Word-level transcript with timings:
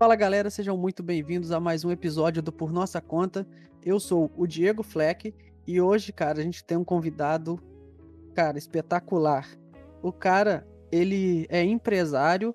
Fala 0.00 0.16
galera, 0.16 0.48
sejam 0.48 0.78
muito 0.78 1.02
bem-vindos 1.02 1.52
a 1.52 1.60
mais 1.60 1.84
um 1.84 1.90
episódio 1.90 2.40
do 2.40 2.50
Por 2.50 2.72
Nossa 2.72 3.02
Conta. 3.02 3.46
Eu 3.84 4.00
sou 4.00 4.32
o 4.34 4.46
Diego 4.46 4.82
Fleck 4.82 5.34
e 5.66 5.78
hoje, 5.78 6.10
cara, 6.10 6.40
a 6.40 6.42
gente 6.42 6.64
tem 6.64 6.78
um 6.78 6.84
convidado, 6.84 7.60
cara, 8.34 8.56
espetacular. 8.56 9.46
O 10.02 10.10
cara, 10.10 10.66
ele 10.90 11.46
é 11.50 11.62
empresário 11.62 12.54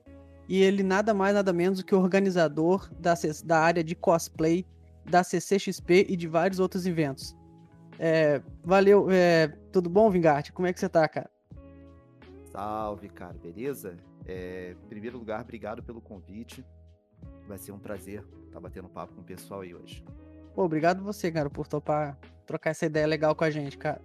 e 0.50 0.60
ele 0.63 0.81
nada 0.81 1.13
mais 1.13 1.36
nada 1.36 1.54
menos 1.54 1.77
do 1.77 1.86
que 1.86 1.93
organizador 1.93 2.91
da, 3.00 3.13
da 3.43 3.59
área 3.59 3.84
de 3.84 3.93
cosplay 3.93 4.66
da 5.07 5.23
CCXP 5.23 6.07
e 6.09 6.18
de 6.18 6.27
vários 6.27 6.59
outros 6.59 6.88
eventos. 6.88 7.38
É, 8.00 8.41
valeu, 8.64 9.07
é, 9.12 9.50
tudo 9.71 9.88
bom, 9.88 10.09
Vingarte? 10.09 10.52
Como 10.52 10.68
é 10.68 10.73
que 10.73 10.80
você 10.80 10.89
tá, 10.89 11.07
cara? 11.07 11.30
Salve, 12.52 13.07
cara, 13.07 13.36
beleza? 13.36 13.96
É, 14.25 14.71
em 14.84 14.88
primeiro 14.88 15.20
lugar, 15.20 15.41
obrigado 15.41 15.84
pelo 15.84 16.02
convite. 16.02 16.66
Vai 17.48 17.57
ser 17.57 17.71
um 17.71 17.79
prazer 17.79 18.19
estar 18.19 18.54
tá 18.54 18.60
batendo 18.60 18.89
papo 18.89 19.14
com 19.14 19.21
o 19.21 19.24
pessoal 19.24 19.61
aí 19.61 19.74
hoje. 19.74 20.04
Pô, 20.54 20.64
obrigado 20.64 21.04
você, 21.04 21.32
cara, 21.32 21.50
por 21.50 21.68
topar 21.68 22.18
trocar 22.46 22.69
essa 22.69 22.86
ideia 22.86 23.07
legal 23.07 23.36
com 23.36 23.43
a 23.43 23.50
gente, 23.50 23.78
cara. 23.78 24.02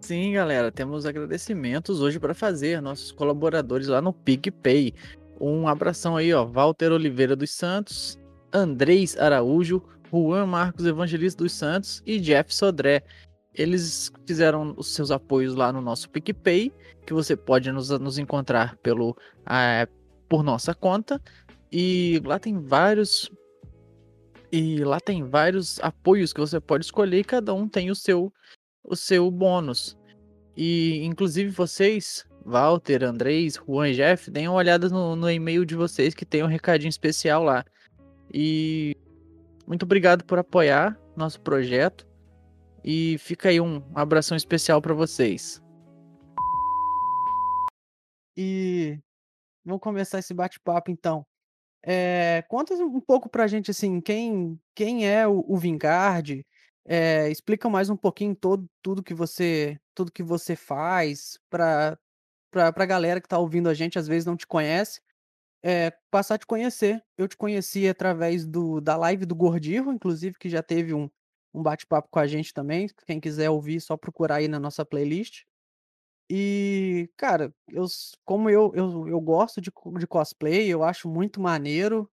Sim, 0.00 0.34
galera, 0.34 0.70
temos 0.70 1.04
agradecimentos 1.04 2.00
hoje 2.00 2.20
para 2.20 2.34
fazer, 2.34 2.80
nossos 2.80 3.10
colaboradores 3.10 3.88
lá 3.88 4.00
no 4.00 4.12
PicPay. 4.12 4.94
Um 5.40 5.66
abração 5.66 6.16
aí, 6.16 6.32
ó, 6.32 6.46
Walter 6.46 6.92
Oliveira 6.92 7.34
dos 7.34 7.50
Santos, 7.50 8.18
Andrés 8.52 9.16
Araújo, 9.18 9.82
Juan 10.12 10.46
Marcos 10.46 10.86
Evangelista 10.86 11.42
dos 11.42 11.52
Santos 11.52 12.02
e 12.06 12.20
Jeff 12.20 12.54
Sodré. 12.54 13.02
Eles 13.52 14.12
fizeram 14.26 14.74
os 14.76 14.94
seus 14.94 15.10
apoios 15.10 15.54
lá 15.54 15.72
no 15.72 15.80
nosso 15.80 16.08
PicPay, 16.10 16.72
que 17.04 17.12
você 17.12 17.34
pode 17.34 17.72
nos, 17.72 17.90
nos 17.90 18.18
encontrar 18.18 18.76
pelo 18.76 19.16
é, 19.48 19.88
por 20.28 20.42
nossa 20.42 20.74
conta. 20.74 21.20
E 21.70 22.20
lá 22.24 22.38
tem 22.38 22.58
vários. 22.58 23.30
E 24.52 24.84
lá 24.84 25.00
tem 25.00 25.24
vários 25.24 25.80
apoios 25.80 26.32
que 26.32 26.40
você 26.40 26.60
pode 26.60 26.84
escolher 26.84 27.18
e 27.18 27.24
cada 27.24 27.52
um 27.52 27.68
tem 27.68 27.90
o 27.90 27.94
seu, 27.94 28.32
o 28.84 28.94
seu 28.94 29.30
bônus. 29.30 29.96
E 30.56 31.04
inclusive 31.04 31.50
vocês, 31.50 32.24
Walter, 32.44 33.02
Andrés, 33.04 33.54
Juan 33.54 33.90
e 33.90 33.94
Jeff, 33.94 34.30
deem 34.30 34.48
uma 34.48 34.56
olhada 34.56 34.88
no, 34.88 35.16
no 35.16 35.30
e-mail 35.30 35.64
de 35.64 35.74
vocês 35.74 36.14
que 36.14 36.24
tem 36.24 36.42
um 36.42 36.46
recadinho 36.46 36.88
especial 36.88 37.42
lá. 37.42 37.64
E 38.32 38.96
muito 39.66 39.82
obrigado 39.82 40.24
por 40.24 40.38
apoiar 40.38 40.98
nosso 41.16 41.40
projeto. 41.40 42.06
E 42.84 43.18
fica 43.18 43.48
aí 43.48 43.60
um 43.60 43.82
abração 43.94 44.36
especial 44.36 44.80
para 44.80 44.94
vocês. 44.94 45.60
E 48.36 48.98
vamos 49.66 49.82
começar 49.82 50.20
esse 50.20 50.32
bate-papo 50.32 50.90
então. 50.90 51.26
É, 51.84 52.44
conta 52.48 52.74
um 52.74 53.00
pouco 53.00 53.28
pra 53.28 53.46
gente 53.46 53.70
assim, 53.70 54.00
quem, 54.00 54.60
quem 54.74 55.08
é 55.08 55.26
o, 55.26 55.44
o 55.46 55.56
Vingard? 55.56 56.44
É, 56.84 57.30
explica 57.30 57.68
mais 57.68 57.90
um 57.90 57.96
pouquinho 57.96 58.34
todo, 58.34 58.66
tudo 58.82 59.02
que 59.02 59.14
você 59.14 59.78
tudo 59.94 60.12
que 60.12 60.22
você 60.22 60.54
faz 60.54 61.38
para 61.50 61.98
para 62.50 62.86
galera 62.86 63.20
que 63.20 63.28
tá 63.28 63.38
ouvindo 63.38 63.68
a 63.68 63.74
gente 63.74 63.98
às 63.98 64.06
vezes 64.06 64.24
não 64.24 64.36
te 64.36 64.46
conhece 64.46 65.00
é, 65.64 65.92
passar 66.10 66.36
a 66.36 66.38
te 66.38 66.46
conhecer 66.46 67.02
eu 67.18 67.26
te 67.28 67.36
conheci 67.36 67.88
através 67.88 68.46
do 68.46 68.80
da 68.80 68.96
live 68.96 69.26
do 69.26 69.34
Gordirro 69.34 69.92
inclusive 69.92 70.36
que 70.38 70.48
já 70.48 70.62
teve 70.62 70.94
um, 70.94 71.10
um 71.52 71.62
bate-papo 71.62 72.08
com 72.10 72.20
a 72.20 72.26
gente 72.26 72.54
também 72.54 72.88
quem 73.06 73.20
quiser 73.20 73.50
ouvir 73.50 73.80
só 73.80 73.96
procurar 73.96 74.36
aí 74.36 74.48
na 74.48 74.60
nossa 74.60 74.84
playlist 74.84 75.42
e, 76.30 77.08
cara, 77.16 77.54
eu 77.68 77.84
como 78.24 78.50
eu 78.50 78.72
eu 78.74 79.08
eu 79.08 79.20
gosto 79.20 79.60
de 79.60 79.70
de 79.98 80.06
cosplay, 80.06 80.68
eu 80.68 80.82
acho 80.82 81.08
muito 81.08 81.40
maneiro, 81.40 82.10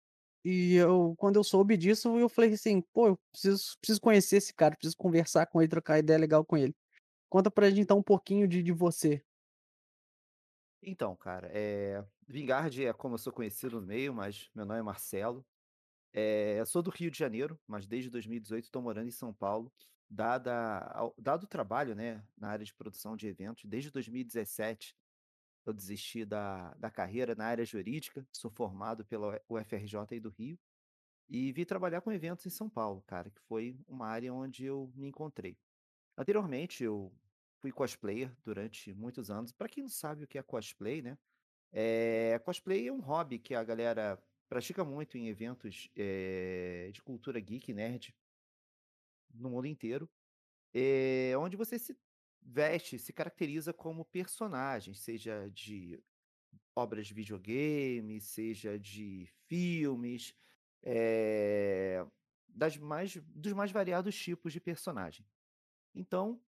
e 0.45 0.75
eu 0.75 1.15
quando 1.17 1.37
eu 1.37 1.43
soube 1.43 1.77
disso, 1.77 2.17
eu 2.19 2.29
falei 2.29 2.53
assim: 2.53 2.81
"Pô, 2.93 3.07
eu 3.09 3.17
preciso 3.31 3.63
preciso 3.81 4.01
conhecer 4.01 4.37
esse 4.37 4.53
cara, 4.53 4.75
preciso 4.77 4.97
conversar 4.97 5.47
com 5.47 5.61
ele, 5.61 5.69
trocar 5.69 5.99
ideia 5.99 6.19
legal 6.19 6.45
com 6.45 6.57
ele". 6.57 6.75
Conta 7.29 7.51
pra 7.51 7.69
gente 7.69 7.81
então 7.81 7.99
um 7.99 8.03
pouquinho 8.03 8.47
de 8.47 8.63
de 8.63 8.71
você. 8.73 9.23
Então, 10.83 11.15
cara, 11.15 11.47
eh, 11.53 12.03
Vingard 12.27 12.83
é 12.85 12.93
como 12.93 13.13
eu 13.15 13.19
sou 13.19 13.31
conhecido 13.31 13.79
no 13.79 13.85
meio, 13.85 14.13
mas 14.13 14.49
meu 14.55 14.65
nome 14.65 14.79
é 14.79 14.83
Marcelo. 14.83 15.45
Eh, 16.13 16.59
eu 16.59 16.65
sou 16.67 16.81
do 16.83 16.91
Rio 16.91 17.11
de 17.11 17.17
Janeiro, 17.19 17.59
mas 17.67 17.87
desde 17.87 18.09
2018 18.09 18.65
estou 18.65 18.81
morando 18.81 19.07
em 19.09 19.11
São 19.11 19.33
Paulo 19.33 19.71
dada 20.11 21.13
dado 21.17 21.45
o 21.45 21.47
trabalho, 21.47 21.95
né, 21.95 22.23
na 22.37 22.49
área 22.49 22.65
de 22.65 22.73
produção 22.75 23.15
de 23.17 23.27
eventos, 23.27 23.65
desde 23.65 23.91
2017 23.91 24.97
eu 25.65 25.73
desisti 25.73 26.25
da 26.25 26.73
da 26.75 26.91
carreira 26.91 27.35
na 27.35 27.45
área 27.45 27.65
jurídica, 27.65 28.27
sou 28.33 28.51
formado 28.51 29.05
pela 29.05 29.41
UFRJ 29.49 29.97
aí 30.11 30.19
do 30.19 30.29
Rio, 30.29 30.59
e 31.29 31.51
vim 31.53 31.65
trabalhar 31.65 32.01
com 32.01 32.11
eventos 32.11 32.45
em 32.45 32.49
São 32.49 32.69
Paulo, 32.69 33.03
cara, 33.07 33.31
que 33.31 33.41
foi 33.41 33.79
uma 33.87 34.07
área 34.07 34.33
onde 34.33 34.65
eu 34.65 34.91
me 34.95 35.07
encontrei. 35.09 35.57
Anteriormente 36.17 36.83
eu 36.83 37.13
fui 37.61 37.71
cosplayer 37.71 38.35
durante 38.43 38.93
muitos 38.93 39.31
anos. 39.31 39.51
Para 39.53 39.69
quem 39.69 39.83
não 39.83 39.89
sabe 39.89 40.23
o 40.25 40.27
que 40.27 40.37
é 40.37 40.43
cosplay, 40.43 41.01
né, 41.01 41.17
eh, 41.73 42.39
cosplay 42.45 42.87
é 42.87 42.93
um 42.93 43.01
hobby 43.01 43.39
que 43.39 43.55
a 43.55 43.63
galera 43.63 44.21
pratica 44.49 44.83
muito 44.85 45.17
em 45.17 45.27
eventos, 45.29 45.89
eh, 45.95 46.91
de 46.93 47.01
cultura 47.03 47.39
geek 47.39 47.73
nerd 47.73 48.15
no 49.33 49.49
mundo 49.51 49.67
inteiro, 49.67 50.09
eh, 50.73 51.33
onde 51.37 51.57
você 51.57 51.79
se 51.79 51.97
veste, 52.41 52.99
se 52.99 53.13
caracteriza 53.13 53.73
como 53.73 54.05
personagem, 54.05 54.93
seja 54.95 55.49
de 55.51 56.01
obras 56.75 57.07
de 57.07 57.13
videogame, 57.15 58.21
seja 58.21 58.79
de 58.79 59.27
filmes, 59.49 60.35
eh, 60.83 62.05
das 62.47 62.77
mais 62.77 63.15
dos 63.17 63.53
mais 63.53 63.71
variados 63.71 64.15
tipos 64.17 64.53
de 64.53 64.61
personagem. 64.61 65.27
Então 65.95 66.41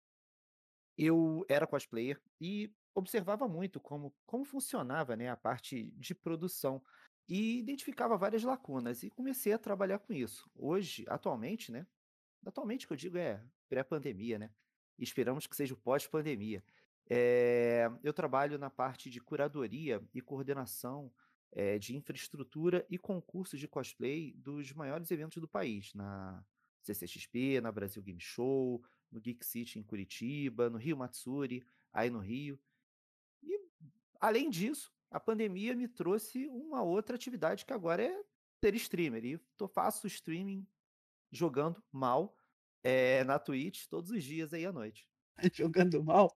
eu 0.97 1.45
era 1.49 1.65
cosplayer 1.67 2.21
e 2.39 2.71
observava 2.95 3.47
muito 3.47 3.79
como 3.79 4.15
como 4.25 4.45
funcionava, 4.45 5.15
né, 5.15 5.29
a 5.29 5.37
parte 5.37 5.91
de 5.97 6.13
produção, 6.15 6.81
e 7.27 7.57
identificava 7.59 8.17
várias 8.17 8.43
lacunas 8.43 9.01
e 9.03 9.09
comecei 9.09 9.53
a 9.53 9.57
trabalhar 9.59 9.99
com 9.99 10.13
isso. 10.13 10.49
Hoje, 10.55 11.05
atualmente, 11.07 11.71
né 11.71 11.87
Atualmente 12.45 12.87
que 12.87 12.93
eu 12.93 12.97
digo 12.97 13.17
é 13.17 13.41
pré-pandemia, 13.69 14.37
né, 14.37 14.49
esperamos 14.99 15.47
que 15.47 15.55
seja 15.55 15.73
o 15.73 15.77
pós-pandemia. 15.77 16.63
Eh, 17.09 17.89
eu 18.03 18.13
trabalho 18.13 18.57
na 18.57 18.69
parte 18.69 19.09
de 19.09 19.19
curadoria 19.19 20.01
e 20.13 20.21
coordenação, 20.21 21.11
eh, 21.51 21.77
de 21.77 21.95
infraestrutura 21.95 22.85
e 22.89 22.97
concursos 22.97 23.59
de 23.59 23.67
cosplay 23.67 24.33
dos 24.37 24.71
maiores 24.73 25.11
eventos 25.11 25.41
do 25.41 25.47
país, 25.47 25.93
na 25.93 26.43
CCXP, 26.81 27.61
na 27.61 27.71
Brasil 27.71 28.01
Game 28.01 28.19
Show, 28.19 28.83
no 29.11 29.21
Geek 29.21 29.45
City 29.45 29.79
em 29.79 29.83
Curitiba, 29.83 30.69
no 30.69 30.77
Rio 30.77 30.97
Matsuri, 30.97 31.63
aí 31.91 32.09
no 32.09 32.19
Rio. 32.19 32.59
E, 33.41 33.59
além 34.19 34.49
disso, 34.49 34.91
a 35.11 35.19
pandemia 35.19 35.75
me 35.75 35.87
trouxe 35.87 36.47
uma 36.47 36.81
outra 36.81 37.15
atividade 37.15 37.65
que 37.65 37.73
agora 37.73 38.03
é 38.03 38.23
ser 38.59 38.75
streamer, 38.75 39.25
e 39.25 39.37
tô 39.57 39.67
faço 39.67 40.07
streaming 40.07 40.65
jogando 41.33 41.83
mal, 41.91 42.35
eh, 42.83 43.23
na 43.25 43.39
Twitch 43.39 43.87
todos 43.89 44.11
os 44.11 44.23
dias 44.23 44.53
aí 44.53 44.65
à 44.65 44.73
noite. 44.73 45.07
Jogando 45.53 46.03
mal? 46.03 46.35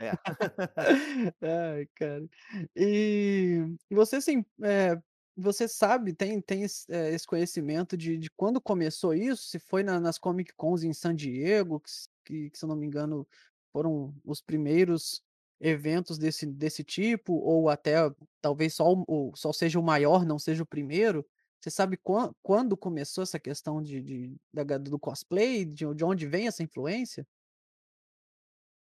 É. 0.00 0.18
Ai, 1.42 1.86
cara. 1.96 2.28
E 2.76 3.64
você 3.90 4.16
assim, 4.16 4.44
eh, 4.62 4.96
você 5.36 5.68
sabe, 5.68 6.14
tem 6.14 6.40
tem 6.40 6.62
esse, 6.64 6.86
eh, 6.90 7.12
esse 7.14 7.26
conhecimento 7.26 7.96
de 7.96 8.16
de 8.18 8.30
quando 8.30 8.60
começou 8.60 9.14
isso? 9.14 9.44
Se 9.48 9.58
foi 9.58 9.82
na 9.82 10.00
nas 10.00 10.18
Comic 10.18 10.54
Cons 10.56 10.82
em 10.84 10.92
San 10.92 11.14
Diego, 11.14 11.80
que 12.24 12.50
que 12.50 12.58
se 12.58 12.64
eu 12.64 12.68
não 12.68 12.76
me 12.76 12.86
engano 12.86 13.26
foram 13.72 14.14
os 14.24 14.40
primeiros 14.42 15.22
eventos 15.60 16.18
desse 16.18 16.46
desse 16.46 16.84
tipo, 16.84 17.34
ou 17.34 17.68
até 17.70 17.96
talvez 18.42 18.74
só 18.74 18.92
o 19.08 19.32
só 19.36 19.52
seja 19.52 19.78
o 19.80 19.82
maior, 19.82 20.24
não 20.26 20.38
seja 20.38 20.62
o 20.62 20.66
primeiro? 20.66 21.26
Você 21.62 21.70
sabe 21.70 21.96
quan 21.96 22.32
quando 22.42 22.76
começou 22.76 23.22
essa 23.22 23.40
questão 23.40 23.82
de 23.82 24.02
de 24.02 24.36
da 24.52 24.78
do 24.78 24.98
cosplay, 24.98 25.64
de 25.64 25.84
de 25.94 26.04
onde 26.04 26.26
vem 26.26 26.46
essa 26.46 26.62
influência? 26.62 27.26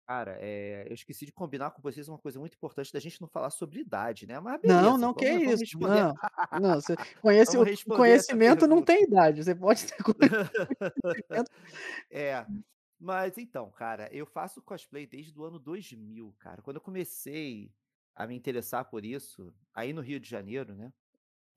Cara, 0.08 0.38
eh, 0.40 0.86
eu 0.88 0.94
esqueci 0.94 1.26
de 1.26 1.32
combinar 1.32 1.72
com 1.72 1.82
vocês 1.82 2.08
uma 2.08 2.20
coisa 2.20 2.40
muito 2.40 2.54
importante 2.56 2.94
da 2.94 3.00
gente 3.00 3.20
não 3.20 3.28
falar 3.28 3.50
sobre 3.50 3.80
idade, 3.80 4.28
né, 4.28 4.40
mas 4.40 4.62
Não, 4.64 4.98
beleza, 4.98 4.98
não, 4.98 5.14
que 5.14 5.26
vamos 5.26 5.44
vamos 5.44 5.60
isso. 5.62 5.62
responder 5.62 5.80
Não, 5.80 6.18
não, 6.52 6.76
você 6.76 6.98
conhece 7.22 7.58
o 7.58 7.68
conhecimento 7.92 8.68
não 8.68 8.82
tem 8.82 9.04
idade, 9.04 9.44
você 9.44 9.54
pode 9.56 9.86
ter 9.86 9.98
conhecimento 10.04 10.56
É, 12.12 12.48
mas 13.00 13.38
então, 13.38 13.72
cara, 13.72 14.10
eu 14.14 14.26
faço 14.26 14.62
cosplay 14.62 15.08
desde 15.08 15.38
o 15.40 15.44
ano 15.46 15.60
2000, 15.60 16.34
cara. 16.40 16.62
Quando 16.62 16.78
eu 16.78 16.82
comecei 16.82 17.74
a 18.16 18.28
me 18.28 18.36
interessar 18.36 18.86
por 18.90 19.06
isso, 19.06 19.54
aí 19.74 19.94
no 19.94 20.02
Rio 20.02 20.20
de 20.20 20.30
Janeiro, 20.30 20.76
né, 20.76 20.94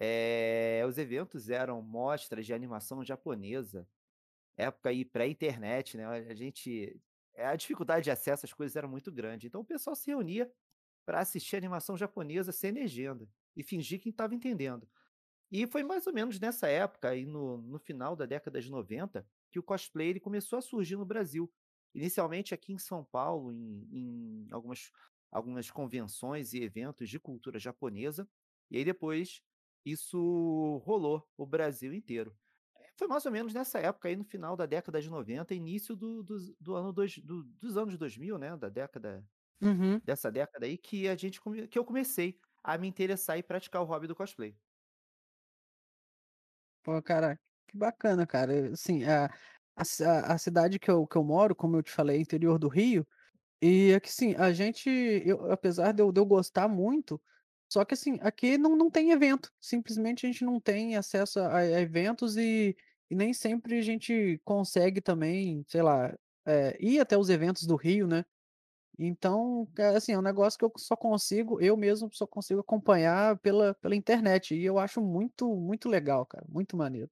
eh, 0.01 0.85
os 0.87 0.99
eventos 0.99 1.51
eram 1.51 1.83
mostras 1.83 2.47
de 2.47 2.55
animação 2.55 3.05
japonesa, 3.05 3.89
época 4.57 4.91
aí 4.91 5.05
pré-internet, 5.05 5.97
né, 5.97 6.07
a 6.07 6.35
gente 6.35 7.01
eh, 7.35 7.47
a 7.47 7.57
dificuldade 7.57 8.05
de 8.05 8.11
acesso 8.11 8.47
às 8.47 8.53
coisas 8.53 8.77
era 8.77 8.89
muito 8.89 9.13
grande, 9.13 9.47
então 9.49 9.61
o 9.63 9.65
pessoal 9.65 9.97
se 9.97 10.09
reunia 10.11 10.53
pra 11.07 11.21
assistir 11.21 11.57
animação 11.57 11.97
japonesa 11.97 12.53
sem 12.53 12.73
legenda. 12.73 13.29
e 13.57 13.63
fingir 13.65 14.01
que 14.01 14.11
estava 14.11 14.35
entendendo. 14.35 14.89
E 15.51 15.67
foi 15.67 15.83
mais 15.83 16.07
ou 16.07 16.13
menos 16.13 16.39
nessa 16.39 16.69
época, 16.69 17.09
aí 17.11 17.25
no, 17.25 17.59
no 17.59 17.79
final 17.79 18.15
da 18.15 18.27
década 18.27 18.61
de 18.61 18.71
90, 18.71 19.27
que 19.51 19.59
o 19.59 19.63
cosplay 19.63 20.09
ele 20.09 20.21
começou 20.21 20.59
a 20.59 20.63
surgir 20.63 20.97
no 20.97 21.07
Brasil. 21.07 21.51
Inicialmente 21.95 22.53
aqui 22.55 22.73
em 22.73 22.79
São 22.79 23.03
Paulo, 23.05 23.51
em, 23.53 23.89
em 23.93 24.49
algumas, 24.53 24.91
algumas 25.31 25.71
convenções 25.71 26.53
e 26.53 26.63
eventos 26.63 27.09
de 27.09 27.19
cultura 27.19 27.59
japonesa, 27.59 28.29
e 28.71 28.77
aí 28.77 28.85
depois 28.85 29.43
isso 29.91 30.79
rolou 30.85 31.29
o 31.37 31.47
Brasil 31.47 31.93
inteiro. 31.95 32.37
Eh, 32.77 32.91
Foi 32.99 33.09
mais 33.09 33.27
ou 33.27 33.33
menos 33.33 33.55
nessa 33.55 33.79
época 33.81 34.09
aí, 34.09 34.17
no 34.17 34.25
final 34.25 34.57
da 34.57 34.67
década 34.67 35.01
de 35.03 35.11
90, 35.11 35.55
início 35.55 35.97
do, 35.97 36.23
dos- 36.23 36.55
do 36.61 36.75
ano 36.75 36.93
dois, 36.93 37.19
do- 37.19 37.45
dos 37.45 37.77
anos 37.77 37.97
2000, 37.99 38.39
né? 38.39 38.57
Da 38.57 38.69
década, 38.69 39.27
Uhum. 39.63 40.03
dessa 40.05 40.31
década 40.33 40.67
aí, 40.67 40.79
que 40.79 41.09
a 41.09 41.17
gente 41.17 41.41
que 41.71 41.79
eu 41.79 41.85
comecei 41.87 42.39
a 42.65 42.79
me 42.79 42.89
interessar 42.89 43.39
e 43.39 43.43
praticar 43.45 43.83
o 43.83 43.87
hobby 43.87 44.07
do 44.09 44.17
cosplay. 44.17 44.59
Pô, 46.83 47.01
cara, 47.03 47.39
que 47.69 47.77
bacana, 47.77 48.27
cara. 48.27 48.73
Assim, 48.73 49.05
a 49.05 49.27
a 49.77 50.35
a 50.35 50.39
cidade 50.39 50.79
que 50.79 50.91
eu 50.91 51.07
que 51.07 51.17
eu 51.17 51.25
moro, 51.25 51.55
como 51.55 51.77
eu 51.77 51.83
te 51.83 51.91
falei, 51.93 52.17
é 52.19 52.21
interior 52.21 52.59
do 52.59 52.69
Rio, 52.69 53.07
e 53.63 53.95
aqui, 53.95 54.13
sim, 54.13 54.35
a 54.37 54.53
gente 54.53 54.89
eu 55.27 55.53
apesar 55.53 55.93
de 55.93 56.03
eu 56.03 56.13
de 56.13 56.21
eu 56.21 56.27
gostar 56.27 56.69
muito, 56.69 57.21
só 57.69 57.85
que, 57.85 57.95
assim, 57.95 58.19
aqui 58.23 58.59
não 58.59 58.77
não 58.77 58.91
tem 58.91 59.11
evento, 59.13 59.53
simplesmente 59.61 60.27
a 60.27 60.31
gente 60.33 60.45
não 60.45 60.61
tem 60.61 60.97
acesso 60.97 61.41
a 61.41 61.59
a 61.59 61.81
eventos 61.81 62.37
e 62.37 62.77
e 63.11 63.15
nem 63.17 63.33
sempre 63.33 63.79
a 63.79 63.83
gente 63.83 64.39
consegue 64.45 65.01
também, 65.01 65.65
sei 65.69 65.81
lá, 65.83 66.15
eh, 66.47 66.77
ir 66.81 67.01
até 67.01 67.17
os 67.17 67.31
eventos 67.31 67.67
do 67.67 67.75
Rio, 67.77 68.07
né. 68.07 68.25
Então, 68.99 69.69
é 69.79 69.89
assim, 69.97 70.13
é 70.13 70.19
um 70.19 70.23
negócio 70.23 70.59
que 70.59 70.65
eu 70.67 70.73
só 70.79 70.97
consigo 70.97 71.61
eu 71.61 71.77
mesmo 71.77 72.11
só 72.15 72.27
consigo 72.27 72.61
acompanhar 72.61 73.39
pela 73.41 73.75
pela 73.77 73.97
internet, 73.97 74.55
e 74.57 74.65
eu 74.65 74.79
acho 74.79 75.01
muito 75.03 75.49
muito 75.57 75.89
legal, 75.89 76.27
cara, 76.27 76.47
muito 76.49 76.77
maneiro. 76.77 77.11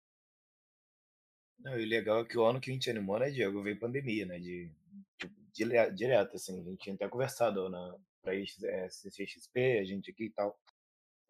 Não, 1.58 1.78
e 1.78 1.84
o 1.84 1.88
legal 1.88 2.20
é 2.20 2.24
que 2.28 2.36
o 2.38 2.44
ano 2.44 2.60
que 2.60 2.70
a 2.70 2.74
gente 2.74 2.90
animou, 2.90 3.18
né, 3.18 3.30
Diego, 3.30 3.62
veio 3.62 3.78
pandemia, 3.78 4.26
né, 4.26 4.38
de 4.38 4.70
tipo, 5.18 5.34
dire 5.52 5.90
direto, 5.92 6.36
assim, 6.36 6.60
a 6.60 6.64
gente 6.64 6.78
tinha 6.78 6.94
até 6.94 7.08
conversado 7.08 7.68
na 7.68 7.96
ir, 8.34 8.46
eh, 8.64 8.88
CCXP, 8.88 9.78
a 9.80 9.84
gente 9.84 10.10
aqui 10.10 10.24
e 10.26 10.30
tal, 10.32 10.58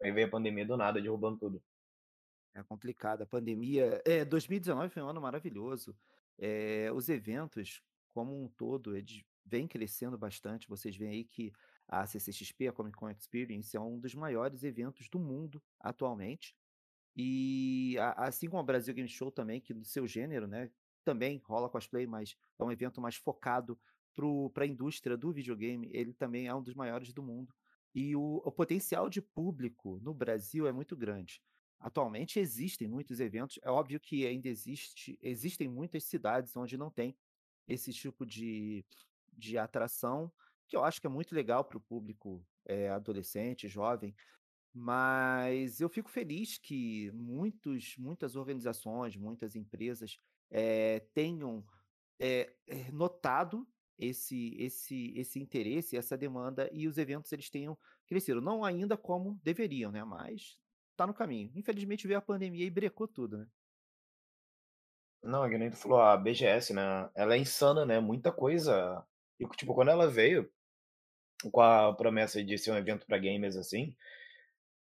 aí 0.01 0.11
veio 0.11 0.27
a 0.27 0.31
pandemia 0.31 0.65
do 0.65 0.77
nada, 0.77 1.01
derrubando 1.01 1.39
tudo. 1.39 1.63
É 2.55 2.63
complicado. 2.63 3.21
A 3.21 3.25
pandemia. 3.25 4.01
É, 4.05 4.25
2019 4.25 4.93
foi 4.93 5.03
um 5.03 5.09
ano 5.09 5.21
maravilhoso. 5.21 5.95
Eh, 6.39 6.91
os 6.93 7.09
eventos, 7.09 7.81
como 8.13 8.43
um 8.43 8.47
todo, 8.49 8.95
eles 8.95 9.23
vêm 9.45 9.67
crescendo 9.67 10.17
bastante. 10.17 10.67
Vocês 10.67 10.95
veem 10.95 11.11
aí 11.11 11.23
que 11.25 11.51
a 11.87 12.05
CCXP, 12.05 12.67
a 12.67 12.73
Comic 12.73 12.97
Con 12.97 13.09
Experience, 13.09 13.75
é 13.77 13.79
um 13.79 13.99
dos 13.99 14.13
maiores 14.15 14.63
eventos 14.63 15.07
do 15.09 15.19
mundo 15.19 15.63
atualmente. 15.79 16.55
E 17.15 17.97
a- 17.99 18.27
assim 18.27 18.47
como 18.49 18.61
o 18.61 18.65
Brasil 18.65 18.93
Game 18.93 19.09
Show 19.09 19.31
também, 19.31 19.61
que 19.61 19.73
no 19.73 19.83
seu 19.85 20.07
gênero, 20.07 20.47
né, 20.47 20.71
também 21.03 21.41
rola 21.45 21.69
cosplay, 21.69 22.05
mas 22.05 22.35
é 22.59 22.63
um 22.63 22.71
evento 22.71 23.01
mais 23.01 23.15
focado 23.15 23.79
para 24.53 24.63
a 24.63 24.67
indústria 24.67 25.17
do 25.17 25.31
videogame, 25.31 25.89
ele 25.93 26.13
também 26.13 26.47
é 26.47 26.53
um 26.55 26.61
dos 26.61 26.73
maiores 26.73 27.13
do 27.13 27.23
mundo. 27.23 27.53
E 27.93 28.15
o, 28.15 28.41
o 28.43 28.51
potencial 28.51 29.09
de 29.09 29.21
público 29.21 29.99
no 30.01 30.13
Brasil 30.13 30.67
é 30.67 30.71
muito 30.71 30.95
grande. 30.95 31.41
Atualmente 31.79 32.39
existem 32.39 32.87
muitos 32.87 33.19
eventos, 33.19 33.59
é 33.61 33.69
óbvio 33.69 33.99
que 33.99 34.25
ainda 34.25 34.47
existe, 34.47 35.17
existem 35.21 35.67
muitas 35.67 36.03
cidades 36.05 36.55
onde 36.55 36.75
não 36.77 36.89
tem 36.89 37.15
esse 37.67 37.93
tipo 37.93 38.25
de, 38.25 38.83
de 39.33 39.57
atração, 39.57 40.31
que 40.67 40.75
eu 40.75 40.83
acho 40.83 40.99
que 40.99 41.07
é 41.07 41.09
muito 41.09 41.35
legal 41.35 41.63
para 41.63 41.77
o 41.77 41.81
público 41.81 42.45
eh, 42.65 42.89
adolescente, 42.89 43.67
jovem, 43.67 44.15
mas 44.73 45.79
eu 45.79 45.89
fico 45.89 46.09
feliz 46.09 46.57
que 46.57 47.11
muitos 47.11 47.95
muitas 47.97 48.35
organizações, 48.35 49.15
muitas 49.15 49.55
empresas, 49.55 50.19
eh, 50.49 50.99
tenham, 51.13 51.65
eh, 52.19 52.53
notado 52.91 53.67
esse 53.97 54.55
esse 54.59 55.13
esse 55.17 55.39
interesse, 55.39 55.97
essa 55.97 56.17
demanda 56.17 56.69
e 56.73 56.87
os 56.87 56.97
eventos 56.97 57.31
eles 57.31 57.49
tenham 57.49 57.77
crescido. 58.07 58.41
Não 58.41 58.63
ainda 58.63 58.97
como 58.97 59.39
deveriam, 59.43 59.91
né, 59.91 60.03
mas 60.03 60.57
tá 60.95 61.07
no 61.07 61.13
caminho. 61.13 61.51
Infelizmente 61.55 62.07
veio 62.07 62.19
a 62.19 62.21
pandemia 62.21 62.65
e 62.65 62.69
brecou 62.71 63.07
tudo, 63.07 63.37
né. 63.39 63.47
Não, 65.23 65.43
é 65.43 65.49
que 65.49 65.57
nem 65.57 65.69
tu 65.69 65.77
falou, 65.77 65.99
a 65.99 66.15
BGS, 66.15 66.73
né, 66.73 67.09
ela 67.15 67.33
é 67.35 67.37
insana, 67.37 67.85
né, 67.85 67.99
muita 67.99 68.31
coisa 68.31 69.03
e, 69.39 69.47
tipo, 69.49 69.73
quando 69.73 69.89
ela 69.89 70.07
veio 70.09 70.49
com 71.51 71.61
a 71.61 71.93
promessa 71.95 72.43
de 72.43 72.57
ser 72.57 72.71
um 72.71 72.77
evento 72.77 73.05
pra 73.05 73.17
gamers, 73.17 73.55
assim, 73.57 73.95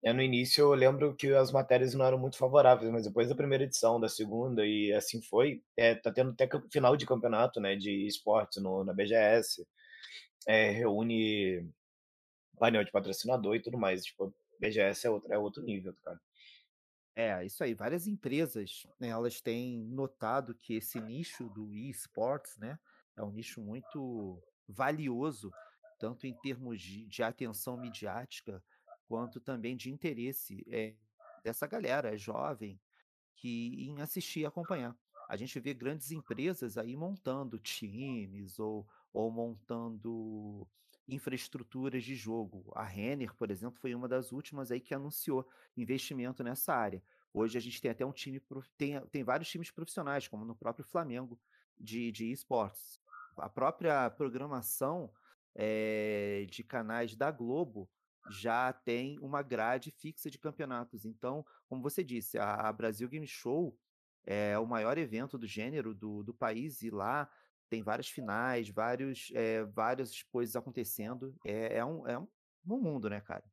É, 0.04 0.12
no 0.12 0.20
início 0.22 0.62
eu 0.62 0.74
lembro 0.74 1.14
que 1.14 1.28
as 1.32 1.52
matérias 1.52 1.94
não 1.94 2.04
eram 2.04 2.18
muito 2.18 2.36
favoráveis, 2.36 2.90
mas 2.90 3.04
depois 3.04 3.28
da 3.28 3.36
primeira 3.36 3.64
edição, 3.64 4.00
da 4.00 4.08
segunda 4.08 4.66
e 4.66 4.92
assim 4.92 5.22
foi, 5.22 5.62
eh, 5.76 5.94
tá 5.94 6.10
tendo 6.12 6.32
até 6.32 6.48
final 6.72 6.96
de 6.96 7.06
campeonato, 7.06 7.60
né, 7.60 7.76
de 7.76 8.06
esportes 8.06 8.60
no 8.62 8.82
na 8.84 8.92
BGS, 8.92 9.64
eh, 10.48 10.70
reúne 10.72 11.68
painel 12.58 12.84
de 12.84 12.92
patrocinador 12.92 13.56
e 13.56 13.62
tudo 13.62 13.78
mais, 13.78 14.04
tipo, 14.04 14.34
BGS 14.60 15.06
é 15.06 15.10
outro 15.10 15.32
é 15.34 15.38
outro 15.38 15.62
nível, 15.64 15.94
cara. 16.04 16.20
É, 17.14 17.44
isso 17.44 17.62
aí. 17.62 17.74
Várias 17.74 18.06
empresas, 18.06 18.86
né, 18.98 19.08
elas 19.08 19.40
têm 19.40 19.78
notado 19.84 20.54
que 20.54 20.74
esse 20.74 21.00
nicho 21.00 21.48
do 21.50 21.72
e-sports, 21.72 22.56
né, 22.58 22.78
é 23.16 23.22
um 23.22 23.30
nicho 23.30 23.60
muito 23.60 24.42
valioso, 24.66 25.50
tanto 25.98 26.26
em 26.26 26.34
termos 26.34 26.80
de, 26.80 27.06
de 27.06 27.22
atenção 27.22 27.76
midiática, 27.76 28.62
quanto 29.12 29.38
também 29.38 29.76
de 29.76 29.90
interesse 29.90 30.64
eh, 30.70 30.94
dessa 31.44 31.66
galera 31.66 32.16
jovem 32.16 32.80
que 33.36 33.86
em 33.86 34.00
assistir 34.00 34.40
e 34.40 34.46
acompanhar. 34.46 34.96
A 35.28 35.36
gente 35.36 35.60
vê 35.60 35.74
grandes 35.74 36.10
empresas 36.12 36.78
aí 36.78 36.96
montando 36.96 37.58
times 37.58 38.58
ou, 38.58 38.88
ou 39.12 39.30
montando 39.30 40.66
infraestruturas 41.06 42.02
de 42.02 42.14
jogo. 42.14 42.72
A 42.74 42.84
Renner, 42.84 43.34
por 43.34 43.50
exemplo, 43.50 43.78
foi 43.78 43.94
uma 43.94 44.08
das 44.08 44.32
últimas 44.32 44.72
aí 44.72 44.80
que 44.80 44.94
anunciou 44.94 45.46
investimento 45.76 46.42
nessa 46.42 46.72
área. 46.74 47.02
Hoje 47.34 47.58
a 47.58 47.60
gente 47.60 47.82
tem 47.82 47.90
até 47.90 48.06
um 48.06 48.12
time, 48.12 48.40
tem, 48.78 48.98
tem 49.08 49.22
vários 49.22 49.50
times 49.50 49.70
profissionais, 49.70 50.26
como 50.26 50.42
no 50.42 50.56
próprio 50.56 50.86
Flamengo, 50.86 51.38
de, 51.78 52.10
de 52.10 52.32
esportes. 52.32 52.98
A 53.36 53.50
própria 53.50 54.08
programação 54.08 55.12
eh, 55.54 56.46
de 56.48 56.64
canais 56.64 57.14
da 57.14 57.30
Globo 57.30 57.90
já 58.28 58.72
tem 58.72 59.18
uma 59.20 59.42
grade 59.42 59.90
fixa 59.90 60.30
de 60.30 60.38
campeonatos. 60.38 61.04
Então, 61.04 61.44
como 61.68 61.82
você 61.82 62.02
disse, 62.04 62.38
a, 62.38 62.54
a 62.68 62.72
Brasil 62.72 63.08
Game 63.08 63.26
Show 63.26 63.78
é 64.24 64.58
o 64.58 64.66
maior 64.66 64.98
evento 64.98 65.36
do 65.38 65.46
gênero 65.46 65.94
do, 65.94 66.22
do 66.22 66.34
país 66.34 66.82
e 66.82 66.90
lá 66.90 67.30
tem 67.68 67.82
várias 67.82 68.08
finais, 68.08 68.68
vários, 68.68 69.30
eh, 69.34 69.64
várias 69.64 70.22
coisas 70.22 70.54
acontecendo. 70.56 71.34
É, 71.44 71.78
é 71.78 71.84
um, 71.84 72.06
é 72.06 72.18
um, 72.18 72.28
um 72.68 72.80
mundo, 72.80 73.08
né, 73.10 73.20
cara? 73.20 73.44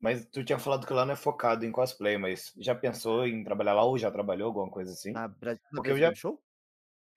Mas 0.00 0.26
tu 0.26 0.42
tinha 0.44 0.58
falado 0.58 0.86
que 0.86 0.92
lá 0.92 1.04
não 1.04 1.12
é 1.12 1.16
focado 1.16 1.64
em 1.64 1.70
cosplay, 1.72 2.16
mas 2.16 2.52
já 2.56 2.74
pensou 2.74 3.26
em 3.26 3.44
trabalhar 3.44 3.74
lá 3.74 3.84
ou 3.84 3.98
já 3.98 4.10
trabalhou, 4.10 4.48
alguma 4.48 4.70
coisa 4.70 4.92
assim? 4.92 5.12
Na, 5.12 5.28
Bra- 5.28 5.52
na 5.52 5.58
Porque 5.70 5.82
Brasil 5.82 5.96
já 5.98 6.06
Game 6.06 6.16
Show? 6.16 6.42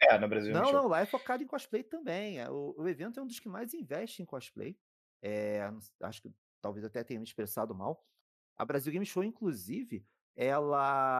é, 0.02 0.20
na 0.20 0.28
Brasil 0.28 0.54
Game 0.54 0.66
Não, 0.66 0.72
Show. 0.72 0.82
não, 0.82 0.88
lá 0.90 1.02
é 1.02 1.06
focado 1.06 1.44
em 1.44 1.48
cosplay 1.48 1.84
também. 1.84 2.40
é, 2.40 2.50
O, 2.50 2.76
o 2.78 2.88
evento 2.88 3.20
é 3.20 3.24
um 3.24 3.28
dos 3.28 3.40
que 3.40 3.50
mais 3.50 3.74
investe 3.74 4.22
em 4.22 4.26
cosplay. 4.26 4.78
É, 5.24 5.62
acho 6.02 6.22
que 6.22 6.32
talvez 6.62 6.86
até 6.86 7.04
tenha 7.04 7.20
me 7.20 7.26
expressado 7.26 7.74
mal. 7.74 8.06
A 8.58 8.66
Brasil 8.66 8.92
Game 8.92 9.06
Show, 9.06 9.24
inclusive, 9.24 10.06
ela 10.36 11.18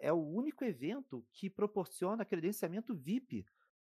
é 0.00 0.12
o 0.12 0.24
único 0.24 0.64
evento 0.64 1.26
que 1.32 1.50
proporciona 1.50 2.24
credenciamento 2.24 2.94
VIP 2.94 3.44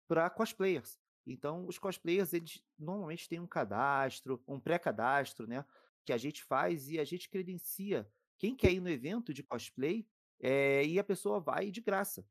para 0.07 0.29
cosplayers. 0.29 0.99
Então, 1.25 1.65
os 1.65 1.79
cosplayers, 1.79 2.33
eles 2.33 2.61
normalmente 2.77 3.29
têm 3.29 3.39
um 3.39 3.47
cadastro, 3.47 4.43
um 4.47 4.59
pré-cadastro, 4.59 5.47
né? 5.47 5.65
Que 6.03 6.13
a 6.13 6.17
gente 6.17 6.43
faz 6.43 6.89
e 6.89 6.99
a 6.99 7.03
gente 7.03 7.29
credencia 7.29 8.07
quem 8.37 8.55
quer 8.55 8.73
ir 8.73 8.79
no 8.79 8.89
evento 8.89 9.33
de 9.33 9.41
cosplay, 9.41 10.05
eh, 10.39 10.85
e 10.85 10.99
a 10.99 11.03
pessoa 11.03 11.39
vai 11.39 11.71
de 11.71 11.81
graça. 11.81 12.25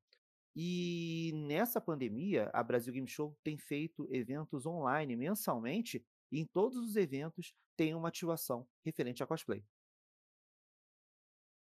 E 0.55 1.33
nessa 1.35 1.81
pandemia, 1.81 2.51
a 2.53 2.63
Brasil 2.63 2.93
Game 2.93 3.09
Show 3.09 3.37
tem 3.43 3.57
feito 3.57 4.07
eventos 4.11 4.67
online 4.67 5.17
mensalmente, 5.17 6.05
e 6.35 6.41
em 6.41 6.47
todos 6.47 6.79
os 6.79 6.97
eventos 6.97 7.55
tem 7.77 7.95
uma 7.95 8.09
ativação 8.09 8.69
referente 8.85 9.23
a 9.23 9.27
cosplay. 9.27 9.65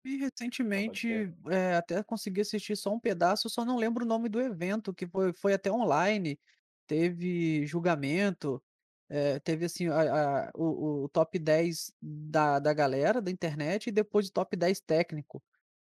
E 0.06 0.16
crer. 0.72 0.98
recentemente, 0.98 1.08
eh, 1.50 1.74
até 1.76 2.02
consegui 2.04 2.42
assistir 2.42 2.76
só 2.76 2.92
um 2.92 3.00
pedaço, 3.00 3.48
só 3.48 3.64
não 3.64 3.76
lembro 3.78 4.04
o 4.04 4.08
nome 4.08 4.28
do 4.28 4.38
evento, 4.40 4.92
que 4.94 5.06
foi 5.06 5.32
foi 5.32 5.54
até 5.54 5.72
online, 5.72 6.38
teve 6.86 7.66
julgamento, 7.66 8.62
eh, 9.08 9.38
teve 9.40 9.64
assim 9.64 9.88
a 9.88 10.48
a 10.48 10.50
o 10.54 11.04
o 11.04 11.08
top 11.08 11.38
10 11.38 11.90
da 12.02 12.58
da 12.58 12.74
galera 12.74 13.22
da 13.22 13.30
internet 13.30 13.86
e 13.88 13.92
depois 13.92 14.28
o 14.28 14.32
top 14.32 14.54
10 14.56 14.78
técnico. 14.80 15.42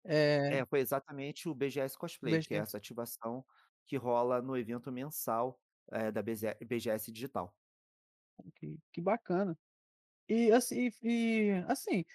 Eh, 0.06 0.50
É, 0.50 0.66
foi 0.66 0.80
exatamente 0.80 1.50
o 1.50 1.56
BGS 1.56 1.98
Cosplay, 1.98 2.44
que 2.44 2.54
é 2.54 2.58
essa 2.60 2.78
ativação 2.78 3.46
que 3.88 3.98
rola 3.98 4.42
no 4.42 4.56
evento 4.58 4.92
mensal, 4.92 5.60
eh, 5.92 6.12
da 6.12 6.22
BGS 6.22 7.12
Digital. 7.12 7.56
Que 8.56 8.80
que 8.94 9.02
bacana. 9.02 9.58
E 10.30 10.52
assim 10.52 10.90
e 11.04 11.52
assim, 11.68 12.06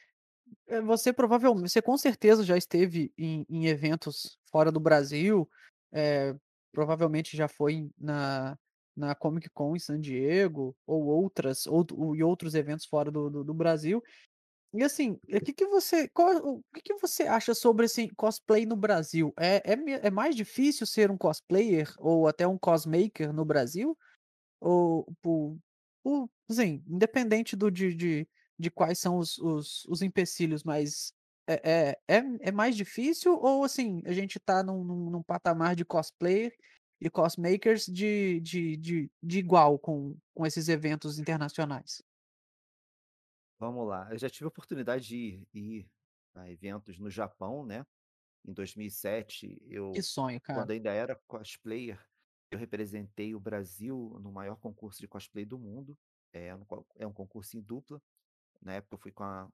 eh, 0.69 0.81
você 0.83 1.13
provavelmen 1.13 1.69
você 1.69 1.83
com 1.83 1.99
certeza 1.99 2.45
já 2.45 2.57
esteve 2.59 3.13
em 3.19 3.47
em 3.51 3.67
eventos 3.69 4.39
fora 4.51 4.73
do 4.73 4.81
Brasil, 4.81 5.49
eh, 5.93 6.35
provavelmente 6.73 7.37
já 7.37 7.49
foi 7.49 7.91
na 7.99 8.57
na 8.97 9.15
Comic 9.15 9.51
Con 9.55 9.77
em 9.77 9.81
San 9.81 10.01
Diego 10.01 10.77
ou 10.87 11.05
outras 11.07 11.67
outro 11.67 12.15
e 12.17 12.23
outros 12.25 12.55
eventos 12.57 12.87
fora 12.87 13.11
do 13.11 13.31
do 13.31 13.45
do 13.45 13.55
Brasil. 13.55 14.03
E 14.75 14.85
assim, 14.85 15.19
o 15.33 15.41
que 15.41 15.53
que 15.53 15.67
você 15.67 16.09
qual 16.11 16.37
o 16.47 16.63
que 16.75 16.83
que 16.83 16.95
você 17.01 17.25
acha 17.25 17.55
sobre, 17.55 17.87
assim, 17.87 18.09
cosplay 18.17 18.67
no 18.67 18.77
Brasil? 18.77 19.33
É 19.39 19.57
é 19.73 20.07
é 20.09 20.11
mais 20.11 20.37
difícil 20.37 20.87
ser 20.87 21.11
um 21.11 21.19
cosplayer 21.19 21.89
ou 21.99 22.29
até 22.29 22.47
um 22.47 22.59
cosmaker 22.59 23.33
no 23.33 23.45
Brasil? 23.45 23.97
Ou 24.61 25.07
por 25.23 25.59
por 26.03 26.31
assim, 26.51 26.85
independente 26.89 27.57
do 27.57 27.71
de 27.71 27.95
de 27.95 28.29
de 28.59 28.71
quais 28.71 28.99
são 28.99 29.19
os 29.19 29.39
os 29.39 29.85
os 29.89 30.03
empecilhos, 30.03 30.65
mas 30.65 31.13
é 31.49 31.93
é 32.09 32.17
é 32.19 32.23
é 32.49 32.53
mais 32.53 32.77
difícil 32.77 33.35
ou 33.39 33.65
assim, 33.65 34.03
a 34.07 34.13
gente 34.13 34.39
tá 34.41 34.63
num 34.63 34.85
num 34.85 35.11
num 35.11 35.23
patamar 35.23 35.77
de 35.77 35.85
cosplayer 35.85 36.53
e 37.01 37.09
cosmakers 37.11 37.87
de 37.87 38.41
de 38.41 38.77
de 38.77 39.11
de 39.23 39.39
igual 39.39 39.79
com 39.79 40.17
com 40.35 40.47
esses 40.47 40.69
eventos 40.69 41.19
internacionais? 41.19 42.03
Vamos 43.59 43.87
lá, 43.87 44.09
eu 44.11 44.19
já 44.19 44.29
tive 44.31 44.47
a 44.47 44.49
oportunidade 44.49 45.07
de 45.07 45.17
ir 45.17 45.49
ir 45.53 45.91
a 46.35 46.51
eventos 46.51 46.99
no 46.99 47.11
Japão, 47.11 47.65
né, 47.67 47.85
em 48.47 48.53
2007 48.53 49.59
Que 49.93 50.03
eu 50.03 50.03
sonho, 50.03 50.41
cara. 50.41 50.67
quando 50.67 50.73
ainda 50.73 50.93
era 50.93 51.21
cosplayer, 51.29 52.01
eu 52.51 52.59
representei 52.59 53.35
o 53.35 53.41
Brasil 53.41 54.19
no 54.21 54.33
maior 54.33 54.57
concurso 54.57 55.01
de 55.01 55.09
cosplay 55.09 55.45
do 55.45 55.59
mundo, 55.59 55.99
é 56.33 56.55
um 56.55 56.65
é 56.97 57.07
um 57.07 57.13
concurso 57.13 57.57
em 57.57 57.63
dupla, 57.63 58.03
na 58.63 58.75
época 58.75 58.95
eu 58.97 58.99
fui 59.01 59.13
com 59.13 59.25
a 59.25 59.51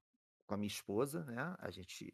com 0.46 0.54
a 0.54 0.56
minha 0.58 0.68
esposa, 0.68 1.24
né, 1.24 1.56
a 1.58 1.70
gente 1.72 2.12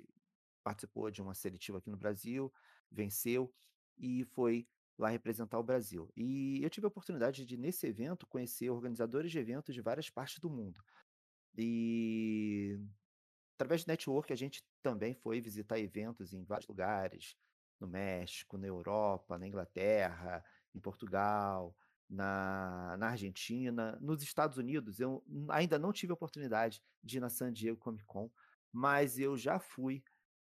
participou 0.65 1.11
de 1.11 1.21
uma 1.23 1.35
seletiva 1.35 1.79
aqui 1.79 1.91
no 1.91 1.99
Brasil, 1.99 2.53
venceu, 2.91 3.55
e 3.99 4.25
foi 4.25 4.67
lá 4.99 5.09
representar 5.11 5.59
o 5.59 5.62
Brasil. 5.62 6.11
E 6.17 6.62
eu 6.62 6.71
tive 6.71 6.87
a 6.87 6.89
oportunidade 6.89 7.45
de 7.45 7.57
nesse 7.59 7.87
evento 7.87 8.27
conhecer 8.27 8.71
organizadores 8.71 9.31
de 9.31 9.39
eventos 9.39 9.75
de 9.75 9.83
várias 9.83 10.09
partes 10.11 10.39
do 10.39 10.49
mundo. 10.51 10.83
E, 11.57 12.79
através 13.57 13.83
de 13.83 13.89
network 13.89 14.33
a 14.33 14.37
gente 14.37 14.65
também 14.83 15.15
foi 15.15 15.41
visitar 15.41 15.79
eventos 15.79 16.33
em 16.33 16.45
vários 16.45 16.69
lugares, 16.69 17.37
no 17.81 17.89
México, 17.89 18.59
na 18.59 18.67
Europa, 18.69 19.39
na 19.39 19.47
Inglaterra, 19.47 20.45
em 20.75 20.81
Portugal, 20.81 21.76
na 22.09 22.97
na 22.99 23.09
Argentina, 23.11 23.99
nos 24.00 24.23
Estados 24.23 24.59
Unidos 24.59 25.00
eu 25.00 25.25
ainda 25.50 25.79
não 25.79 25.93
tive 25.93 26.12
a 26.12 26.14
oportunidade 26.14 26.83
de 27.02 27.17
ir 27.19 27.21
na 27.21 27.31
San 27.31 27.52
Diego 27.52 27.79
Comic 27.79 28.05
Con, 28.07 28.31
mas 28.73 29.19
eu 29.19 29.37
já 29.37 29.59
fui 29.59 30.05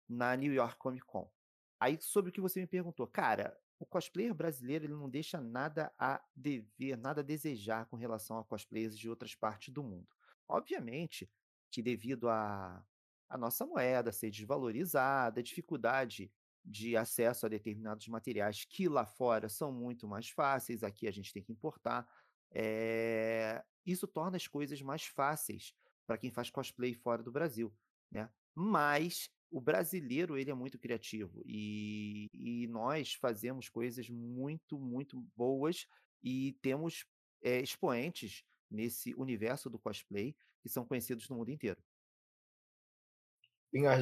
na 0.08 0.36
New 0.36 0.54
York 0.54 0.78
Comic 0.78 1.06
Con. 1.06 1.32
Aí 1.80 1.98
sobre 2.02 2.30
o 2.30 2.34
que 2.34 2.42
você 2.42 2.60
me 2.62 2.68
perguntou, 2.68 3.08
cara, 3.08 3.58
o 3.80 3.86
cosplayer 3.86 4.34
brasileiro 4.34 4.86
ele 4.86 4.94
não 4.94 5.10
deixa 5.10 5.42
nada 5.42 5.94
a 6.00 6.24
dever, 6.36 6.98
nada 6.98 7.22
a 7.22 7.24
desejar 7.24 7.86
com 7.88 7.98
relação 7.98 8.38
a 8.38 8.46
cosplayers 8.46 8.98
de 8.98 9.10
outras 9.10 9.36
partes 9.36 9.74
do 9.74 9.84
mundo. 9.84 10.08
Obviamente 10.48 11.30
que 11.72 11.82
devido 11.82 12.30
à 12.30 12.86
à 13.30 13.38
nossa 13.38 13.66
moeda 13.66 14.12
ser 14.12 14.30
desvalorizada, 14.30 15.40
a 15.40 15.44
dificuldade 15.44 16.32
de 16.66 16.96
acesso 16.98 17.46
a 17.46 17.50
determinados 17.50 18.08
materiais 18.08 18.66
que 18.66 18.88
lá 18.90 19.06
fora 19.06 19.50
são 19.50 19.72
muito 19.72 20.08
mais 20.08 20.30
fáceis, 20.30 20.84
aqui 20.84 21.08
a 21.08 21.12
gente 21.12 21.34
tem 21.34 21.44
que 21.44 21.52
importar, 21.52 22.08
eh, 22.54 23.64
isso 23.86 24.08
torna 24.08 24.38
as 24.38 24.48
coisas 24.48 24.82
mais 24.82 25.06
fáceis 25.06 25.74
pra 26.08 26.18
quem 26.18 26.32
faz 26.32 26.50
cosplay 26.52 26.94
fora 26.94 27.24
do 27.24 27.32
Brasil, 27.32 27.76
né. 28.12 28.30
Mas 28.56 29.30
o 29.52 29.62
brasileiro 29.62 30.38
ele 30.38 30.52
é 30.52 30.54
muito 30.56 30.80
criativo, 30.80 31.42
e 31.46 32.30
e 32.34 32.68
nós 32.68 33.14
fazemos 33.16 33.70
coisas 33.70 34.10
muito, 34.10 34.80
muito 34.80 35.22
boas 35.36 35.88
e 36.24 36.54
temos, 36.62 37.06
eh, 37.44 37.62
expoentes 37.62 38.44
nesse 38.72 39.14
universo 39.16 39.70
do 39.70 39.80
cosplay 39.80 40.36
que 40.62 40.70
são 40.70 40.86
conhecidos 40.86 41.30
no 41.30 41.36
mundo 41.38 41.52
inteiro. 41.52 41.84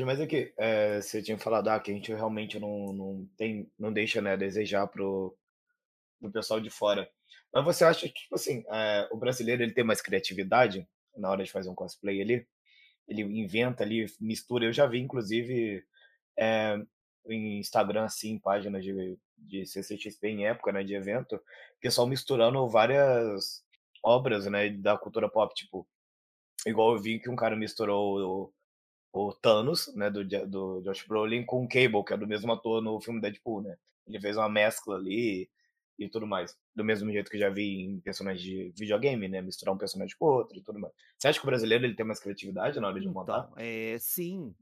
Mas 0.06 0.20
aqui, 0.20 0.54
eh, 0.58 1.02
você 1.02 1.22
tinha 1.24 1.38
falado, 1.40 1.70
ah, 1.70 1.80
que 1.80 1.92
a 1.92 1.94
gente 1.94 2.12
realmente 2.14 2.60
não 2.60 2.92
não 2.94 3.30
tem 3.38 3.72
não 3.80 3.92
deixa, 3.94 4.22
né, 4.22 4.36
desejar 4.36 4.88
para 4.88 5.04
o 5.04 5.36
pessoal 6.34 6.60
de 6.60 6.70
fora. 6.70 7.10
Mas 7.54 7.64
você 7.66 7.84
acha 7.86 8.08
que, 8.08 8.14
tipo 8.14 8.36
assim, 8.36 8.64
eh, 8.72 9.08
o 9.12 9.18
brasileiro 9.18 9.64
ele 9.64 9.74
tem 9.74 9.84
mais 9.84 10.02
criatividade 10.02 10.88
na 11.18 11.30
hora 11.30 11.44
de 11.44 11.52
fazer 11.52 11.70
um 11.70 11.76
cosplay 11.76 12.22
ali? 12.22 12.48
Ele 13.08 13.24
inventa 13.24 13.84
ali, 13.84 14.06
mistura 14.22 14.66
eu 14.66 14.74
já 14.74 14.88
vi 14.88 15.00
inclusive, 15.02 15.84
eh, 16.40 16.78
em 17.30 17.60
Instagram, 17.60 18.06
assim, 18.06 18.40
páginas 18.40 18.84
de 18.84 19.18
de 19.38 19.66
CCXP 19.66 20.30
em 20.30 20.48
época, 20.48 20.72
né, 20.72 20.84
de 20.84 20.94
evento, 20.96 21.42
pessoal 21.82 22.08
misturando 22.08 22.68
várias 22.70 23.64
obras, 24.04 24.46
né, 24.48 24.70
da 24.72 24.98
cultura 24.98 25.30
pop, 25.30 25.54
tipo, 25.56 25.88
igual 26.68 26.96
eu 26.96 27.02
vi 27.02 27.20
que 27.20 27.30
um 27.30 27.36
cara 27.36 27.56
misturou 27.56 28.54
o 29.14 29.34
Thanos, 29.34 29.94
né, 29.96 30.10
do 30.10 30.24
do 30.48 30.82
Josh 30.82 31.06
Brolin 31.08 31.46
com 31.46 31.64
o 31.64 31.68
Cable, 31.68 32.04
que 32.06 32.14
é 32.14 32.18
do 32.18 32.28
mesmo 32.28 32.52
ator 32.54 32.82
no 32.82 33.00
filme 33.02 33.22
Deadpool, 33.22 33.62
né. 33.62 33.78
Ele 34.08 34.20
fez 34.20 34.38
uma 34.38 34.50
mescla 34.50 34.96
ali 34.96 35.50
e 36.00 36.10
tudo 36.10 36.26
mais. 36.28 36.58
Do 36.76 36.84
mesmo 36.84 37.12
jeito 37.12 37.30
que 37.32 37.38
já 37.38 37.50
vi 37.50 37.82
em 37.82 38.00
personagens 38.02 38.42
de 38.44 38.74
videogame, 38.78 39.28
né, 39.28 39.42
misturar 39.42 39.74
um 39.76 39.78
personagem 39.78 40.16
com 40.18 40.26
outro 40.26 40.58
e 40.58 40.64
tudo 40.64 40.80
mais. 40.80 40.94
Você 41.18 41.28
acha 41.28 41.40
que 41.40 41.46
o 41.46 41.50
brasileiro 41.50 41.86
ele 41.86 41.96
tem 41.96 42.06
mais 42.06 42.20
criatividade 42.20 42.80
na 42.80 42.88
hora 42.88 43.00
de 43.00 43.10
montar? 43.10 43.46
Então, 43.46 43.58
eh, 43.58 43.98
sim, 44.00 44.56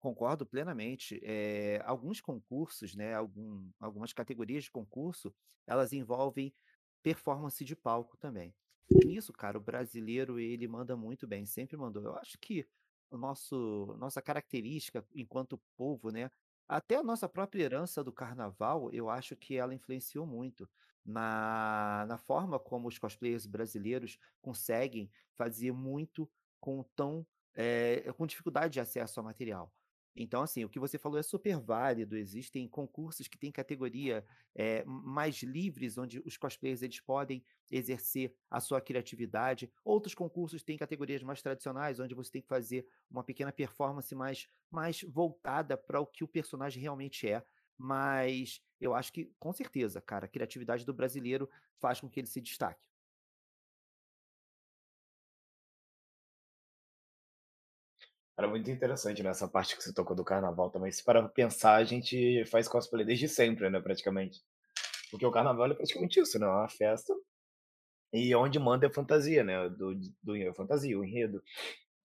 concordo 0.00 0.46
plenamente. 0.46 1.20
Eh, 1.24 1.80
alguns 1.84 2.20
concursos, 2.20 2.94
né, 2.94 3.14
algum 3.14 3.70
algumas 3.80 4.12
categorias 4.12 4.64
de 4.64 4.72
concurso, 4.72 5.34
elas 5.66 5.92
envolvem 5.92 6.54
performance 7.02 7.64
de 7.64 7.76
palco 7.76 8.16
também. 8.18 8.54
Nisso, 8.90 9.32
cara, 9.32 9.58
o 9.58 9.62
brasileiro 9.62 10.40
ele 10.40 10.68
manda 10.68 10.96
muito 10.96 11.26
bem, 11.26 11.46
sempre 11.46 11.76
mandou. 11.76 12.04
Eu 12.04 12.16
acho 12.16 12.38
que 12.40 12.68
nosso 13.18 13.94
nossa 13.98 14.22
característica 14.22 15.04
enquanto 15.14 15.60
povo, 15.76 16.10
né, 16.10 16.30
até 16.68 16.96
a 16.96 17.02
nossa 17.02 17.28
própria 17.28 17.64
herança 17.64 18.02
do 18.04 18.12
carnaval, 18.12 18.90
eu 18.92 19.10
acho 19.10 19.36
que 19.36 19.56
ela 19.56 19.74
influenciou 19.74 20.26
muito 20.26 20.68
na 21.04 22.06
na 22.08 22.18
forma 22.18 22.58
como 22.58 22.88
os 22.88 22.98
cosplayers 22.98 23.46
brasileiros 23.46 24.18
conseguem 24.40 25.10
fazer 25.36 25.72
muito 25.72 26.30
com 26.60 26.82
tão 26.96 27.26
eh, 27.54 28.12
com 28.16 28.26
dificuldade 28.26 28.72
de 28.74 28.80
acesso 28.80 29.20
ao 29.20 29.24
material. 29.24 29.72
Então, 30.14 30.42
assim, 30.42 30.64
o 30.64 30.68
que 30.68 30.78
você 30.78 30.98
falou 30.98 31.18
é 31.18 31.22
super 31.22 31.58
válido, 31.58 32.16
existem 32.16 32.68
concursos 32.68 33.28
que 33.28 33.38
têm 33.38 33.50
categoria, 33.52 34.24
m 34.54 34.84
mais 34.86 35.42
livres, 35.42 35.96
onde 35.98 36.20
os 36.24 36.36
cosplayers 36.36 36.82
eles 36.82 37.00
podem 37.00 37.42
exercer 37.70 38.34
a 38.50 38.60
sua 38.60 38.80
criatividade, 38.80 39.70
outros 39.84 40.14
concursos 40.14 40.62
têm 40.62 40.76
categorias 40.76 41.22
mais 41.22 41.40
tradicionais, 41.42 41.98
onde 42.00 42.14
você 42.14 42.30
tem 42.30 42.42
que 42.42 42.48
fazer 42.48 42.86
uma 43.10 43.24
pequena 43.24 43.52
performance 43.52 44.14
mais 44.14 44.46
mais 44.70 45.02
voltada 45.02 45.76
pra 45.76 46.00
o 46.00 46.06
que 46.06 46.24
o 46.24 46.28
personagem 46.28 46.80
realmente 46.82 47.28
é. 47.28 47.44
Mas 47.76 48.60
eu 48.80 48.94
acho 48.94 49.12
que, 49.12 49.32
com 49.38 49.52
certeza, 49.52 50.00
cara, 50.00 50.26
a 50.26 50.28
criatividade 50.28 50.84
do 50.84 50.94
brasileiro 50.94 51.48
faz 51.80 52.00
com 52.00 52.08
que 52.08 52.20
ele 52.20 52.26
se 52.26 52.40
destaque. 52.40 52.91
Era 58.42 58.48
muito 58.50 58.68
interessante, 58.72 59.22
né, 59.22 59.30
essa 59.30 59.46
parte 59.46 59.76
que 59.76 59.82
você 59.84 59.94
tocou 59.94 60.16
do 60.16 60.24
carnaval 60.24 60.68
também, 60.68 60.90
se 60.90 61.04
parar 61.04 61.20
pra 61.22 61.28
pensar, 61.28 61.76
a 61.76 61.84
gente 61.84 62.44
faz 62.46 62.66
cosplay 62.66 63.04
desde 63.06 63.28
sempre, 63.28 63.70
né, 63.70 63.80
praticamente. 63.80 64.42
Porque 65.10 65.26
o 65.26 65.30
carnaval 65.32 65.70
é 65.70 65.74
praticamente 65.74 66.20
isso, 66.20 66.38
né, 66.38 66.46
é 66.46 66.50
uma 66.50 66.68
festa, 66.68 67.14
e 68.12 68.34
onde 68.34 68.58
manda 68.58 68.86
é 68.86 68.90
fantasia, 68.90 69.44
né, 69.44 69.68
do 69.70 69.94
do 70.22 70.34
a 70.50 70.54
fantasia, 70.54 70.98
o 70.98 71.04
enredo, 71.04 71.42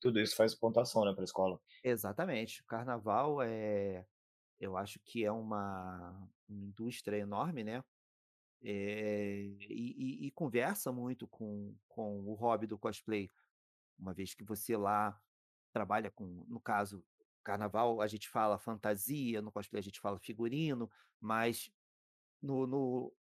tudo 0.01 0.19
isso 0.19 0.35
faz 0.35 0.55
pontuação, 0.55 1.05
né, 1.05 1.13
pra 1.13 1.23
escola. 1.25 1.59
Exatamente, 1.83 2.61
o 2.61 2.65
carnaval, 2.65 3.41
eh, 3.43 4.05
eu 4.59 4.77
acho 4.77 4.99
que 5.05 5.25
é 5.25 5.31
uma 5.31 6.29
uma 6.49 6.65
indústria 6.65 7.17
enorme, 7.17 7.63
né, 7.63 7.83
eh, 8.63 9.41
e 9.61 10.25
e 10.25 10.27
e 10.27 10.31
conversa 10.31 10.91
muito 10.93 11.27
com 11.27 11.75
com 11.87 12.19
o 12.21 12.33
hobby 12.35 12.67
do 12.67 12.79
cosplay, 12.79 13.31
uma 13.99 14.13
vez 14.13 14.33
que 14.35 14.43
você 14.45 14.77
lá 14.77 15.19
trabalha 15.77 16.09
com 16.11 16.25
no 16.47 16.59
caso, 16.59 17.05
carnaval 17.43 18.01
a 18.01 18.07
gente 18.07 18.27
fala 18.29 18.57
fantasia, 18.59 19.41
no 19.41 19.51
cosplay 19.51 19.79
a 19.79 19.83
gente 19.83 19.99
fala 19.99 20.19
figurino, 20.19 20.89
mas 21.21 21.69
no 22.41 22.67
no 22.67 23.13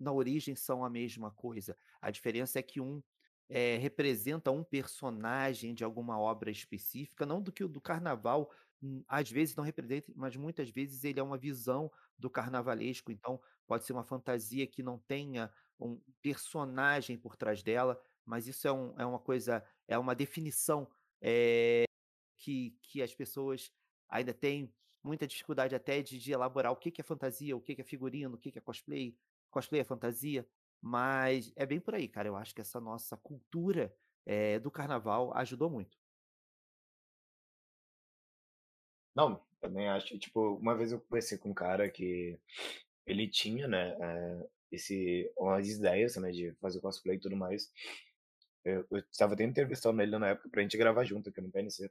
na 0.00 0.12
origem 0.12 0.54
são 0.56 0.84
a 0.84 0.90
mesma 0.90 1.30
coisa. 1.32 1.76
A 2.00 2.10
diferença 2.10 2.58
é 2.58 2.62
que 2.62 2.80
um, 2.80 3.02
eh, 3.48 3.76
representa 3.78 4.50
um 4.50 4.64
personagem 4.64 5.74
de 5.74 5.84
alguma 5.84 6.18
obra 6.20 6.50
específica, 6.50 7.26
não 7.26 7.42
do 7.42 7.52
que 7.52 7.64
o 7.64 7.68
do 7.68 7.80
carnaval, 7.80 8.50
hum, 8.82 9.02
às 9.08 9.30
vezes 9.30 9.56
não 9.56 9.64
representa, 9.64 10.12
mas 10.16 10.36
muitas 10.36 10.70
vezes 10.70 11.04
ele 11.04 11.20
é 11.20 11.22
uma 11.22 11.38
visão 11.38 11.90
do 12.18 12.30
carnavalesco, 12.30 13.12
então 13.12 13.40
pode 13.66 13.84
ser 13.84 13.92
uma 13.92 14.04
fantasia 14.04 14.66
que 14.66 14.82
não 14.82 14.98
tenha 14.98 15.52
um 15.80 16.00
personagem 16.22 17.18
por 17.18 17.36
trás 17.36 17.62
dela, 17.62 18.00
mas 18.24 18.46
isso 18.48 18.66
é 18.68 18.72
um 18.72 18.94
é 19.00 19.06
uma 19.06 19.18
coisa 19.20 19.64
é 19.88 19.98
uma 19.98 20.14
definição, 20.14 20.88
eh, 21.22 21.84
que 22.48 22.76
que 22.82 23.02
as 23.02 23.14
pessoas 23.14 23.72
ainda 24.08 24.32
têm 24.34 24.72
muita 25.02 25.26
dificuldade 25.26 25.74
até 25.74 26.02
de 26.02 26.18
de 26.18 26.32
elaborar 26.32 26.72
o 26.72 26.76
que 26.76 26.90
que 26.90 27.00
é 27.00 27.04
fantasia, 27.04 27.56
o 27.56 27.60
que 27.60 27.74
que 27.74 27.82
é 27.82 27.84
figurino, 27.84 28.36
o 28.36 28.38
que 28.38 28.50
que 28.52 28.58
é 28.58 28.62
cosplay, 28.62 29.16
cosplay 29.50 29.80
é 29.80 29.84
fantasia, 29.84 30.48
mas 30.80 31.52
é 31.56 31.66
bem 31.66 31.80
por 31.80 31.94
aí, 31.94 32.08
cara. 32.08 32.28
Eu 32.28 32.36
acho 32.36 32.54
que 32.54 32.60
essa 32.60 32.80
nossa 32.80 33.16
cultura, 33.16 33.94
eh, 34.26 34.58
do 34.60 34.70
carnaval 34.70 35.32
ajudou 35.36 35.70
muito. 35.70 35.98
Não, 39.14 39.42
também 39.60 39.88
acho. 39.88 40.18
Tipo, 40.18 40.54
uma 40.56 40.76
vez 40.76 40.92
eu 40.92 41.00
conversei 41.00 41.38
com 41.38 41.50
um 41.50 41.54
cara 41.54 41.90
que 41.90 42.38
ele 43.06 43.28
tinha, 43.28 43.68
né, 43.68 43.96
eh, 44.00 44.48
esse 44.72 45.32
umas 45.38 45.68
ideias, 45.68 46.16
né, 46.16 46.30
de 46.32 46.52
fazer 46.60 46.80
cosplay 46.80 47.16
e 47.16 47.20
tudo 47.20 47.36
mais. 47.36 47.72
Eu 48.64 48.86
eu 48.90 48.98
estava 49.10 49.34
até 49.34 49.44
entrevistando 49.44 50.02
ele 50.02 50.18
na 50.18 50.28
época 50.30 50.50
pra 50.50 50.62
gente 50.62 50.78
gravar 50.78 51.04
junto 51.04 51.30
aqui 51.30 51.40
no 51.40 51.50
PNC. 51.50 51.90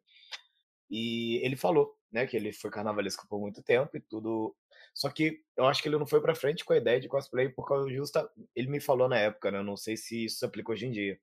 E 0.89 1.37
ele 1.45 1.55
falou, 1.55 1.95
né, 2.11 2.25
que 2.27 2.37
ele 2.37 2.53
foi 2.53 2.71
carnavalesco 2.71 3.27
por 3.27 3.39
muito 3.39 3.61
tempo 3.61 3.97
e 3.97 3.99
tudo, 3.99 4.55
só 4.93 5.09
que 5.09 5.41
eu 5.57 5.65
acho 5.67 5.81
que 5.83 5.89
ele 5.89 5.97
não 5.97 6.07
foi 6.07 6.21
pra 6.21 6.35
frente 6.35 6.63
com 6.65 6.73
a 6.73 6.77
ideia 6.77 6.99
de 6.99 7.07
cosplay 7.09 7.49
por 7.49 7.67
causa 7.67 7.89
justa 7.89 8.29
ele 8.55 8.67
me 8.69 8.79
falou 8.79 9.09
na 9.09 9.17
época, 9.17 9.51
né, 9.51 9.59
eu 9.59 9.63
não 9.63 9.77
sei 9.77 9.97
se 9.97 10.25
isso 10.25 10.39
se 10.39 10.45
aplica 10.45 10.71
hoje 10.71 10.85
em 10.87 10.91
dia, 10.91 11.19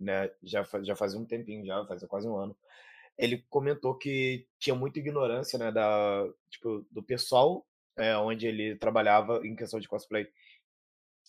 né, 0.00 0.30
já 0.42 0.64
fa 0.64 0.82
já 0.82 0.94
fazia 0.96 1.18
um 1.20 1.24
tempinho 1.24 1.64
já, 1.66 1.84
fazia 1.86 2.08
quase 2.08 2.28
um 2.28 2.36
ano. 2.36 2.56
Ele 3.18 3.44
comentou 3.50 3.94
que 3.96 4.46
tinha 4.58 4.74
muita 4.76 4.98
ignorância, 4.98 5.58
né, 5.58 5.72
da 5.72 6.28
tipo, 6.50 6.86
do 6.90 7.02
pessoal, 7.02 7.66
eh, 7.96 8.16
onde 8.18 8.46
ele 8.46 8.76
trabalhava 8.76 9.40
em 9.46 9.56
questão 9.56 9.80
de 9.80 9.88
cosplay. 9.88 10.28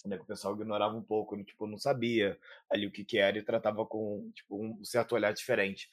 Né, 0.05 0.15
que 0.17 0.23
o 0.23 0.27
pessoal 0.27 0.53
ignorava 0.55 0.95
um 0.95 1.01
pouco, 1.01 1.41
tipo, 1.43 1.65
não 1.67 1.77
sabia 1.77 2.37
ali 2.69 2.85
o 2.85 2.91
que 2.91 3.03
que 3.03 3.17
era 3.17 3.37
e 3.37 3.41
tratava 3.41 3.85
com, 3.85 4.31
tipo, 4.33 4.55
um 4.63 4.83
certo 4.85 5.15
olhar 5.15 5.33
diferente. 5.33 5.89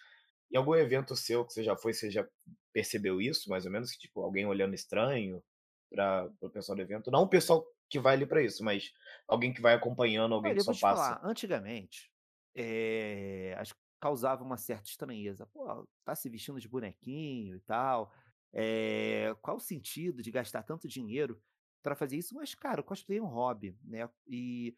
Em 0.51 0.57
algum 0.57 0.75
evento 0.75 1.17
seu 1.17 1.45
que 1.45 1.53
você 1.53 1.63
já 1.65 1.77
foi, 1.77 1.93
você 1.93 2.11
já 2.11 2.27
percebeu 2.73 3.21
isso, 3.21 3.49
mais 3.51 3.65
ou 3.67 3.73
menos, 3.73 3.93
que 3.93 3.99
tipo, 3.99 4.21
alguém 4.23 4.47
olhando 4.47 4.75
estranho 4.75 5.43
para 5.91 6.31
o 6.43 6.51
pessoal 6.51 6.77
do 6.77 6.83
evento? 6.83 7.11
Não 7.11 7.23
o 7.23 7.29
pessoal 7.29 7.67
que 7.91 7.99
vai 8.01 8.15
ali 8.15 8.27
pra 8.27 8.43
isso, 8.43 8.65
mas 8.65 8.93
alguém 9.29 9.53
que 9.53 9.61
vai 9.61 9.75
acompanhando, 9.75 10.35
alguém 10.35 10.55
Olha, 10.55 10.63
que 10.63 10.63
só 10.63 10.75
passa. 10.75 11.15
falar, 11.15 11.21
antigamente, 11.25 12.11
eh, 12.55 13.55
acho 13.59 13.75
que 13.75 13.81
causava 14.01 14.45
uma 14.45 14.57
certa 14.59 14.89
estranheza. 14.89 15.47
"Pô, 15.47 15.89
tá 16.05 16.15
se 16.15 16.29
vestindo 16.29 16.61
de 16.61 16.69
bonequinho 16.69 17.57
e 17.57 17.61
tal, 17.61 18.13
eh, 18.53 19.35
qual 19.41 19.57
o 19.57 19.61
sentido 19.61 20.23
de 20.23 20.31
gastar 20.31 20.63
tanto 20.63 20.87
dinheiro 20.89 21.43
pra 21.83 21.95
fazer 21.97 22.17
isso?" 22.19 22.35
Mas, 22.35 22.55
cara, 22.55 22.81
o 22.81 22.85
cosplay 22.85 23.19
é 23.19 23.23
um 23.23 23.27
hobby, 23.27 23.79
né, 23.83 24.09
e 24.27 24.77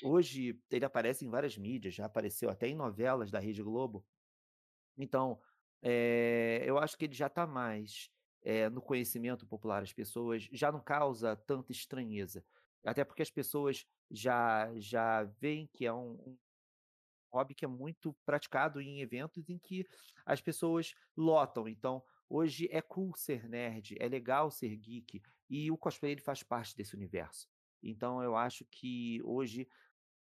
hoje 0.00 0.60
ele 0.70 0.84
aparece 0.84 1.24
em 1.26 1.30
várias 1.30 1.56
mídias, 1.58 1.94
já 1.94 2.06
apareceu 2.06 2.50
até 2.50 2.68
em 2.68 2.76
novelas 2.76 3.30
da 3.30 3.40
Rede 3.40 3.62
Globo. 3.62 4.06
Então, 4.98 5.40
eh, 5.82 6.62
eu 6.66 6.78
acho 6.78 6.96
que 6.98 7.04
ele 7.06 7.14
já 7.14 7.28
tá 7.28 7.46
mais, 7.46 8.10
eh, 8.42 8.68
no 8.70 8.82
conhecimento 8.82 9.46
popular, 9.46 9.82
as 9.82 9.92
pessoas 9.92 10.48
já 10.52 10.72
não 10.72 10.80
causa 10.82 11.36
tanta 11.36 11.72
estranheza. 11.72 12.44
Até 12.84 13.04
porque 13.04 13.22
as 13.22 13.30
pessoas 13.30 13.86
já 14.10 14.72
já 14.78 15.24
veem 15.24 15.66
que 15.72 15.86
é 15.86 15.92
um 15.92 16.12
um 16.30 16.38
hobby 17.32 17.54
que 17.54 17.64
é 17.64 17.68
muito 17.68 18.14
praticado 18.24 18.80
em 18.80 19.00
eventos 19.00 19.48
em 19.50 19.58
que 19.58 19.86
as 20.24 20.40
pessoas 20.40 20.94
lotam. 21.16 21.68
Então, 21.68 22.02
hoje 22.28 22.68
é 22.70 22.80
cool 22.80 23.14
ser 23.16 23.48
nerd, 23.48 23.94
é 24.00 24.08
legal 24.08 24.50
ser 24.50 24.74
geek, 24.76 25.20
e 25.48 25.70
o 25.70 25.76
cosplay 25.78 26.12
ele 26.12 26.20
faz 26.22 26.42
parte 26.42 26.74
desse 26.76 26.94
universo. 26.94 27.48
Então 27.82 28.22
eu 28.22 28.34
acho 28.36 28.64
que 28.70 29.20
hoje, 29.24 29.68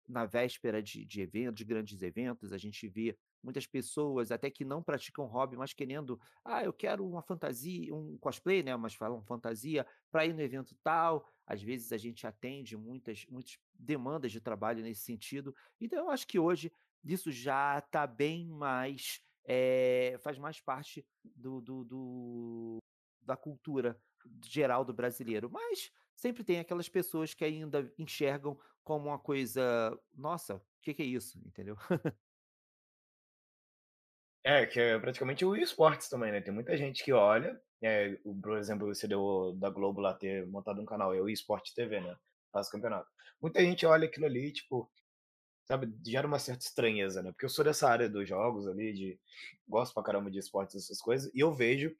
na 0.09 0.27
véspera 0.27 0.83
de 0.83 1.05
de 1.07 1.21
evento 1.23 1.57
de 1.57 1.65
grandes 1.65 2.03
eventos, 2.03 2.53
a 2.53 2.59
gente 2.59 2.89
vê 2.89 3.17
muitas 3.43 3.67
pessoas 3.67 4.31
até 4.33 4.51
que 4.51 4.65
não 4.65 4.83
praticam 4.83 5.27
hobby, 5.27 5.57
mas 5.57 5.73
querendo: 5.73 6.19
"Ah, 6.45 6.65
eu 6.65 6.73
quero 6.73 7.07
uma 7.07 7.23
fantasia 7.23 7.95
um 7.95 8.17
cosplay", 8.19 8.63
né, 8.63 8.77
mas 8.77 8.95
falam 8.95 9.23
fantasia, 9.25 9.87
pra 10.11 10.27
ir 10.27 10.33
no 10.35 10.41
evento 10.43 10.77
tal. 10.83 11.27
Às 11.47 11.63
vezes 11.63 11.93
a 11.93 11.97
gente 11.99 12.27
atende 12.27 12.77
muitas 12.77 13.25
muitas 13.27 13.59
demandas 13.75 14.33
de 14.33 14.41
trabalho 14.41 14.83
nesse 14.83 15.03
sentido. 15.03 15.55
Então 15.81 15.99
eu 16.07 16.11
acho 16.11 16.27
que 16.27 16.39
hoje 16.39 16.73
isso 17.05 17.31
já 17.31 17.81
tá 17.81 18.07
bem 18.07 18.47
mais, 18.49 19.21
eh, 19.45 20.17
faz 20.23 20.39
mais 20.39 20.61
parte 20.61 21.07
do 21.25 21.61
do 21.61 21.85
do 21.85 22.79
da 23.23 23.37
cultura 23.37 24.01
geral 24.45 24.85
do 24.85 24.93
brasileiro. 24.95 25.51
Mas 25.51 25.91
sempre 26.17 26.45
tem 26.45 26.59
aquelas 26.61 26.89
pessoas 26.89 27.35
que 27.35 27.45
ainda 27.45 27.93
enxergam 27.99 28.59
como 28.85 29.07
uma 29.09 29.19
coisa: 29.19 29.99
"Nossa, 30.15 30.63
que 30.83 30.95
que 30.95 31.03
é 31.03 31.07
isso?", 31.07 31.39
entendeu? 31.47 31.77
É, 34.45 34.65
que 34.67 34.79
é 34.81 34.99
praticamente 34.99 35.45
o 35.45 35.57
esportes 35.57 36.09
também, 36.09 36.31
né, 36.33 36.41
tem 36.41 36.55
muita 36.55 36.77
gente 36.77 37.03
que 37.05 37.13
olha, 37.13 37.61
o 38.25 38.35
por 38.41 38.57
exemplo, 38.59 38.87
você 38.87 39.07
deu 39.09 39.53
da 39.59 39.69
Globo 39.69 40.01
lá 40.01 40.15
ter 40.15 40.47
montado 40.47 40.81
um 40.81 40.85
canal, 40.87 41.13
é 41.15 41.21
o 41.21 41.29
esporte 41.29 41.75
TV, 41.75 42.01
né, 42.01 42.17
faz 42.53 42.71
campeonato. 42.71 43.09
Muita 43.43 43.61
gente 43.61 43.85
olha 43.85 44.07
aquilo 44.07 44.27
ali, 44.27 44.53
tipo, 44.53 44.91
sabe, 45.67 45.93
gera 46.07 46.27
uma 46.27 46.39
certa 46.41 46.65
estranheza, 46.67 47.23
né, 47.23 47.33
porque 47.33 47.47
eu 47.47 47.51
sou 47.51 47.65
dessa 47.65 47.89
área 47.91 48.09
dos 48.11 48.29
jogos 48.29 48.69
ali, 48.69 48.93
de 48.95 49.21
gosto 49.69 49.95
pra 49.95 50.03
caramba 50.05 50.31
de 50.31 50.39
esportes, 50.41 50.77
essas 50.77 51.01
coisas, 51.01 51.31
e 51.35 51.41
eu 51.41 51.53
vejo 51.55 51.95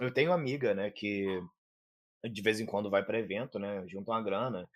eu 0.00 0.12
tenho 0.12 0.32
amiga, 0.32 0.74
né, 0.74 0.90
que 0.90 1.26
de 2.32 2.42
vez 2.42 2.60
em 2.60 2.66
quando 2.66 2.90
vai 2.90 3.04
pra 3.04 3.18
evento, 3.20 3.58
né, 3.58 3.84
junta 3.88 4.12
uma 4.12 4.22
grana 4.22 4.68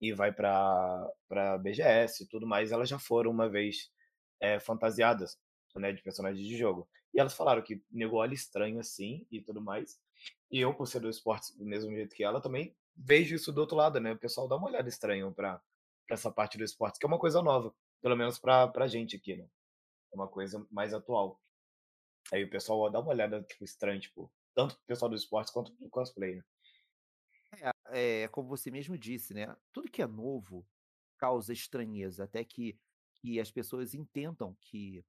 e 0.00 0.12
vai 0.14 0.32
pra 0.32 1.08
pra 1.28 1.58
BGS 1.58 2.24
e 2.24 2.28
tudo 2.28 2.46
mais, 2.46 2.72
elas 2.72 2.88
já 2.88 2.98
foram 2.98 3.30
uma 3.32 3.48
vez, 3.50 3.90
eh, 4.42 4.60
fantasiadas, 4.60 5.38
né, 5.80 5.92
de 5.92 6.02
personagens 6.02 6.46
de 6.46 6.56
jogo. 6.56 6.88
E 7.14 7.20
elas 7.20 7.34
falaram 7.34 7.62
que 7.62 7.82
nego 7.90 8.16
olha 8.16 8.34
estranho, 8.34 8.80
assim, 8.80 9.26
e 9.30 9.40
tudo 9.40 9.60
mais. 9.60 10.00
E 10.50 10.60
eu, 10.60 10.74
por 10.74 10.86
ser 10.86 11.00
do 11.00 11.08
esportes 11.10 11.56
do 11.56 11.64
mesmo 11.64 11.90
jeito 11.92 12.14
que 12.14 12.24
ela, 12.24 12.40
também 12.40 12.76
vejo 12.96 13.34
isso 13.36 13.52
do 13.52 13.60
outro 13.60 13.76
lado, 13.76 14.00
né, 14.00 14.12
o 14.12 14.18
pessoal 14.18 14.48
dá 14.48 14.56
uma 14.56 14.68
olhada 14.68 14.88
estranho 14.88 15.32
pra 15.34 15.60
pra 16.06 16.14
essa 16.14 16.30
parte 16.32 16.56
do 16.58 16.64
esportes, 16.64 16.98
que 16.98 17.06
é 17.06 17.08
uma 17.08 17.18
coisa 17.18 17.42
nova, 17.42 17.74
pelo 18.02 18.16
menos 18.16 18.38
pra 18.38 18.66
pra 18.68 18.88
gente 18.88 19.16
aqui, 19.16 19.36
né, 19.36 19.48
é 20.12 20.16
uma 20.16 20.28
coisa 20.28 20.66
mais 20.70 20.94
atual. 20.94 21.40
Aí 22.32 22.44
o 22.44 22.50
pessoal 22.50 22.90
dá 22.90 23.00
uma 23.00 23.10
olhada, 23.10 23.42
tipo, 23.42 23.64
estranho, 23.64 24.00
tipo, 24.00 24.32
tanto 24.54 24.74
para 24.76 24.84
o 24.84 24.86
pessoal 24.86 25.10
do 25.10 25.16
esportes 25.16 25.52
quanto 25.52 25.72
para 25.76 25.86
o 25.86 25.90
cosplay, 25.90 26.36
né. 26.36 26.44
É, 27.90 28.22
é 28.22 28.28
como 28.28 28.48
você 28.48 28.70
mesmo 28.70 28.96
disse, 28.96 29.32
né, 29.34 29.56
tudo 29.72 29.90
que 29.90 30.02
é 30.02 30.06
novo 30.06 30.66
causa 31.18 31.52
estranheza, 31.52 32.24
até 32.24 32.44
que 32.44 32.78
que 33.20 33.40
as 33.40 33.50
pessoas 33.50 33.94
entendam 33.94 34.56
que 34.60 35.04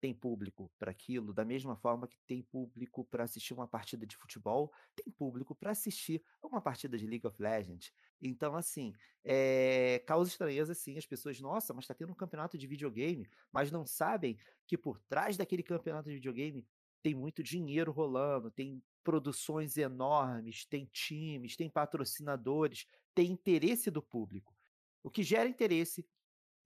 tem 0.00 0.14
público 0.14 0.72
pra 0.78 0.90
aquilo, 0.90 1.32
da 1.34 1.44
mesma 1.44 1.76
forma 1.76 2.06
que 2.08 2.18
tem 2.26 2.42
público 2.42 3.04
pra 3.04 3.24
assistir 3.24 3.54
uma 3.54 3.66
partida 3.68 4.06
de 4.06 4.16
futebol, 4.16 4.72
tem 4.94 5.12
público 5.12 5.54
pra 5.54 5.72
assistir 5.72 6.22
uma 6.42 6.60
partida 6.60 6.96
de 6.98 7.06
League 7.06 7.26
of 7.26 7.40
Legends. 7.42 7.92
Então, 8.20 8.54
assim, 8.56 8.92
eh, 9.24 10.02
causa 10.06 10.30
estranheza 10.30 10.74
sim, 10.74 10.96
as 10.98 11.06
pessoas: 11.06 11.40
"Nossa, 11.40 11.74
mas 11.74 11.86
tá 11.86 11.94
tendo 11.94 12.12
um 12.12 12.14
campeonato 12.16 12.56
de 12.58 12.66
videogame", 12.66 13.28
mas 13.52 13.70
não 13.70 13.86
sabem 13.86 14.38
que 14.66 14.76
por 14.78 15.00
trás 15.00 15.36
daquele 15.36 15.62
campeonato 15.62 16.08
de 16.08 16.16
videogame 16.16 16.66
tem 17.02 17.14
muito 17.14 17.42
dinheiro 17.42 17.92
rolando, 17.92 18.50
tem 18.50 18.82
produções 19.04 19.76
enormes, 19.76 20.66
tem 20.66 20.84
times, 20.86 21.56
tem 21.56 21.70
patrocinadores, 21.70 22.86
tem 23.14 23.30
interesse 23.30 23.90
do 23.90 24.02
público. 24.02 24.56
O 25.02 25.10
que 25.10 25.22
gera 25.22 25.48
interesse, 25.48 26.06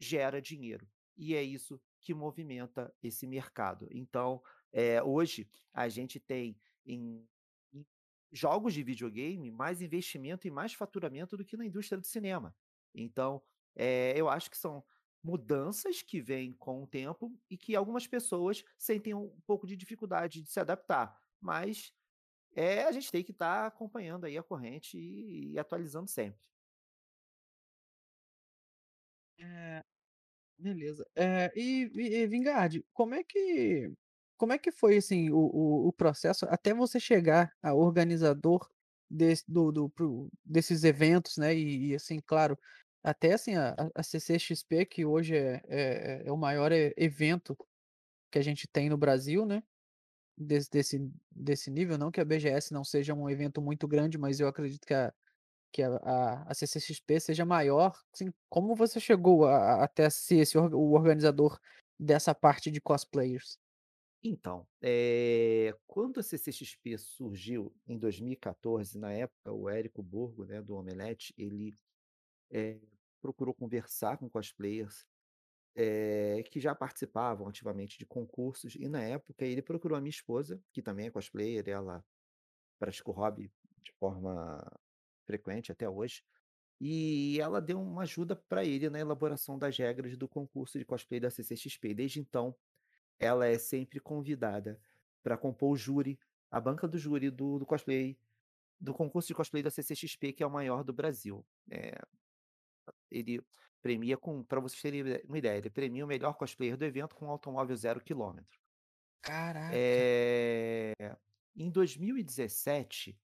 gera 0.00 0.40
dinheiro, 0.42 0.90
e 1.16 1.34
é 1.34 1.42
isso 1.42 1.80
que 2.02 2.14
movimenta 2.14 2.94
esse 3.02 3.26
mercado. 3.26 3.88
Então, 3.92 4.42
eh, 4.72 5.02
hoje 5.02 5.48
a 5.72 5.88
gente 5.88 6.20
tem 6.20 6.58
em 6.86 7.28
em 7.74 7.86
jogos 8.32 8.74
de 8.74 8.82
videogame 8.82 9.50
mais 9.50 9.80
investimento 9.82 10.46
e 10.46 10.50
mais 10.50 10.74
faturamento 10.74 11.36
do 11.36 11.44
que 11.44 11.56
na 11.56 11.66
indústria 11.66 11.98
do 11.98 12.06
cinema. 12.06 12.56
Então, 12.94 13.42
eh, 13.76 14.14
eu 14.16 14.28
acho 14.28 14.50
que 14.50 14.56
são 14.58 14.84
mudanças 15.24 16.02
que 16.02 16.20
vêm 16.20 16.52
com 16.54 16.82
o 16.82 16.86
tempo 16.86 17.40
e 17.50 17.56
que 17.56 17.76
algumas 17.76 18.06
pessoas 18.06 18.64
sentem 18.78 19.14
um 19.14 19.40
pouco 19.46 19.66
de 19.66 19.76
dificuldade 19.76 20.42
de 20.42 20.50
se 20.50 20.60
adaptar, 20.60 21.16
mas, 21.40 21.92
eh, 22.56 22.84
a 22.84 22.92
gente 22.92 23.10
tem 23.12 23.24
que 23.24 23.32
estar 23.32 23.66
acompanhando 23.66 24.24
aí 24.26 24.38
a 24.38 24.42
corrente 24.42 24.98
e 24.98 25.52
e 25.54 25.58
atualizando 25.58 26.08
sempre. 26.10 26.40
É, 29.38 29.82
beleza. 30.62 31.04
Eh, 31.16 31.52
e 31.56 31.90
e 32.22 32.26
Vingard, 32.26 32.84
como 32.92 33.14
é 33.14 33.22
que 33.24 33.90
como 34.36 34.52
é 34.52 34.58
que 34.58 34.72
foi, 34.72 34.96
assim, 34.96 35.30
o 35.30 35.36
o 35.38 35.88
o 35.88 35.92
processo 35.92 36.46
até 36.48 36.74
você 36.74 36.98
chegar 37.00 37.52
a 37.62 37.74
organizador 37.74 38.68
desse 39.10 39.44
do 39.48 39.72
do 39.72 39.90
para 39.90 40.06
o 40.06 40.30
desses 40.44 40.84
eventos, 40.84 41.36
né, 41.36 41.54
e 41.54 41.88
e 41.90 41.94
assim, 41.94 42.18
claro, 42.24 42.58
até 43.02 43.32
assim 43.34 43.54
a 43.56 43.74
a 43.94 44.02
CCXP 44.02 44.86
que 44.86 45.04
hoje 45.04 45.36
é 45.36 45.60
é 45.68 46.22
é 46.26 46.32
o 46.32 46.36
maior 46.36 46.72
evento 46.72 47.56
que 48.32 48.38
a 48.38 48.42
gente 48.42 48.68
tem 48.68 48.90
no 48.90 48.98
Brasil, 48.98 49.46
né, 49.46 49.62
desse 50.38 50.70
desse 50.70 51.10
desse 51.30 51.70
nível, 51.70 51.98
não 51.98 52.10
que 52.12 52.20
a 52.20 52.24
BGS 52.26 52.72
não 52.74 52.84
seja 52.84 53.14
um 53.14 53.30
evento 53.30 53.62
muito 53.62 53.88
grande, 53.88 54.18
mas 54.18 54.40
eu 54.40 54.48
acredito 54.48 54.86
que 54.86 54.94
a 54.94 55.12
que 55.72 55.82
a 55.82 55.96
a 55.98 56.50
a 56.50 56.54
CCXP 56.54 57.20
seja 57.20 57.44
maior, 57.44 57.98
assim, 58.14 58.32
como 58.50 58.74
você 58.76 59.00
chegou 59.00 59.46
até 59.46 60.10
ser 60.10 60.36
esse 60.40 60.58
o 60.58 60.92
organizador 60.92 61.58
dessa 61.98 62.34
parte 62.34 62.70
de 62.70 62.80
cosplayers? 62.80 63.58
Então, 64.24 64.68
eh, 64.80 65.74
quando 65.86 66.20
a 66.20 66.22
CCXP 66.22 66.96
surgiu 66.96 67.74
em 67.86 67.98
2014, 67.98 68.96
na 68.96 69.12
época 69.12 69.52
o 69.52 69.68
Érico 69.68 70.00
Borgo, 70.02 70.44
né, 70.44 70.62
do 70.62 70.76
Omelete, 70.76 71.34
ele, 71.36 71.76
eh, 72.50 72.80
procurou 73.22 73.54
conversar 73.54 74.18
com 74.18 74.30
cosplayers, 74.30 75.06
eh, 75.76 76.42
que 76.50 76.60
já 76.60 76.74
participavam 76.74 77.48
ativamente 77.48 77.98
de 77.98 78.06
concursos 78.06 78.74
e 78.76 78.88
na 78.88 79.02
época 79.04 79.44
ele 79.46 79.62
procurou 79.62 79.98
a 79.98 80.00
minha 80.02 80.10
esposa, 80.10 80.60
que 80.72 80.82
também 80.82 81.06
é 81.08 81.10
cosplayer, 81.10 81.68
ela 81.68 82.04
pratica 82.78 83.10
o 83.10 83.14
hobby 83.14 83.52
de 83.82 83.92
forma 84.00 84.60
frequente 85.32 85.72
até 85.72 85.88
hoje, 85.88 86.22
e 86.80 87.38
ela 87.40 87.60
deu 87.60 87.80
uma 87.80 88.02
ajuda 88.02 88.36
para 88.36 88.64
ele 88.64 88.90
na 88.90 88.98
elaboração 88.98 89.58
das 89.58 89.76
regras 89.76 90.16
do 90.16 90.28
concurso 90.28 90.78
de 90.78 90.84
cosplay 90.84 91.20
da 91.20 91.30
CCXP. 91.30 91.94
Desde 91.94 92.20
então, 92.20 92.54
ela 93.18 93.46
é 93.46 93.56
sempre 93.56 94.00
convidada 94.00 94.78
para 95.22 95.38
compor 95.38 95.72
o 95.72 95.76
júri, 95.76 96.18
a 96.50 96.60
banca 96.60 96.86
do 96.86 96.98
júri 96.98 97.30
do 97.30 97.58
do 97.60 97.64
cosplay, 97.64 98.18
do 98.80 98.92
concurso 98.92 99.28
de 99.28 99.34
cosplay 99.34 99.62
da 99.62 99.70
CCXP, 99.70 100.32
que 100.32 100.42
é 100.42 100.46
o 100.46 100.50
maior 100.50 100.82
do 100.84 100.92
Brasil. 100.92 101.46
Eh, 101.70 102.00
ele 103.10 103.40
premia 103.80 104.16
com 104.16 104.42
para 104.42 104.60
vocês 104.60 104.82
terem 104.82 105.02
uma 105.24 105.38
ideia, 105.38 105.58
ele 105.58 105.70
premia 105.70 106.04
o 106.04 106.08
melhor 106.08 106.34
cosplayer 106.34 106.76
do 106.76 106.84
evento 106.84 107.14
com 107.14 107.26
um 107.26 107.30
automóvel 107.30 107.76
0 107.76 108.00
quilômetro. 108.00 108.58
Caraca! 109.22 109.70
Eh, 109.72 111.16
em 111.54 111.70
2017 111.70 113.16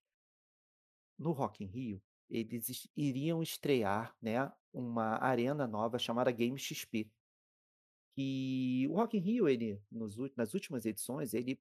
no 1.19 1.33
Rock 1.33 1.65
in 1.65 1.67
Rio, 1.67 2.03
eles 2.31 2.69
es 2.69 2.89
iriam 2.97 3.43
estrear, 3.43 4.15
né, 4.21 4.51
uma 4.73 5.17
arena 5.23 5.67
nova 5.67 5.99
chamada 5.99 6.31
Game 6.31 6.59
XP. 6.59 7.11
E 8.17 8.87
o 8.91 8.95
Rock 8.95 9.17
in 9.17 9.21
Rio 9.21 9.49
ele, 9.49 9.81
nos 9.91 10.17
nas 10.37 10.55
últimas 10.55 10.85
edições, 10.85 11.35
ele, 11.35 11.61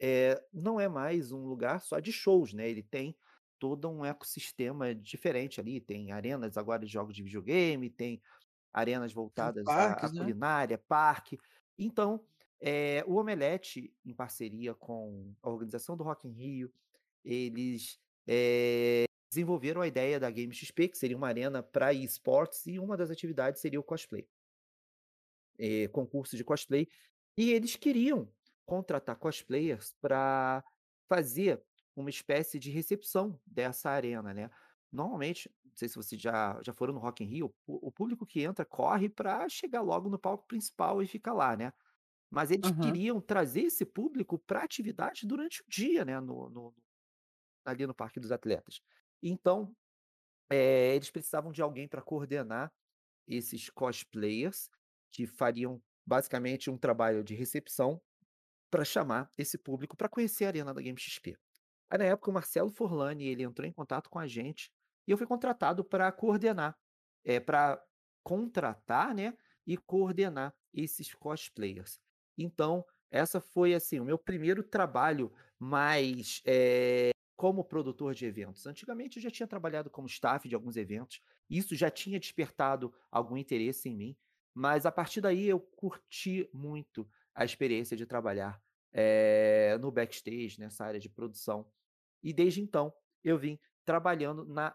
eh, 0.00 0.42
não 0.52 0.80
é 0.80 0.88
mais 0.88 1.32
um 1.32 1.46
lugar 1.46 1.80
só 1.80 2.00
de 2.00 2.12
shows, 2.12 2.52
né, 2.52 2.68
ele 2.68 2.82
tem 2.82 3.16
todo 3.58 3.88
um 3.88 4.04
ecossistema 4.04 4.94
diferente 4.94 5.60
ali, 5.60 5.80
tem 5.80 6.12
arenas 6.12 6.56
agora 6.58 6.84
de 6.84 6.92
jogos 6.92 7.16
de 7.16 7.22
videogame, 7.22 7.90
tem 7.90 8.22
arenas 8.72 9.12
voltadas 9.12 9.66
à 9.66 10.10
né? 10.12 10.20
culinária, 10.20 10.76
parque. 10.76 11.38
Então, 11.78 12.24
eh, 12.60 13.02
o 13.06 13.16
Omelete, 13.16 13.92
em 14.04 14.14
parceria 14.14 14.74
com 14.74 15.34
a 15.42 15.48
organização 15.48 15.96
do 15.96 16.04
Rock 16.04 16.28
in 16.28 16.32
Rio, 16.32 16.72
eles, 17.24 17.98
eh, 18.26 19.04
desenvolveram 19.30 19.80
a 19.82 19.88
ideia 19.88 20.20
da 20.20 20.30
Game 20.30 20.52
XP, 20.54 20.88
que 20.88 20.98
seria 20.98 21.16
uma 21.16 21.28
arena 21.28 21.62
para 21.62 21.92
e-sports 21.92 22.66
e 22.66 22.78
uma 22.78 22.96
das 22.96 23.10
atividades 23.10 23.60
seria 23.60 23.80
o 23.80 23.84
cosplay. 23.84 24.28
Eh, 25.58 25.88
concurso 25.88 26.36
de 26.36 26.44
cosplay, 26.44 26.86
e 27.36 27.50
eles 27.52 27.76
queriam 27.76 28.30
contratar 28.66 29.16
cosplayers 29.16 29.94
pra 30.02 30.62
fazer 31.08 31.62
uma 31.94 32.10
espécie 32.10 32.58
de 32.58 32.70
recepção 32.70 33.40
dessa 33.46 33.88
arena, 33.90 34.34
né. 34.34 34.50
Normalmente, 34.92 35.50
não 35.64 35.72
sei 35.74 35.88
se 35.88 35.96
vocês 35.96 36.20
já 36.20 36.60
já 36.62 36.72
foram 36.74 36.92
no 36.94 37.00
Rock 37.00 37.24
in 37.24 37.28
Rio, 37.28 37.54
o 37.66 37.88
o 37.88 37.92
público 37.92 38.26
que 38.26 38.42
entra 38.42 38.64
corre 38.66 39.08
pra 39.08 39.48
chegar 39.48 39.80
logo 39.82 40.08
no 40.10 40.18
palco 40.18 40.46
principal 40.46 41.02
e 41.02 41.06
fica 41.06 41.32
lá, 41.32 41.56
né. 41.56 41.72
Mas 42.30 42.50
eles 42.52 42.70
Aham. 42.70 43.00
queriam 43.10 43.20
trazer 43.20 43.62
esse 43.62 43.84
público 43.86 44.38
pra 44.38 44.64
atividade 44.64 45.26
durante 45.26 45.62
o 45.62 45.66
dia, 45.68 46.04
né, 46.04 46.20
no 46.20 46.50
no 46.50 46.74
ali 47.66 47.86
no 47.86 47.94
Parque 47.94 48.20
dos 48.20 48.32
Atletas. 48.32 48.80
Então, 49.22 49.74
eh, 50.50 50.96
eles 50.96 51.10
precisavam 51.10 51.52
de 51.52 51.62
alguém 51.62 51.88
pra 51.88 52.02
coordenar 52.02 52.72
esses 53.28 53.70
cosplayers, 53.70 54.70
que 55.12 55.26
fariam 55.26 55.82
basicamente 56.06 56.70
um 56.70 56.78
trabalho 56.78 57.24
de 57.24 57.34
recepção, 57.34 58.00
pra 58.70 58.84
chamar 58.84 59.30
esse 59.38 59.58
público 59.58 59.96
pra 59.96 60.08
conhecer 60.08 60.44
a 60.46 60.48
arena 60.48 60.74
da 60.74 60.82
Game 60.82 60.98
XP. 60.98 61.36
Aí 61.90 61.98
na 61.98 62.04
época 62.06 62.30
o 62.30 62.34
Marcelo 62.34 62.70
Forlani, 62.70 63.26
ele 63.28 63.42
entrou 63.44 63.66
em 63.68 63.72
contato 63.72 64.10
com 64.10 64.18
a 64.18 64.26
gente, 64.26 64.70
e 65.08 65.12
eu 65.12 65.18
fui 65.18 65.26
contratado 65.26 65.84
pra 65.84 66.10
coordenar, 66.12 66.76
eh, 67.24 67.40
pra 67.40 67.82
contratar, 68.24 69.14
né, 69.14 69.34
e 69.66 69.76
coordenar 69.76 70.54
esses 70.74 71.14
cosplayers. 71.14 72.00
Então, 72.38 72.84
essa 73.10 73.40
foi, 73.40 73.74
assim, 73.74 74.00
o 74.00 74.04
meu 74.04 74.18
primeiro 74.18 74.62
trabalho 74.64 75.32
mais, 75.58 76.42
eh, 76.46 77.10
como 77.36 77.64
produtor 77.64 78.14
de 78.14 78.24
eventos. 78.24 78.66
Antigamente 78.66 79.18
eu 79.18 79.22
já 79.22 79.30
tinha 79.30 79.46
trabalhado 79.46 79.90
como 79.90 80.06
staff 80.06 80.48
de 80.48 80.54
alguns 80.54 80.76
eventos, 80.76 81.20
isso 81.48 81.76
já 81.76 81.90
tinha 81.90 82.18
despertado 82.18 82.92
algum 83.10 83.36
interesse 83.36 83.88
em 83.88 83.96
mim, 83.96 84.16
mas 84.54 84.86
a 84.86 84.90
partir 84.90 85.20
daí 85.20 85.46
eu 85.46 85.60
curti 85.60 86.48
muito 86.52 87.08
a 87.34 87.44
experiência 87.44 87.96
de 87.96 88.06
trabalhar, 88.06 88.60
eh, 88.92 89.76
no 89.78 89.92
backstage, 89.92 90.58
nessa 90.58 90.84
área 90.86 90.98
de 90.98 91.10
produção. 91.10 91.70
E 92.22 92.32
desde 92.32 92.62
então, 92.62 92.92
eu 93.22 93.38
vim 93.38 93.58
trabalhando 93.84 94.46
na 94.46 94.74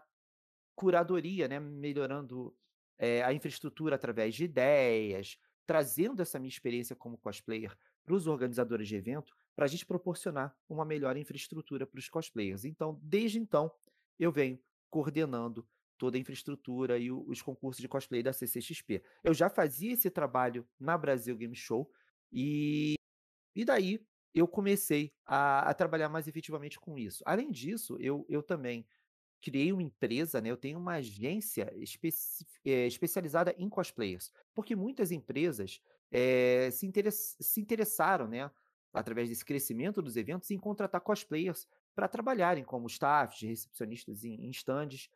curadoria, 0.76 1.48
né, 1.48 1.58
melhorando, 1.58 2.56
eh, 2.98 3.22
a 3.24 3.32
infraestrutura 3.32 3.96
através 3.96 4.34
de 4.36 4.44
ideias, 4.44 5.36
trazendo 5.66 6.22
essa 6.22 6.38
minha 6.38 6.48
experiência 6.48 6.94
como 6.94 7.18
cosplayer 7.18 7.76
para 8.04 8.14
os 8.14 8.26
organizadores 8.28 8.88
de 8.88 8.96
evento, 8.96 9.34
pra 9.54 9.66
gente 9.66 9.86
proporcionar 9.86 10.56
uma 10.68 10.84
melhor 10.84 11.16
infraestrutura 11.16 11.86
para 11.86 11.98
os 11.98 12.08
cosplayers. 12.08 12.64
Então, 12.64 12.98
desde 13.02 13.38
então, 13.38 13.70
eu 14.18 14.32
venho 14.32 14.58
coordenando 14.90 15.66
toda 15.98 16.16
a 16.16 16.20
infraestrutura 16.20 16.98
e 16.98 17.12
os 17.12 17.40
concursos 17.42 17.80
de 17.80 17.88
cosplay 17.88 18.22
da 18.22 18.32
CCXP. 18.32 19.02
Eu 19.22 19.32
já 19.34 19.48
fazia 19.48 19.92
esse 19.92 20.10
trabalho 20.10 20.66
na 20.78 20.98
Brasil 20.98 21.36
Game 21.36 21.54
Show, 21.54 21.90
e 22.32 22.94
e 23.56 23.64
daí 23.64 24.06
eu 24.34 24.48
comecei 24.48 25.14
a 25.26 25.70
a 25.70 25.74
trabalhar 25.74 26.08
mais 26.08 26.28
efetivamente 26.28 26.80
com 26.80 26.98
isso. 26.98 27.22
Além 27.26 27.50
disso, 27.50 27.96
eu 28.00 28.26
eu 28.28 28.42
também 28.42 28.86
criei 29.42 29.72
uma 29.72 29.82
empresa, 29.82 30.40
né, 30.40 30.50
eu 30.50 30.56
tenho 30.56 30.78
uma 30.78 30.94
agência 30.96 31.72
especi 31.76 32.46
eh, 32.64 32.86
especializada 32.86 33.54
em 33.58 33.68
cosplayers, 33.68 34.32
porque 34.54 34.76
muitas 34.76 35.10
empresas, 35.12 35.80
eh, 36.12 36.70
se 36.72 36.86
interess 36.86 37.36
se 37.40 37.60
interessaram, 37.60 38.28
né, 38.28 38.50
através 38.92 39.28
desse 39.28 39.44
crescimento 39.44 40.02
dos 40.02 40.16
eventos, 40.16 40.50
em 40.50 40.58
contratar 40.58 41.00
cosplayers 41.00 41.66
pra 41.94 42.08
trabalharem 42.08 42.64
como 42.64 42.86
staffs, 42.88 43.40
recepcionistas 43.42 44.24
em 44.24 44.46
em 44.46 44.50
estandes, 44.50 45.08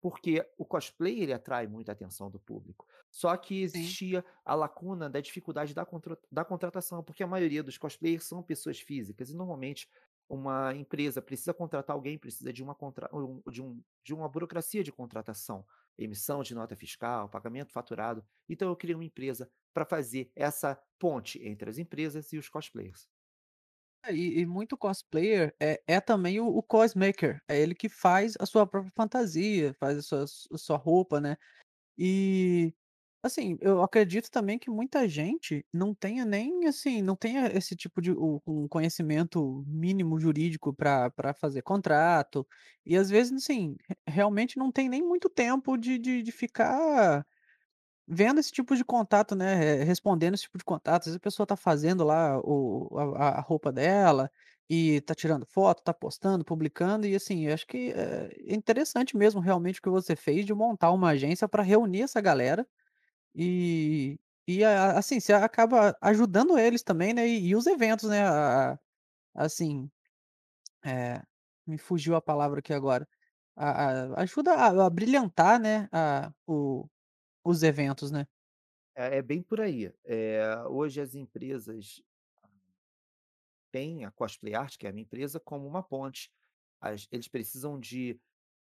porque 0.00 0.44
o 0.56 0.64
cosplay 0.64 1.20
ele 1.22 1.32
atrai 1.32 1.66
muita 1.66 1.90
atenção 1.92 2.30
do 2.30 2.38
público. 2.38 2.86
Só 3.10 3.36
que 3.36 3.62
Sim. 3.64 3.96
existia 3.96 4.24
a 4.44 4.54
lacuna 4.54 5.10
da 5.10 5.20
dificuldade 5.20 5.74
da 5.74 5.84
contra 5.84 6.16
da 6.30 6.44
contratação, 6.44 7.02
porque 7.02 7.22
a 7.22 7.26
maioria 7.26 7.62
dos 7.62 7.76
cosplayers 7.78 8.24
são 8.24 8.42
pessoas 8.42 8.78
físicas 8.80 9.30
e 9.30 9.36
normalmente 9.36 9.88
uma 10.28 10.74
empresa 10.74 11.20
precisa 11.22 11.54
contratar 11.54 11.96
alguém, 11.96 12.18
precisa 12.18 12.52
de 12.52 12.62
uma 12.62 12.74
contra 12.74 13.08
de 13.50 13.62
um 13.62 13.82
de 14.04 14.14
uma 14.14 14.28
burocracia 14.28 14.84
de 14.84 14.92
contratação, 14.92 15.66
emissão 15.98 16.42
de 16.42 16.54
nota 16.54 16.76
fiscal, 16.76 17.28
pagamento 17.28 17.72
faturado, 17.72 18.24
então 18.48 18.68
eu 18.70 18.76
criei 18.76 18.94
uma 18.94 19.04
empresa 19.04 19.50
pra 19.74 19.84
fazer 19.86 20.32
essa 20.36 20.80
ponte 20.98 21.42
entre 21.46 21.70
as 21.70 21.78
empresas 21.78 22.32
e 22.32 22.38
os 22.38 22.48
cosplayers. 22.48 23.08
É, 24.04 24.12
e 24.14 24.40
e 24.40 24.46
muito 24.46 24.76
cosplayer 24.76 25.54
é 25.60 25.82
é 25.86 26.00
também 26.00 26.40
o 26.40 26.46
o 26.48 26.62
cosmaker, 26.62 27.42
é 27.48 27.58
ele 27.60 27.74
que 27.74 27.88
faz 27.88 28.34
a 28.40 28.46
sua 28.46 28.66
própria 28.66 28.92
fantasia, 28.96 29.74
faz 29.74 29.98
a 29.98 30.02
suas 30.02 30.48
a 30.52 30.58
sua 30.58 30.76
roupa, 30.76 31.20
né. 31.20 31.36
E, 31.98 32.74
assim, 33.22 33.56
eu 33.60 33.82
acredito 33.82 34.30
também 34.30 34.58
que 34.58 34.70
muita 34.70 35.08
gente 35.08 35.64
não 35.72 35.94
tenha 35.94 36.24
nem, 36.24 36.66
assim, 36.66 37.02
não 37.02 37.16
tenha 37.16 37.46
esse 37.56 37.76
tipo 37.76 38.00
de 38.02 38.12
um 38.12 38.68
conhecimento 38.68 39.64
mínimo 39.66 40.18
jurídico 40.20 40.72
pra 40.74 41.10
pra 41.10 41.34
fazer 41.34 41.62
contrato, 41.62 42.46
e 42.86 42.96
às 42.96 43.10
vezes, 43.10 43.32
assim, 43.32 43.76
re 43.88 43.96
realmente 44.08 44.58
não 44.58 44.72
tem 44.72 44.88
nem 44.88 45.02
muito 45.02 45.28
tempo 45.28 45.76
de 45.76 45.98
de 45.98 46.22
de 46.22 46.32
ficar 46.32 47.26
vendo 48.08 48.40
esse 48.40 48.52
tipo 48.52 48.76
de 48.76 48.84
contato, 48.84 49.34
né, 49.36 49.54
re 49.56 49.84
respondendo 49.84 50.34
esse 50.34 50.44
tipo 50.44 50.58
de 50.58 50.64
contato. 50.64 51.02
Às 51.02 51.06
vezes 51.08 51.16
a 51.18 51.20
pessoa 51.20 51.46
tá 51.46 51.56
fazendo 51.56 52.04
lá 52.04 52.40
o 52.44 52.88
a 53.16 53.38
a 53.38 53.42
roupa 53.42 53.72
dela, 53.72 54.30
e 54.70 55.00
tá 55.02 55.14
tirando 55.14 55.46
foto, 55.46 55.82
tá 55.84 55.94
postando, 55.94 56.44
publicando 56.44 57.06
e, 57.06 57.14
assim, 57.16 57.46
eu 57.46 57.54
acho 57.54 57.66
que 57.66 57.92
é 57.92 58.30
interessante 58.54 59.16
mesmo 59.16 59.40
realmente 59.40 59.80
o 59.80 59.82
que 59.82 59.90
você 59.90 60.16
fez 60.16 60.46
de 60.46 60.54
montar 60.54 60.92
uma 60.92 61.10
agência 61.10 61.48
pra 61.48 61.62
reunir 61.62 62.02
essa 62.02 62.20
galera, 62.20 62.66
e 63.38 64.18
e 64.48 64.64
assim, 64.64 65.20
você 65.20 65.32
acaba 65.34 65.96
ajudando 66.02 66.58
eles 66.58 66.82
também, 66.84 67.14
né, 67.14 67.28
e 67.28 67.48
e 67.50 67.56
os 67.56 67.66
eventos, 67.68 68.10
né, 68.10 68.22
a 68.26 68.74
a 68.74 68.78
assim, 69.34 69.90
eh, 70.84 71.22
me 71.66 71.78
fugiu 71.78 72.16
a 72.16 72.22
palavra 72.22 72.60
aqui 72.60 72.72
agora, 72.74 73.08
a 73.56 74.14
a 74.20 74.22
ajuda 74.22 74.52
a 74.54 74.86
a 74.86 74.90
brilhantar, 74.90 75.60
né, 75.60 75.88
a 75.92 76.32
o 76.48 76.88
os 77.44 77.62
eventos, 77.64 78.10
né. 78.12 78.26
É 78.94 79.18
é 79.18 79.22
bem 79.22 79.42
por 79.42 79.60
aí. 79.60 79.92
Eh, 80.04 80.44
hoje 80.68 81.00
as 81.00 81.14
empresas 81.14 82.02
têm 83.72 84.04
a 84.04 84.10
Cosplay 84.10 84.54
Art, 84.54 84.76
que 84.78 84.86
é 84.86 84.90
a 84.90 84.92
minha 84.92 85.04
empresa, 85.04 85.38
como 85.40 85.66
uma 85.66 85.82
ponte. 85.82 86.30
As 86.80 87.06
eles 87.10 87.28
precisam 87.28 87.78
de 87.78 88.20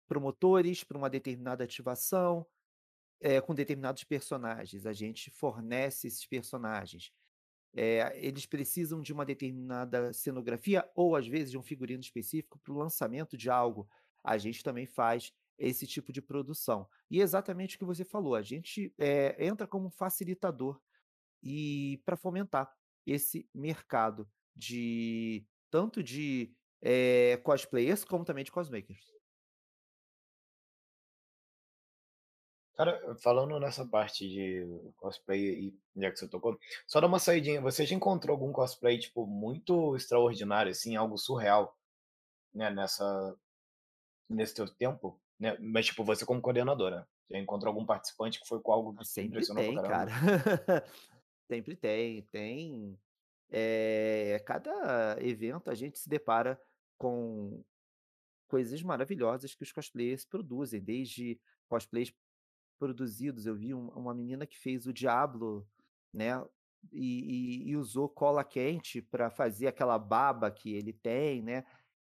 promotores 0.08 0.84
para 0.84 0.98
uma 0.98 1.10
determinada 1.10 1.64
ativação, 1.64 2.46
eh, 3.20 3.40
com 3.40 3.54
determinados 3.54 4.04
personagens, 4.04 4.86
a 4.86 4.92
gente 4.92 5.30
fornece 5.30 6.06
esses 6.08 6.26
personagens. 6.26 7.12
Eh, 7.74 8.12
eles 8.26 8.46
precisam 8.46 9.00
de 9.02 9.12
uma 9.12 9.24
determinada 9.26 10.12
cenografia 10.12 10.88
ou, 10.96 11.16
às 11.16 11.26
vezes, 11.28 11.50
de 11.50 11.58
um 11.58 11.62
figurino 11.62 12.00
específico 12.00 12.58
para 12.60 12.72
o 12.72 12.78
lançamento 12.78 13.36
de 13.36 13.50
algo, 13.50 13.88
a 14.24 14.38
gente 14.38 14.62
também 14.64 14.86
faz 14.86 15.32
esse 15.58 15.86
tipo 15.86 16.12
de 16.12 16.22
produção. 16.22 16.88
E 17.10 17.20
exatamente 17.20 17.76
o 17.76 17.78
que 17.78 17.84
você 17.84 18.04
falou, 18.04 18.34
a 18.34 18.42
gente, 18.42 18.94
eh, 18.98 19.36
entra 19.46 19.66
como 19.66 19.90
facilitador, 19.90 20.80
e 21.42 22.02
para 22.04 22.16
fomentar 22.16 22.72
esse 23.06 23.48
mercado 23.54 24.28
de 24.54 25.46
tanto 25.70 26.02
de, 26.02 26.54
eh, 26.82 27.36
cosplayers 27.44 28.04
como 28.04 28.24
também 28.24 28.44
de 28.44 28.52
cosmakers. 28.52 29.15
Cara, 32.76 33.16
falando 33.22 33.58
nessa 33.58 33.86
parte 33.86 34.28
de 34.28 34.66
cosplay 34.96 35.68
e 35.68 35.80
já 35.96 36.10
que 36.10 36.18
você 36.18 36.28
tocou, 36.28 36.58
só 36.86 37.00
dar 37.00 37.06
uma 37.06 37.18
saidinha, 37.18 37.60
você 37.60 37.86
já 37.86 37.96
encontrou 37.96 38.34
algum 38.34 38.52
cosplay, 38.52 38.98
tipo, 38.98 39.26
muito 39.26 39.96
extraordinário, 39.96 40.70
assim, 40.72 40.94
algo 40.94 41.16
surreal, 41.16 41.74
né, 42.54 42.70
nessa 42.70 43.36
nesse 44.28 44.54
teu 44.54 44.68
tempo, 44.68 45.20
né, 45.38 45.56
mas 45.60 45.86
tipo 45.86 46.04
você 46.04 46.26
como 46.26 46.40
coordenadora, 46.42 47.08
já 47.30 47.38
encontrou 47.38 47.72
algum 47.72 47.86
participante 47.86 48.40
que 48.40 48.48
foi 48.48 48.60
com 48.60 48.72
algo 48.72 48.94
Ah, 48.96 49.04
que 49.04 49.08
te 49.12 49.12
sempre 49.12 49.28
impressionou 49.28 49.64
pra 49.64 49.72
tem, 49.72 49.82
cara. 49.82 50.10
Sempre 51.50 51.76
tem, 51.76 52.22
tem, 52.22 52.98
eh, 53.50 54.42
cada 54.46 55.16
evento 55.22 55.70
a 55.70 55.74
gente 55.74 55.98
se 55.98 56.08
depara 56.08 56.60
com 56.98 57.64
coisas 58.48 58.82
maravilhosas 58.82 59.54
que 59.54 59.62
os 59.62 59.72
cosplayers 59.72 60.24
produzem, 60.24 60.80
desde 60.82 61.40
cosplays 61.68 62.14
produzidos, 62.78 63.46
eu 63.46 63.54
vi 63.56 63.74
um 63.74 63.88
uma 63.90 64.14
menina 64.14 64.46
que 64.46 64.58
fez 64.58 64.86
o 64.86 64.92
Diablo, 64.92 65.68
né, 66.12 66.32
e 66.92 67.64
e 67.66 67.70
e 67.70 67.76
usou 67.76 68.08
cola 68.08 68.44
quente 68.44 69.02
pra 69.02 69.30
fazer 69.30 69.66
aquela 69.68 69.98
baba 69.98 70.50
que 70.50 70.72
ele 70.74 70.92
tem, 70.92 71.42
né, 71.42 71.64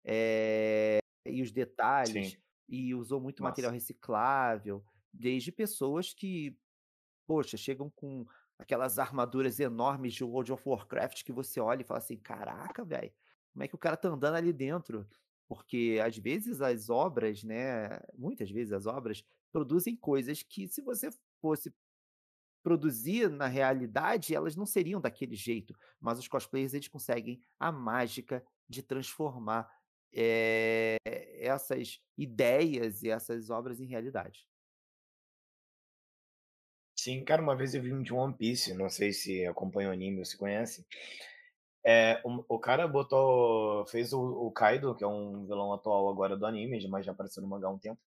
eh, 0.04 0.98
e 1.26 1.42
os 1.42 1.52
detalhes, 1.52 2.28
Sim. 2.28 2.42
e 2.68 2.94
usou 2.94 3.20
muito 3.20 3.42
Massa. 3.42 3.42
material 3.42 3.72
reciclável, 3.72 4.84
desde 5.12 5.52
pessoas 5.52 6.12
que, 6.14 6.58
poxa, 7.26 7.56
chegam 7.56 7.90
com 7.90 8.24
aquelas 8.58 8.98
armaduras 8.98 9.60
enormes 9.60 10.14
de 10.14 10.24
World 10.24 10.52
of 10.52 10.68
Warcraft 10.68 11.24
que 11.24 11.32
você 11.32 11.60
olha 11.60 11.82
e 11.82 11.84
fala 11.84 11.98
assim: 11.98 12.16
"Caraca, 12.18 12.84
velho, 12.84 13.12
como 13.52 13.64
é 13.64 13.68
que 13.68 13.74
o 13.74 13.78
cara 13.78 13.96
tá 13.96 14.08
andando 14.08 14.36
ali 14.36 14.52
dentro?". 14.52 15.06
Porque 15.48 16.00
às 16.04 16.16
vezes 16.18 16.60
as 16.60 16.90
obras, 16.90 17.44
né, 17.44 18.00
muitas 18.16 18.50
vezes 18.50 18.72
as 18.72 18.86
obras, 18.86 19.24
produzem 19.52 19.96
coisas 19.96 20.42
que 20.42 20.68
se 20.68 20.82
você 20.82 21.10
fosse 21.40 21.72
produzir 22.62 23.30
na 23.30 23.46
realidade, 23.46 24.34
elas 24.34 24.56
não 24.56 24.66
seriam 24.66 25.00
daquele 25.00 25.36
jeito, 25.36 25.74
mas 26.00 26.18
os 26.18 26.28
cosplayers 26.28 26.74
eles 26.74 26.88
conseguem 26.88 27.40
a 27.60 27.72
mágica 27.72 28.44
de 28.68 28.82
transformar, 28.82 29.70
eh, 30.12 30.96
essas 31.40 32.00
ideias 32.18 33.02
e 33.02 33.10
essas 33.10 33.50
obras 33.50 33.80
em 33.80 33.86
realidade. 33.86 34.46
Sim, 36.98 37.24
cara, 37.24 37.40
uma 37.42 37.54
vez 37.56 37.74
eu 37.74 37.82
vi 37.82 37.92
um 37.92 38.02
de 38.02 38.12
One 38.12 38.34
Piece, 38.34 38.74
não 38.74 38.88
sei 38.90 39.12
se 39.12 39.46
acompanha 39.46 39.88
o 39.90 39.92
anime 39.92 40.18
ou 40.18 40.24
se 40.24 40.36
conhece. 40.36 40.84
Eh, 41.84 42.20
o 42.24 42.44
o 42.56 42.58
cara 42.58 42.88
botou 42.88 43.86
fez 43.86 44.12
o 44.12 44.20
o 44.46 44.50
Kaido, 44.52 44.94
que 44.96 45.04
é 45.04 45.06
um 45.06 45.46
vilão 45.46 45.72
atual 45.72 46.08
agora 46.08 46.36
do 46.36 46.46
anime, 46.46 46.86
mas 46.88 47.06
já 47.06 47.12
apareceu 47.12 47.42
no 47.42 47.48
mangá 47.48 47.68
há 47.68 47.70
um 47.72 47.78
tempo, 47.78 48.00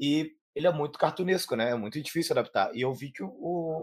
e 0.00 0.37
ele 0.58 0.66
é 0.66 0.72
muito 0.72 0.98
cartunesco, 0.98 1.56
né, 1.56 1.70
é 1.72 1.74
muito 1.76 2.00
difícil 2.02 2.32
adaptar. 2.34 2.74
E 2.74 2.80
eu 2.82 2.92
vi 2.94 3.12
que 3.12 3.22
o 3.22 3.30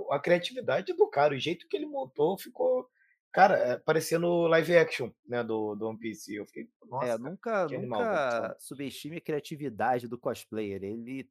o 0.08 0.14
a 0.14 0.20
criatividade 0.22 0.94
do 0.96 1.10
cara, 1.10 1.34
o 1.36 1.40
jeito 1.40 1.68
que 1.70 1.78
ele 1.78 1.86
montou 1.88 2.38
ficou, 2.38 2.90
cara, 3.32 3.58
eh, 3.58 3.78
parecendo 3.80 4.48
live 4.48 4.78
action, 4.78 5.12
né, 5.28 5.44
do 5.44 5.76
do 5.76 5.88
One 5.88 6.00
Piece, 6.00 6.36
eu 6.36 6.46
fiquei: 6.48 6.70
É, 7.00 7.18
"Nossa, 7.18 7.20
cara, 7.22 7.36
nunca 7.36 7.68
animal, 7.76 8.08
velho", 8.10 8.24
nunca 8.24 8.30
sabe. 8.30 8.56
subestime 8.58 9.18
a 9.18 9.22
criatividade 9.22 10.08
do 10.08 10.18
cosplayer, 10.18 10.82
ele 10.84 11.30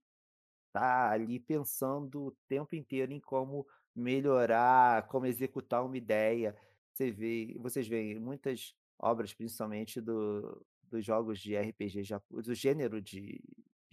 tá 0.72 1.10
ali 1.12 1.40
pensando 1.40 2.26
o 2.28 2.32
tempo 2.48 2.76
inteiro 2.76 3.12
em 3.12 3.20
como 3.20 3.66
melhorar, 3.94 5.08
como 5.08 5.26
executar 5.26 5.84
uma 5.84 5.96
ideia. 5.98 6.56
Você 6.94 7.10
vê 7.12 7.56
vocês 7.60 7.88
veem 7.88 8.18
muitas 8.20 8.74
obras, 8.98 9.34
principalmente 9.34 10.00
do 10.00 10.66
dos 10.82 11.04
jogos 11.04 11.40
de 11.40 11.56
RPG 11.56 12.02
do 12.44 12.54
gênero 12.54 13.02
de 13.02 13.40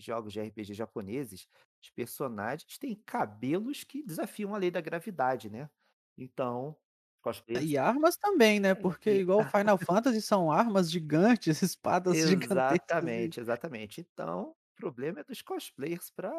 jogos 0.04 0.34
de 0.34 0.40
RPG 0.42 0.74
japoneses, 0.74 1.48
os 1.84 1.90
personagens 1.92 2.78
têm 2.78 2.96
cabelos 2.96 3.84
que 3.84 4.04
desafiam 4.04 4.56
a 4.56 4.58
lei 4.58 4.72
da 4.72 4.82
gravidade, 4.82 5.50
né. 5.50 5.70
Então, 6.18 6.78
cosplayers 7.22 7.66
E 7.66 7.78
armas 7.78 8.16
também, 8.18 8.60
né, 8.60 8.74
é, 8.74 8.84
porque 9.00 9.12
igual 9.20 9.44
Final 9.46 9.78
Fantasy 9.78 10.22
são 10.22 10.52
armas 10.52 10.90
gigantes, 10.90 11.62
espadas 11.62 12.26
gigantescas 12.26 12.82
e 13.18 13.34
Exatamente, 13.34 13.40
exatamente. 13.40 14.02
Então, 14.02 14.50
o 14.52 14.56
problema 14.76 15.20
é 15.22 15.24
dos 15.24 15.42
cosplayers 15.42 16.10
pra 16.10 16.32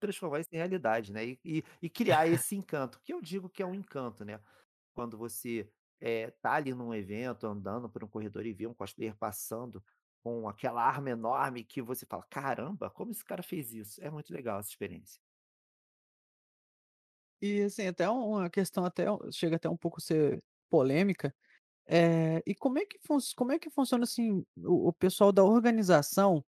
transformar 0.00 0.40
isso 0.40 0.48
em 0.52 0.56
realidade, 0.56 1.12
né, 1.12 1.24
e 1.26 1.38
e 1.44 1.62
e 1.82 1.90
criar 1.90 2.26
esse 2.28 2.56
encanto, 2.56 3.00
que 3.02 3.12
eu 3.12 3.20
digo 3.20 3.48
que 3.48 3.62
é 3.62 3.66
um 3.66 3.74
encanto, 3.74 4.24
né, 4.24 4.40
quando 4.94 5.16
você, 5.18 5.70
eh, 6.00 6.30
tá 6.42 6.54
ali 6.54 6.74
num 6.74 6.94
evento, 6.94 7.46
andando 7.46 7.88
por 7.90 8.02
um 8.04 8.08
corredor 8.08 8.44
e 8.46 8.52
vê 8.54 8.66
um 8.66 8.74
cosplayer 8.74 9.16
passando 9.16 9.84
com 10.22 10.48
aquela 10.48 10.82
arma 10.84 11.10
enorme 11.10 11.64
que 11.64 11.82
você 11.82 12.06
fala: 12.06 12.24
"Caramba, 12.30 12.90
como 12.90 13.10
esse 13.12 13.24
cara 13.24 13.42
fez 13.42 13.72
isso?". 13.74 14.02
É 14.02 14.10
muito 14.10 14.32
legal 14.32 14.60
essa 14.60 14.70
experiência. 14.70 15.20
E 17.40 17.62
assim, 17.62 17.86
até 17.88 18.08
uma 18.08 18.48
questão 18.50 18.84
até 18.84 19.06
chega 19.32 19.56
até 19.56 19.68
um 19.68 19.76
pouco 19.76 20.00
ser 20.00 20.42
polêmica, 20.70 21.34
eh, 21.88 22.42
e 22.46 22.54
como 22.54 22.78
é 22.80 22.86
que 22.86 22.98
como 23.36 23.52
é 23.52 23.58
que 23.58 23.70
funciona, 23.70 24.04
assim, 24.04 24.44
o 24.58 24.88
o 24.90 24.92
pessoal 24.94 25.32
da 25.32 25.44
organização 25.44 26.44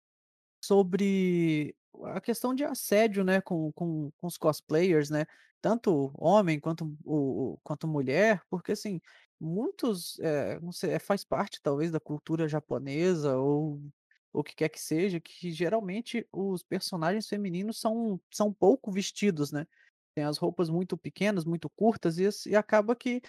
sobre 0.63 1.75
a 2.05 2.21
questão 2.21 2.55
de 2.55 2.63
assédio, 2.65 3.23
né, 3.25 3.41
com 3.41 3.71
com 3.73 4.11
com 4.17 4.27
os 4.27 4.37
cosplayers, 4.37 5.09
né, 5.11 5.25
tanto 5.61 6.13
homem 6.17 6.59
quanto 6.59 6.97
o 7.05 7.59
quanto 7.63 7.87
mulher, 7.87 8.41
porque 8.49 8.73
assim, 8.73 9.01
muitos, 9.45 10.19
eh, 10.19 10.59
não 10.61 10.71
sei, 10.71 10.97
faz 10.99 11.23
parte 11.25 11.61
talvez 11.61 11.91
da 11.91 11.99
cultura 11.99 12.47
japonesa 12.47 13.37
ou 13.37 13.81
o 14.33 14.43
que 14.43 14.55
quer 14.55 14.69
que 14.69 14.79
seja, 14.81 15.19
que 15.21 15.51
geralmente 15.51 16.27
os 16.33 16.63
personagens 16.63 17.27
femininos 17.27 17.79
são 17.79 18.19
são 18.33 18.53
pouco 18.53 18.91
vestidos, 18.91 19.51
né, 19.51 19.65
tem 20.15 20.25
as 20.25 20.37
roupas 20.37 20.69
muito 20.69 20.97
pequenas, 20.97 21.45
muito 21.45 21.69
curtas 21.69 22.17
e 22.19 22.27
e 22.49 22.55
acaba 22.55 22.95
que 22.95 23.21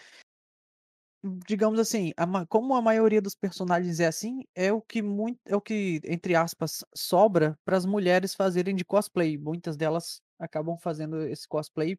digamos 1.47 1.79
assim, 1.81 2.13
a 2.17 2.47
como 2.47 2.75
a 2.75 2.83
maioria 2.83 3.21
dos 3.21 3.35
personagens 3.35 4.01
é 4.01 4.07
assim, 4.07 4.45
é 4.55 4.73
o 4.73 4.81
que 4.81 5.03
mui 5.03 5.37
é 5.45 5.57
o 5.57 5.61
que, 5.61 6.01
entre 6.05 6.35
aspas, 6.37 6.85
"sobra" 6.95 7.59
para 7.65 7.77
as 7.77 7.87
mulheres 7.87 8.35
fazerem 8.35 8.75
de 8.77 8.85
cosplay, 8.85 9.37
muitas 9.39 9.77
delas 9.77 10.21
acabam 10.39 10.77
fazendo 10.79 11.23
esse 11.23 11.49
cosplay 11.49 11.99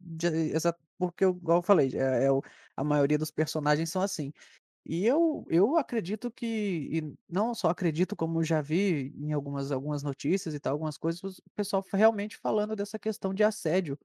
de 0.00 0.28
exa 0.28 0.74
porque 0.98 1.24
eu 1.24 1.30
igual 1.32 1.58
eu 1.58 1.62
falei, 1.62 1.90
é 1.94 2.24
é 2.26 2.32
o 2.32 2.42
a 2.76 2.84
maioria 2.84 3.18
dos 3.18 3.30
personagens 3.30 3.90
são 3.90 4.02
assim. 4.02 4.32
E 4.86 5.06
eu 5.06 5.44
eu 5.50 5.76
acredito 5.78 6.30
que 6.30 6.46
e 6.92 7.14
não 7.28 7.54
só 7.54 7.68
acredito 7.70 8.16
como 8.16 8.42
já 8.44 8.62
vi 8.62 9.12
em 9.18 9.32
algumas 9.32 9.72
algumas 9.72 10.02
notícias 10.02 10.54
e 10.54 10.60
tal, 10.60 10.74
algumas 10.74 10.98
coisas, 10.98 11.22
o 11.40 11.50
pessoal 11.56 11.84
realmente 11.92 12.36
falando 12.38 12.76
dessa 12.76 12.98
questão 12.98 13.34
de 13.34 13.44
assédio 13.44 13.98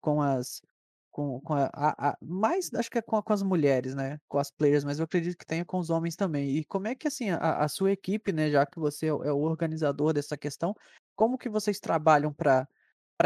com 0.00 0.22
as 0.22 0.62
com 1.10 1.40
com 1.42 1.54
a 1.54 1.70
a 1.74 2.10
a 2.12 2.18
mais 2.22 2.72
acho 2.74 2.90
que 2.90 2.98
é 2.98 3.02
com 3.02 3.20
com 3.22 3.32
as 3.32 3.42
mulheres, 3.42 3.94
né, 3.94 4.18
cosplayers, 4.28 4.84
mas 4.84 4.98
eu 4.98 5.04
acredito 5.04 5.36
que 5.38 5.46
tenha 5.46 5.64
com 5.64 5.78
os 5.78 5.90
homens 5.90 6.16
também. 6.16 6.50
E 6.58 6.64
como 6.64 6.88
é 6.88 6.94
que, 6.94 7.08
assim, 7.08 7.30
a 7.30 7.58
a 7.64 7.68
sua 7.68 7.92
equipe, 7.92 8.32
né, 8.32 8.50
já 8.50 8.66
que 8.66 8.78
você 8.80 9.06
é 9.08 9.14
o 9.14 9.24
é 9.24 9.32
organizador 9.32 10.12
dessa 10.14 10.36
questão, 10.38 10.74
como 11.16 11.38
que 11.38 11.48
vocês 11.48 11.80
trabalham 11.80 12.32
pra 12.34 12.68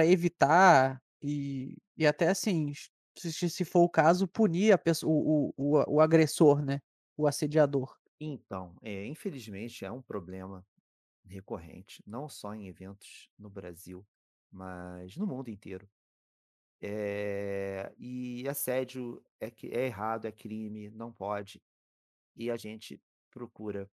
evitar 0.06 1.02
e 1.24 1.78
e 1.98 2.06
até 2.06 2.28
assim, 2.30 2.72
se 3.18 3.50
se 3.50 3.64
for 3.66 3.82
o 3.84 3.90
caso, 3.90 4.28
punir 4.28 4.72
a 4.72 4.78
pesso 4.78 5.08
o 5.10 5.54
o 5.58 5.96
o 5.96 6.00
agressor, 6.02 6.62
né, 6.64 6.80
o 7.18 7.26
assediador? 7.28 7.96
Então, 8.20 8.76
eh, 8.82 9.06
infelizmente 9.06 9.84
é 9.84 9.90
um 9.90 10.00
problema 10.02 10.66
recorrente, 11.26 12.02
não 12.06 12.28
só 12.28 12.54
em 12.54 12.68
eventos 12.68 13.30
no 13.38 13.50
Brasil, 13.50 14.06
mas 14.50 15.16
no 15.16 15.26
mundo 15.26 15.50
inteiro. 15.50 15.90
Eh, 16.82 17.94
e 17.98 18.48
assédio 18.48 19.24
é 19.40 19.48
é 19.48 19.87
errado, 19.87 20.26
é 20.26 20.32
crime, 20.32 20.90
não 20.90 21.12
pode, 21.12 21.62
e 22.37 22.50
a 22.50 22.56
gente 22.56 23.00
procura, 23.30 23.90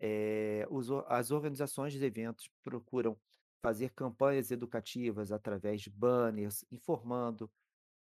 eh, 0.00 0.66
os 0.70 0.90
as 1.08 1.30
organizações 1.32 1.92
de 1.94 2.04
eventos 2.04 2.50
procuram 2.62 3.18
fazer 3.64 3.94
campanhas 3.94 4.50
educativas 4.50 5.32
através 5.32 5.80
de 5.80 5.88
banners, 5.90 6.66
informando 6.70 7.50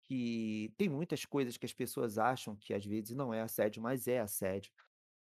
que 0.04 0.74
tem 0.76 0.90
muitas 0.90 1.24
coisas 1.24 1.56
que 1.56 1.66
as 1.68 1.74
pessoas 1.74 2.18
acham 2.18 2.56
que 2.58 2.74
às 2.74 2.84
vezes 2.84 3.16
não 3.16 3.32
é 3.32 3.42
assédio, 3.42 3.82
mas 3.84 4.08
é 4.08 4.20
assédio. 4.20 4.72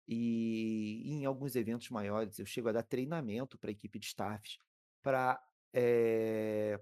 e 0.08 1.04
em 1.12 1.25
alguns 1.25 1.56
eventos 1.56 1.89
maiores 1.89 2.39
eu 2.39 2.45
chego 2.45 2.69
a 2.69 2.71
dar 2.71 2.84
treinamento 2.84 3.58
para 3.60 3.69
a 3.69 3.73
equipe 3.73 3.99
de 3.99 4.08
staffs 4.08 4.58
para, 5.04 5.39
eh, 5.73 6.80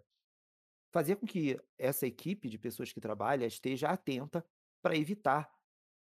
fazer 0.92 1.16
com 1.18 1.26
que 1.26 1.60
essa 1.78 2.08
equipe 2.08 2.50
de 2.50 2.58
pessoas 2.58 2.94
que 2.94 3.02
trabalha 3.02 3.46
esteja 3.46 3.90
atenta 3.90 4.46
para 4.82 4.96
evitar 4.96 5.52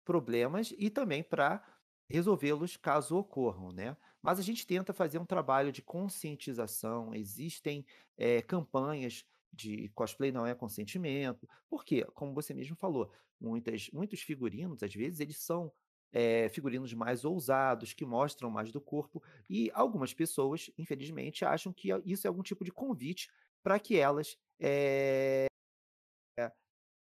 problemas 0.05 0.75
e 0.79 0.91
também 0.91 1.23
para 1.23 1.63
resolvê-los 2.09 2.77
caso 2.77 3.17
ocorram, 3.17 3.73
né. 3.73 3.97
Mas 4.23 4.39
a 4.39 4.43
gente 4.43 4.67
tenta 4.67 4.93
fazer 4.93 5.19
um 5.19 5.27
trabalho 5.27 5.73
de 5.73 5.83
conscientização, 5.83 7.15
existem, 7.15 7.85
eh, 8.17 8.43
campanhas 8.43 9.25
de 9.53 9.89
cosplay 9.91 10.31
não 10.33 10.47
é 10.47 10.55
consentimento, 10.55 11.49
porque, 11.69 12.05
como 12.15 12.35
você 12.35 12.53
mesmo 12.55 12.77
falou, 12.77 13.11
muitas 13.41 13.89
muitos 13.93 14.21
figurinos, 14.21 14.83
às 14.83 14.95
vezes, 14.95 15.21
eles 15.21 15.39
são, 15.39 15.73
eh, 16.13 16.49
figurinos 16.51 16.93
mais 16.95 17.25
ousados, 17.25 17.93
que 17.95 18.05
mostram 18.07 18.51
mais 18.51 18.73
do 18.73 18.81
corpo, 18.81 19.23
e 19.49 19.71
algumas 19.75 20.13
pessoas, 20.15 20.71
infelizmente, 20.79 21.45
acham 21.45 21.73
que 21.73 21.89
isso 22.05 22.27
é 22.27 22.29
algum 22.29 22.43
tipo 22.43 22.65
de 22.65 22.73
convite 22.73 23.29
para 23.63 23.79
que 23.79 23.97
elas, 23.99 24.37
eh 24.61 25.48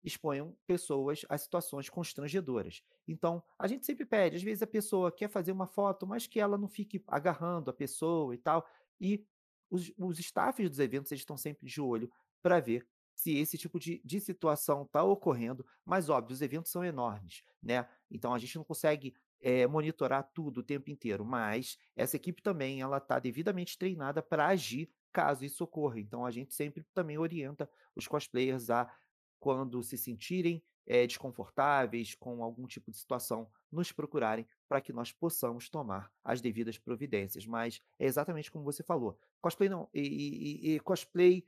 exponham 0.03 0.57
pessoas 0.67 1.25
a 1.29 1.37
situações 1.39 1.89
constrangedoras. 1.89 2.83
Então, 3.07 3.43
a 3.59 3.67
gente 3.67 3.85
sempre 3.87 4.07
pede, 4.07 4.37
às 4.37 4.43
vezes 4.43 4.63
a 4.63 4.67
pessoa 4.67 5.13
quer 5.13 5.29
fazer 5.29 5.53
uma 5.53 5.67
foto, 5.67 6.07
mas 6.07 6.27
que 6.27 6.41
ela 6.41 6.57
não 6.59 6.69
fique 6.69 7.03
agarrando 7.09 7.71
a 7.71 7.75
pessoa 7.75 8.35
e 8.35 8.39
tal, 8.39 8.67
e 9.01 9.27
os 9.71 9.93
os 9.99 10.19
staffs 10.19 10.69
dos 10.69 10.79
eventos, 10.79 11.11
eles 11.13 11.23
estão 11.23 11.37
sempre 11.37 11.67
de 11.67 11.81
olho 11.81 12.11
para 12.43 12.61
ver 12.61 12.87
se 13.15 13.37
esse 13.37 13.59
tipo 13.59 13.79
de 13.79 14.01
de 14.05 14.21
situação 14.21 14.83
está 14.85 15.03
ocorrendo, 15.03 15.67
mas 15.85 16.09
óbvio, 16.09 16.33
os 16.35 16.43
eventos 16.43 16.71
são 16.71 16.85
enormes, 16.85 17.43
né, 17.63 17.87
então 18.11 18.33
a 18.35 18.39
gente 18.39 18.57
não 18.57 18.65
consegue, 18.65 19.15
eh, 19.41 19.67
monitorar 19.67 20.31
tudo 20.35 20.59
o 20.61 20.63
tempo 20.63 20.91
inteiro, 20.91 21.25
mas 21.25 21.77
essa 21.97 22.17
equipe 22.17 22.43
também 22.43 22.81
ela 22.81 22.99
está 22.99 23.19
devidamente 23.19 23.77
treinada 23.79 24.23
para 24.23 24.47
agir 24.49 24.91
caso 25.13 25.45
isso 25.45 25.65
ocorra, 25.65 25.99
então 26.01 26.25
a 26.25 26.31
gente 26.31 26.55
sempre 26.55 26.85
também 26.95 27.19
orienta 27.19 27.69
os 27.95 28.07
cosplayers 28.07 28.71
a 28.71 28.91
quando 29.41 29.83
se 29.83 29.97
sentirem, 29.99 30.63
eh, 30.87 31.07
desconfortáveis 31.07 32.15
com 32.15 32.43
algum 32.43 32.67
tipo 32.67 32.91
de 32.91 32.99
situação, 32.99 33.51
nos 33.71 33.93
procurarem 33.93 34.47
para 34.69 34.81
que 34.81 34.93
nós 34.93 35.13
possamos 35.13 35.69
tomar 35.71 36.13
as 36.25 36.41
devidas 36.41 36.79
providências. 36.79 37.47
Mas 37.47 37.81
é 37.99 38.07
exatamente 38.07 38.51
como 38.51 38.65
você 38.65 38.83
falou, 38.83 39.19
cosplay 39.41 39.69
não 39.69 39.89
e 39.95 40.71
e 40.73 40.75
e 40.77 40.81
cosplay 40.81 41.47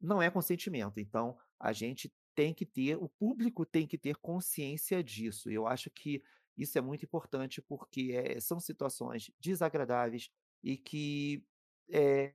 não 0.00 0.22
é 0.22 0.30
consentimento, 0.30 1.00
então 1.00 1.38
a 1.60 1.72
gente 1.72 2.12
tem 2.34 2.54
que 2.54 2.66
ter 2.66 2.96
o 2.96 3.08
público 3.08 3.66
tem 3.66 3.86
que 3.86 3.98
ter 3.98 4.16
consciência 4.18 5.02
disso, 5.04 5.50
eu 5.50 5.66
acho 5.66 5.90
que 5.90 6.22
isso 6.56 6.78
é 6.78 6.80
muito 6.82 7.04
importante, 7.06 7.62
porque, 7.62 8.12
eh, 8.14 8.40
são 8.40 8.60
situações 8.60 9.30
desagradáveis 9.40 10.30
e 10.62 10.76
que, 10.78 11.44
eh, 11.92 12.34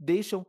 deixam 0.00 0.46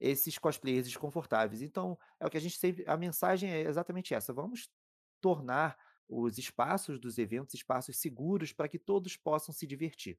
esses 0.00 0.38
cosplayers 0.38 0.86
desconfortáveis. 0.86 1.62
Então, 1.62 1.98
é 2.18 2.26
o 2.26 2.30
que 2.30 2.36
a 2.38 2.40
gente 2.40 2.58
sempre 2.58 2.84
a 2.86 2.96
mensagem 2.96 3.50
é 3.50 3.60
exatamente 3.62 4.14
essa: 4.14 4.32
vamos 4.32 4.70
tornar 5.20 5.78
os 6.08 6.38
espaços 6.38 6.98
dos 7.00 7.18
eventos 7.18 7.54
espaços 7.54 7.96
seguros 7.98 8.52
para 8.52 8.68
que 8.68 8.78
todos 8.78 9.16
possam 9.16 9.54
se 9.54 9.66
divertir. 9.66 10.18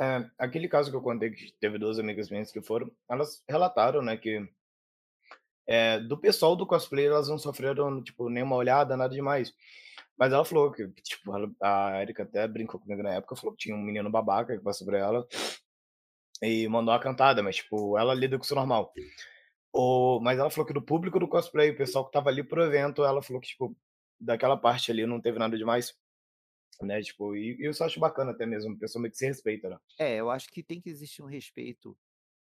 É, 0.00 0.30
aquele 0.38 0.68
caso 0.68 0.90
que 0.90 0.96
eu 0.96 1.02
contei 1.02 1.30
que 1.30 1.52
teve 1.60 1.78
2 1.78 1.98
amigas 1.98 2.30
minhas 2.30 2.52
que 2.52 2.60
foram, 2.62 2.90
elas 3.08 3.42
relataram, 3.48 4.02
né, 4.02 4.16
que, 4.16 4.46
eh, 5.66 6.00
do 6.00 6.16
pessoal 6.18 6.56
do 6.56 6.66
cosplay 6.66 7.06
elas 7.06 7.28
não 7.28 7.38
sofreram, 7.38 8.02
tipo, 8.02 8.28
nenhuma 8.28 8.56
olhada, 8.56 8.96
nada 8.96 9.14
demais. 9.14 9.52
Mas 10.18 10.32
ela 10.32 10.44
falou 10.44 10.72
que, 10.72 10.86
tipo, 11.02 11.34
ela 11.36 11.48
a 11.62 12.02
Erika 12.02 12.24
até 12.24 12.46
brincou 12.48 12.80
comigo 12.80 13.02
na 13.02 13.14
época, 13.14 13.36
falou 13.36 13.52
que 13.54 13.64
tinha 13.64 13.76
um 13.76 13.82
menino 13.82 14.10
babaca 14.10 14.56
que 14.56 14.62
passou 14.64 14.86
por 14.86 14.94
ela 14.94 15.26
e 16.42 16.68
mandou 16.68 16.92
uma 16.92 17.00
cantada, 17.00 17.42
mas, 17.42 17.56
tipo, 17.56 17.98
ela 17.98 18.14
lida 18.14 18.38
com 18.38 18.44
isso 18.44 18.54
normal. 18.54 18.92
O 19.72 20.20
mas 20.22 20.38
ela 20.38 20.50
falou 20.50 20.66
que 20.66 20.72
do 20.72 20.82
público 20.84 21.18
do 21.18 21.28
cosplay, 21.28 21.70
o 21.70 21.76
pessoal 21.76 22.04
que 22.04 22.10
estava 22.10 22.30
ali 22.30 22.42
pro 22.44 22.64
evento, 22.64 23.04
ela 23.04 23.22
falou 23.22 23.40
que, 23.40 23.48
tipo, 23.48 23.76
daquela 24.20 24.56
parte 24.56 24.90
ali 24.90 25.06
não 25.06 25.20
teve 25.20 25.38
nada 25.38 25.56
demais, 25.56 25.94
né, 26.82 27.00
tipo, 27.02 27.36
e 27.36 27.56
e 27.60 27.66
eu 27.68 27.74
só 27.74 27.86
acho 27.86 28.00
bacana 28.00 28.32
até 28.32 28.46
mesmo, 28.46 28.74
o 28.74 28.78
pessoal 28.78 29.02
meio 29.02 29.12
que 29.12 29.18
se 29.18 29.26
respeita, 29.26 29.70
né. 29.70 29.78
É, 29.98 30.16
eu 30.16 30.30
acho 30.30 30.48
que 30.50 30.62
tem 30.62 30.80
que 30.80 30.90
existir 30.90 31.22
um 31.22 31.26
respeito 31.26 31.96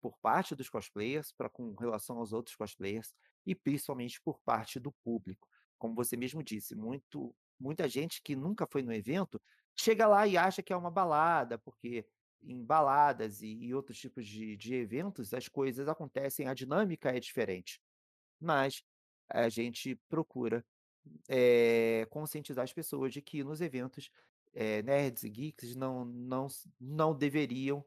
por 0.02 0.17
parte 0.19 0.56
dos 0.56 0.69
cosplayers 0.69 1.32
para 1.32 1.50
com 1.50 1.74
relação 1.76 2.17
aos 2.17 2.34
outros 2.34 2.56
cosplayers 2.56 3.13
e 3.45 3.56
principalmente 3.56 4.21
por 4.21 4.39
parte 4.41 4.80
do 4.80 4.91
público. 5.04 5.47
Como 5.78 5.95
você 5.95 6.17
mesmo 6.17 6.43
disse, 6.43 6.76
muito 6.76 7.36
muita 7.62 7.88
gente 7.89 8.21
que 8.24 8.36
nunca 8.36 8.67
foi 8.71 8.84
no 8.84 8.93
evento, 8.93 9.41
chega 9.80 10.08
lá 10.08 10.28
e 10.28 10.38
acha 10.38 10.63
que 10.63 10.74
é 10.74 10.78
uma 10.78 10.91
balada, 10.91 11.58
porque 11.60 12.06
em 12.43 12.63
baladas 12.65 13.41
e 13.41 13.47
e 13.65 13.74
outros 13.76 14.00
tipos 14.00 14.26
de 14.28 14.58
de 14.58 14.76
eventos, 14.76 15.34
as 15.34 15.47
coisas 15.50 15.88
acontecem, 15.88 16.47
a 16.47 16.54
dinâmica 16.56 17.10
é 17.15 17.19
diferente. 17.19 17.82
Mas 18.39 18.84
a 19.30 19.50
gente 19.50 19.95
procura, 20.10 20.65
eh, 21.30 22.06
conscientizar 22.12 22.63
as 22.65 22.74
pessoas 22.74 23.13
de 23.13 23.21
que 23.21 23.43
nos 23.43 23.62
eventos, 23.62 24.12
eh, 24.54 24.82
nerds 24.84 25.24
e 25.24 25.30
geeks 25.30 25.76
não 25.76 26.06
não 26.06 26.47
não 26.80 27.15
deveriam 27.17 27.86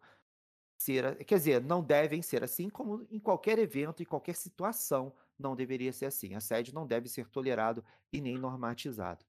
ser 0.78 1.04
a 1.06 1.16
quer 1.16 1.36
dizer, 1.38 1.62
não 1.62 1.82
devem 1.84 2.22
ser 2.22 2.42
assim 2.44 2.68
como 2.68 3.06
em 3.10 3.20
qualquer 3.20 3.58
evento, 3.58 4.02
em 4.02 4.06
qualquer 4.06 4.34
situação, 4.36 5.14
não 5.38 5.56
deveria 5.56 5.92
ser 5.92 6.06
assim. 6.06 6.34
Assédio 6.34 6.74
não 6.74 6.86
deve 6.86 7.08
ser 7.08 7.28
tolerado 7.28 7.84
e 8.12 8.20
nem 8.20 8.38
normatizado. 8.38 9.24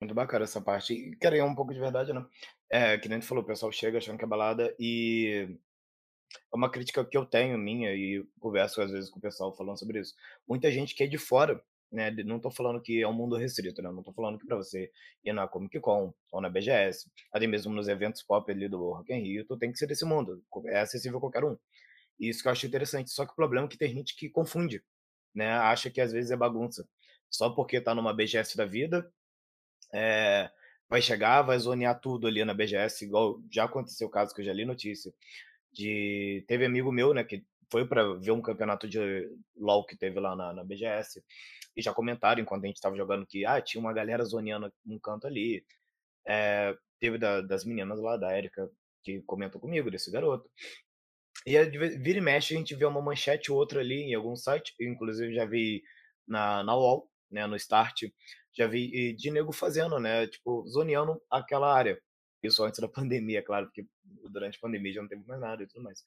Muito 0.00 0.14
bacana 0.14 0.44
essa 0.44 0.60
parte. 0.60 0.94
E, 0.94 1.16
cara, 1.16 1.44
um 1.44 1.54
pouco 1.54 1.74
de 1.74 1.80
verdade, 1.80 2.12
né. 2.12 2.24
É, 2.70 2.96
que 2.98 3.08
nem 3.08 3.20
tu 3.20 3.26
falou, 3.26 3.44
o 3.44 3.46
pessoal 3.46 3.70
chega 3.70 3.98
achando 3.98 4.16
que 4.18 4.24
é 4.24 4.28
balada 4.28 4.74
e 4.78 5.58
é 6.52 6.56
uma 6.56 6.70
crítica 6.70 7.04
que 7.04 7.16
eu 7.16 7.26
tenho 7.26 7.58
minha 7.58 7.94
e 7.94 8.24
converso 8.40 8.80
às 8.80 8.90
vezes 8.90 9.10
com 9.10 9.18
o 9.18 9.22
pessoal 9.22 9.54
falando 9.54 9.78
sobre 9.78 10.00
isso. 10.00 10.14
Muita 10.48 10.70
gente 10.70 10.94
que 10.94 11.02
é 11.04 11.06
de 11.06 11.18
fora, 11.18 11.62
né, 11.92 12.10
não 12.24 12.38
tô 12.40 12.50
falando 12.50 12.80
que 12.80 13.02
é 13.02 13.08
um 13.08 13.12
mundo 13.12 13.36
restrito, 13.36 13.82
né, 13.82 13.90
não 13.90 14.02
tô 14.02 14.12
falando 14.12 14.38
que 14.38 14.46
pra 14.46 14.56
você 14.56 14.90
ir 15.24 15.32
na 15.32 15.48
Comic 15.48 15.80
Con 15.80 16.14
ou 16.32 16.40
na 16.40 16.48
BGS, 16.48 17.10
até 17.32 17.46
mesmo 17.46 17.72
nos 17.74 17.88
eventos 17.88 18.22
pop 18.22 18.50
ali 18.50 18.68
do 18.68 18.92
Rock 18.92 19.12
in 19.12 19.20
Rio, 19.22 19.44
tu 19.46 19.58
tem 19.58 19.72
que 19.72 19.78
ser 19.78 19.86
desse 19.86 20.04
mundo, 20.04 20.42
é 20.66 20.80
acessível 20.80 21.18
a 21.18 21.20
qualquer 21.20 21.44
um. 21.44 21.56
Isso 22.18 22.42
que 22.42 22.48
eu 22.48 22.52
acho 22.52 22.66
interessante, 22.66 23.10
só 23.10 23.26
que 23.26 23.32
o 23.32 23.36
problema 23.36 23.66
é 23.66 23.68
que 23.70 23.78
tem 23.78 23.92
gente 23.92 24.16
que 24.16 24.28
confunde, 24.30 24.82
né, 25.34 25.50
acha 25.52 25.90
que 25.90 26.00
às 26.00 26.12
vezes 26.12 26.30
é 26.30 26.36
bagunça. 26.36 26.88
Só 27.30 27.50
porque 27.50 27.80
tá 27.80 27.94
numa 27.94 28.12
BGS 28.14 28.56
da 28.56 28.66
vida, 28.66 29.12
eh, 29.92 30.50
vai 30.88 31.02
chegar, 31.02 31.42
vai 31.42 31.58
zonear 31.58 32.00
tudo 32.00 32.26
ali 32.26 32.44
na 32.44 32.54
BGS, 32.54 33.04
igual 33.04 33.40
já 33.52 33.64
aconteceu 33.64 34.08
o 34.08 34.10
caso 34.10 34.34
que 34.34 34.40
eu 34.42 34.44
já 34.46 34.52
li 34.52 34.64
notícia, 34.64 35.12
de 35.72 36.44
teve 36.48 36.64
amigo 36.66 36.92
meu, 36.92 37.14
né, 37.14 37.24
que 37.24 37.44
foi 37.70 37.86
pra 37.86 38.04
ver 38.14 38.32
um 38.32 38.42
campeonato 38.42 38.88
de 38.88 38.98
LOL 39.56 39.86
que 39.86 39.96
teve 39.96 40.20
lá 40.20 40.36
na 40.36 40.52
na 40.54 40.64
BGS, 40.64 41.22
e 41.76 41.82
já 41.82 41.94
comentaram 41.94 42.42
enquanto 42.42 42.64
a 42.64 42.66
gente 42.68 42.76
estava 42.76 42.96
jogando 42.96 43.26
que: 43.26 43.44
"Ah, 43.46 43.60
tinha 43.62 43.80
uma 43.80 43.92
galera 43.92 44.24
zoneando 44.24 44.72
um 44.86 44.98
canto 44.98 45.26
ali". 45.26 45.64
Eh, 46.28 46.76
teve 47.00 47.18
da 47.18 47.40
das 47.42 47.64
meninas 47.64 48.00
lá, 48.00 48.16
da 48.16 48.36
Erika, 48.38 48.70
que 49.04 49.22
comentou 49.22 49.60
comigo 49.60 49.90
desse 49.90 50.10
garoto. 50.12 50.48
E 51.46 51.52
vira 51.98 52.18
e 52.18 52.20
mexe 52.22 52.54
a 52.54 52.58
gente 52.58 52.74
vê 52.74 52.84
uma 52.84 53.00
manchete 53.02 53.50
ou 53.52 53.58
outra 53.58 53.80
ali 53.80 54.02
em 54.02 54.14
algum 54.14 54.36
site, 54.36 54.74
eu 54.78 54.88
inclusive 54.92 55.34
já 55.34 55.44
vi 55.46 55.82
na 56.26 56.62
na 56.64 56.76
UOL, 56.76 57.10
né, 57.30 57.46
no 57.46 57.56
Start, 57.56 58.04
já 58.52 58.66
vi 58.66 59.12
de 59.14 59.30
nego 59.30 59.52
fazendo, 59.52 59.98
né, 59.98 60.26
tipo, 60.26 60.66
zoneando 60.68 61.20
aquela 61.30 61.72
área. 61.74 62.00
Isso 62.42 62.62
antes 62.64 62.80
da 62.80 62.88
pandemia, 62.88 63.38
é 63.40 63.42
claro, 63.42 63.66
porque 63.66 63.86
durante 64.30 64.56
a 64.58 64.60
pandemia 64.60 64.92
já 64.92 65.02
não 65.02 65.08
teve 65.08 65.24
mais 65.26 65.40
nada 65.40 65.62
e 65.62 65.66
tudo 65.66 65.82
mais. 65.82 66.04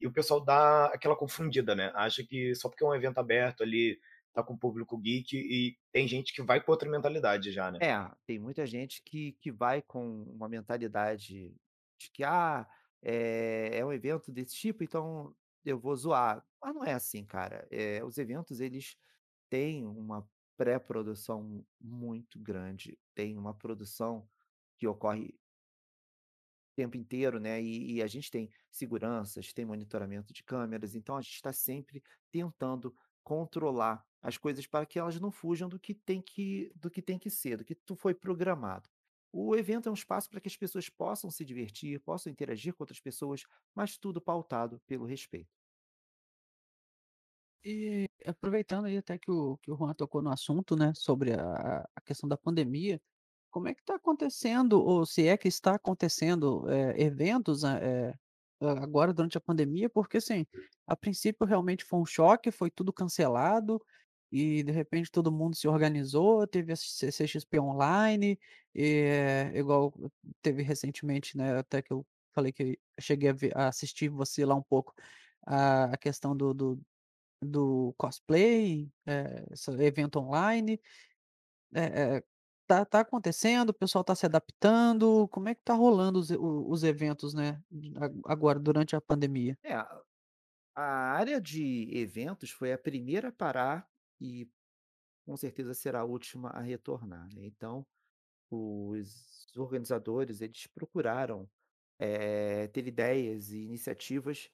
E 0.00 0.06
o 0.06 0.12
pessoal 0.12 0.44
dá 0.44 0.86
aquela 0.86 1.16
confundida, 1.16 1.74
né, 1.74 1.92
acha 1.94 2.24
que 2.24 2.54
só 2.54 2.68
porque 2.68 2.84
é 2.84 2.86
um 2.86 2.94
evento 2.94 3.18
aberto 3.18 3.62
ali, 3.62 3.98
tá 4.32 4.42
com 4.42 4.54
o 4.54 4.58
público 4.58 4.98
geek 4.98 5.36
e 5.36 5.76
tem 5.92 6.06
gente 6.08 6.34
que 6.34 6.42
vai 6.42 6.60
com 6.62 6.70
outra 6.72 6.90
mentalidade 6.90 7.50
já, 7.52 7.70
né. 7.70 7.80
É, 7.80 7.92
tem 8.24 8.38
muita 8.38 8.64
gente 8.66 9.02
que 9.02 9.32
que 9.34 9.52
vai 9.52 9.82
com 9.82 10.22
uma 10.24 10.48
mentalidade 10.48 11.54
de 11.98 12.10
que: 12.12 12.24
"Ah, 12.24 12.66
eh, 13.02 13.70
é 13.78 13.84
um 13.84 13.92
evento 13.92 14.32
desse 14.32 14.56
tipo, 14.56 14.82
então 14.84 15.34
eu 15.64 15.78
vou 15.78 15.94
zoar". 15.96 16.44
Mas 16.62 16.74
não 16.74 16.84
é 16.84 16.94
assim, 16.94 17.24
cara. 17.24 17.66
Eh, 17.70 18.02
os 18.04 18.16
eventos 18.18 18.60
eles 18.60 18.96
têm 19.50 19.84
uma 19.86 20.28
pré-produção 20.56 21.64
muito 21.80 22.38
grande, 22.40 22.98
tem 23.14 23.36
uma 23.36 23.54
produção 23.54 24.28
que 24.78 24.86
ocorre 24.86 25.38
tempo 26.76 26.96
inteiro, 26.96 27.40
né, 27.40 27.60
e 27.62 27.96
e 27.96 28.02
a 28.02 28.06
gente 28.06 28.30
tem 28.30 28.50
seguranças, 28.70 29.52
tem 29.52 29.64
monitoramento 29.64 30.32
de 30.32 30.42
câmeras, 30.44 30.94
então 30.94 31.16
a 31.16 31.22
gente 31.22 31.34
está 31.34 31.52
sempre 31.52 32.02
tentando 32.30 32.94
controlar 33.24 34.04
as 34.22 34.36
coisas 34.38 34.66
para 34.66 34.84
que 34.86 34.98
elas 34.98 35.18
não 35.20 35.30
fujam 35.30 35.68
do 35.68 35.80
que 35.80 35.94
tem 35.94 36.20
que 36.22 36.70
do 36.76 36.90
que 36.90 37.00
tem 37.02 37.18
que 37.18 37.30
ser, 37.30 37.56
do 37.58 37.64
que 37.64 37.74
tu 37.74 37.96
foi 37.96 38.14
programado. 38.14 38.88
O 39.32 39.56
evento 39.56 39.88
é 39.88 39.90
um 39.92 39.94
espaço 39.94 40.28
para 40.30 40.40
que 40.40 40.48
as 40.48 40.56
pessoas 40.56 40.88
possam 40.88 41.30
se 41.30 41.44
divertir, 41.44 42.00
possam 42.00 42.30
interagir 42.32 42.74
com 42.74 42.82
outras 42.82 43.00
pessoas, 43.00 43.42
mas 43.74 43.96
tudo 43.98 44.20
pautado 44.20 44.80
pelo 44.86 45.04
respeito. 45.06 45.48
E 47.64 48.05
aproveitando 48.26 48.86
aí 48.86 48.96
até 48.98 49.18
que 49.18 49.30
o 49.30 49.56
que 49.58 49.70
o 49.70 49.76
Juan 49.76 49.94
tocou 49.94 50.22
no 50.22 50.30
assunto, 50.30 50.76
né, 50.76 50.92
sobre 50.94 51.32
a 51.34 51.86
a 51.94 52.00
questão 52.04 52.28
da 52.28 52.36
pandemia, 52.38 53.00
como 53.50 53.68
é 53.68 53.74
que 53.74 53.80
está 53.82 53.96
acontecendo, 53.96 54.82
ou 54.84 55.06
se 55.06 55.26
é 55.28 55.36
que 55.36 55.48
está 55.48 55.74
acontecendo, 55.76 56.68
eh, 56.70 56.94
eventos, 57.02 57.64
eh, 57.64 58.14
agora 58.60 59.12
durante 59.14 59.38
a 59.38 59.40
pandemia? 59.40 59.88
Porque, 59.90 60.18
assim, 60.18 60.46
a 60.86 60.96
princípio 60.96 61.46
realmente 61.46 61.84
foi 61.84 62.00
um 62.00 62.06
choque, 62.06 62.50
foi 62.50 62.70
tudo 62.70 62.92
cancelado, 62.92 63.80
e 64.32 64.62
de 64.64 64.72
repente 64.72 65.10
todo 65.10 65.32
mundo 65.32 65.56
se 65.56 65.68
organizou, 65.68 66.46
teve 66.46 66.72
a 66.72 66.76
CCXP 66.76 67.60
online, 67.60 68.38
eh, 68.74 69.52
igual 69.54 69.92
teve 70.42 70.62
recentemente, 70.62 71.36
né, 71.36 71.58
até 71.58 71.82
que 71.82 71.92
eu 71.92 72.06
falei 72.34 72.52
que 72.52 72.78
cheguei 73.00 73.30
a 73.30 73.32
ver 73.32 73.56
a 73.56 73.68
assistir 73.68 74.08
você 74.10 74.44
lá 74.44 74.54
um 74.54 74.62
pouco, 74.62 74.92
a 75.46 75.84
a 75.94 75.96
questão 75.98 76.36
do 76.36 76.52
do 76.54 76.80
do 77.46 77.94
cosplay, 77.98 78.90
eh, 79.06 79.46
esse 79.52 79.70
evento 79.82 80.18
online, 80.20 80.80
eh 81.74 82.16
eh, 82.18 82.24
tá 82.66 82.84
tá 82.86 83.00
acontecendo, 83.00 83.70
o 83.70 83.74
pessoal 83.74 84.04
tá 84.04 84.14
se 84.16 84.26
adaptando, 84.26 85.28
como 85.30 85.48
é 85.50 85.54
que 85.56 85.62
tá 85.64 85.74
rolando 85.74 86.20
os 86.20 86.30
os 86.32 86.84
eventos, 86.84 87.34
né, 87.34 87.62
agora 88.26 88.58
durante 88.60 88.96
a 88.96 89.00
pandemia? 89.02 89.58
É, 89.64 89.74
a 90.76 90.82
área 90.82 91.40
de 91.40 91.88
eventos 91.96 92.50
foi 92.50 92.72
a 92.72 92.78
primeira 92.78 93.28
a 93.30 93.32
parar 93.32 93.88
e 94.20 94.48
com 95.26 95.36
certeza 95.36 95.74
será 95.74 96.00
a 96.02 96.04
última 96.04 96.50
a 96.50 96.60
retornar, 96.62 97.28
né, 97.34 97.46
então, 97.46 97.86
os 98.50 99.46
organizadores, 99.56 100.40
eles 100.42 100.66
procuraram, 100.68 101.48
eh, 102.00 102.68
ter 102.68 102.86
ideias 102.88 103.50
e 103.52 103.60
iniciativas 103.62 104.50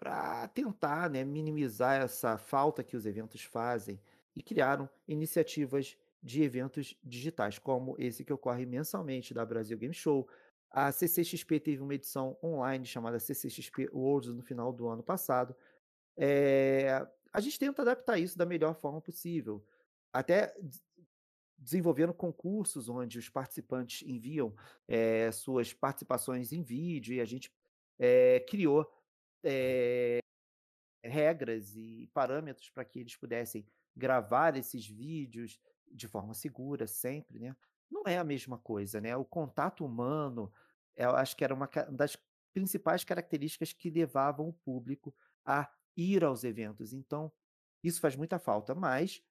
para 0.00 0.48
tentar, 0.48 1.10
né, 1.10 1.22
minimizar 1.24 2.00
essa 2.00 2.38
falta 2.38 2.82
que 2.82 2.96
os 2.96 3.04
eventos 3.04 3.42
fazem 3.42 4.00
e 4.34 4.42
criaram 4.42 4.88
iniciativas 5.06 5.94
de 6.22 6.42
eventos 6.42 6.96
digitais, 7.04 7.58
como 7.58 7.94
esse 7.98 8.24
que 8.24 8.32
ocorre 8.32 8.64
mensalmente 8.64 9.34
da 9.34 9.44
Brasil 9.44 9.76
Game 9.76 9.92
Show. 9.92 10.26
A 10.70 10.90
CCXP 10.90 11.60
teve 11.60 11.82
uma 11.82 11.94
edição 11.94 12.38
online 12.42 12.86
chamada 12.86 13.18
CCXP 13.18 13.90
Worlds 13.92 14.32
no 14.32 14.42
final 14.42 14.72
do 14.72 14.88
ano 14.88 15.02
passado. 15.02 15.54
Eh, 16.16 17.06
a 17.30 17.40
gente 17.40 17.58
tenta 17.58 17.82
adaptar 17.82 18.18
isso 18.18 18.38
da 18.38 18.46
melhor 18.46 18.74
forma 18.74 19.02
possível, 19.02 19.62
até 20.14 20.54
des 20.62 20.82
desenvolvendo 21.58 22.14
concursos 22.14 22.88
onde 22.88 23.18
os 23.18 23.28
participantes 23.28 24.08
enviam, 24.08 24.54
eh, 24.88 25.30
suas 25.30 25.74
participações 25.74 26.52
em 26.52 26.62
vídeo 26.62 27.12
e 27.12 27.20
a 27.20 27.24
gente, 27.26 27.52
eh, 27.98 28.40
criou, 28.48 28.90
eh, 29.44 30.20
regras 31.04 31.76
e 31.76 32.08
parâmetros 32.14 32.70
para 32.70 32.84
que 32.84 33.00
eles 33.00 33.16
pudessem 33.16 33.66
gravar 33.96 34.56
esses 34.56 34.86
vídeos 34.86 35.60
de 35.90 36.08
forma 36.08 36.34
segura 36.34 36.86
sempre, 36.86 37.38
né. 37.40 37.56
Não 37.90 38.04
é 38.06 38.18
a 38.18 38.24
mesma 38.24 38.58
coisa, 38.58 39.00
né, 39.00 39.16
o 39.16 39.24
contato 39.24 39.84
humano, 39.86 40.52
eu 40.96 41.10
acho 41.16 41.36
que 41.36 41.44
era 41.44 41.54
uma 41.54 41.68
das 41.92 42.16
principais 42.54 43.04
características 43.04 43.72
que 43.72 43.90
levavam 43.90 44.48
o 44.48 44.52
público 44.54 45.14
a 45.46 45.70
ir 45.96 46.24
aos 46.24 46.44
eventos, 46.44 46.92
então, 46.94 47.32
isso 47.84 48.00
faz 48.00 48.16
muita 48.16 48.38
falta, 48.38 48.74
mas, 48.74 49.22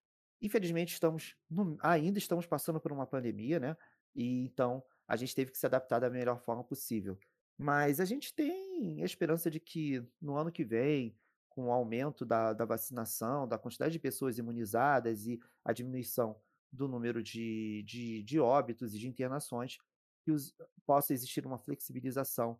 infelizmente 0.42 0.94
estamos 0.94 1.36
no 1.50 1.78
ainda 1.82 2.20
estamos 2.20 2.46
passando 2.48 2.80
por 2.82 2.92
uma 2.94 3.08
pandemia, 3.08 3.60
né, 3.60 3.78
e 4.16 4.46
então 4.46 4.84
a 5.08 5.16
gente 5.18 5.36
teve 5.36 5.52
que 5.52 5.58
se 5.60 5.66
adaptar 5.68 6.00
da 6.00 6.10
melhor 6.10 6.40
forma 6.42 6.64
possível. 6.64 7.20
Mas 7.58 8.00
a 8.02 8.06
gente 8.06 8.34
tem 8.36 8.59
a 9.02 9.06
esperança 9.06 9.50
de 9.50 9.60
que 9.60 10.04
no 10.22 10.36
ano 10.36 10.52
que 10.52 10.64
vem, 10.64 11.18
com 11.50 11.68
o 11.68 11.72
aumento 11.72 12.26
da 12.26 12.54
da 12.54 12.66
vacinação, 12.66 13.48
da 13.48 13.58
quantidade 13.58 13.94
de 13.94 14.00
pessoas 14.00 14.38
imunizadas 14.38 15.28
e 15.28 15.40
a 15.64 15.74
diminuição 15.74 16.40
do 16.72 16.88
número 16.88 17.22
de 17.24 17.84
de 17.84 18.24
de 18.24 18.40
óbitos 18.40 18.94
e 18.96 19.00
de 19.00 19.08
internações, 19.08 19.78
que 20.24 20.32
os 20.32 20.54
possa 20.86 21.14
existir 21.14 21.46
uma 21.46 21.60
flexibilização 21.60 22.60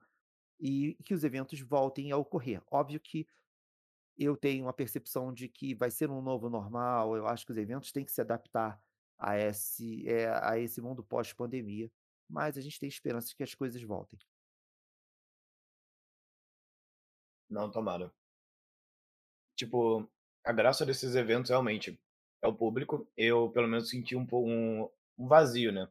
e 0.60 0.96
que 1.06 1.14
os 1.14 1.24
eventos 1.24 1.60
voltem 1.62 2.12
a 2.12 2.18
ocorrer. 2.18 2.62
Óbvio 2.72 3.00
que 3.00 3.28
eu 4.18 4.36
tenho 4.38 4.68
a 4.68 4.74
percepção 4.74 5.34
de 5.34 5.48
que 5.48 5.74
vai 5.76 5.90
ser 5.92 6.10
um 6.12 6.22
novo 6.22 6.50
normal, 6.50 7.16
eu 7.16 7.26
acho 7.28 7.46
que 7.46 7.52
os 7.52 7.58
eventos 7.58 7.92
têm 7.92 8.04
que 8.06 8.12
se 8.12 8.22
adaptar 8.22 8.82
a 9.18 9.38
esse, 9.38 10.08
eh, 10.08 10.30
a 10.44 10.58
esse 10.60 10.82
mundo 10.82 11.04
pós-pandemia, 11.04 11.92
mas 12.30 12.58
a 12.58 12.62
gente 12.62 12.80
tem 12.80 12.90
esperança 12.90 13.30
de 13.30 13.36
que 13.36 13.44
as 13.44 13.56
coisas 13.56 13.82
voltem. 13.84 14.20
Não, 17.50 17.70
tomara. 17.72 18.12
Tipo, 19.56 20.10
a 20.44 20.54
graça 20.54 20.86
desses 20.86 21.16
eventos 21.16 21.50
realmente 21.50 22.00
é 22.42 22.48
o 22.48 22.54
público. 22.54 23.08
Eu, 23.18 23.50
pelo 23.50 23.68
menos, 23.68 23.90
senti 23.90 24.16
um 24.16 24.26
um 24.34 24.90
um 25.18 25.28
vazio, 25.28 25.72
né, 25.72 25.88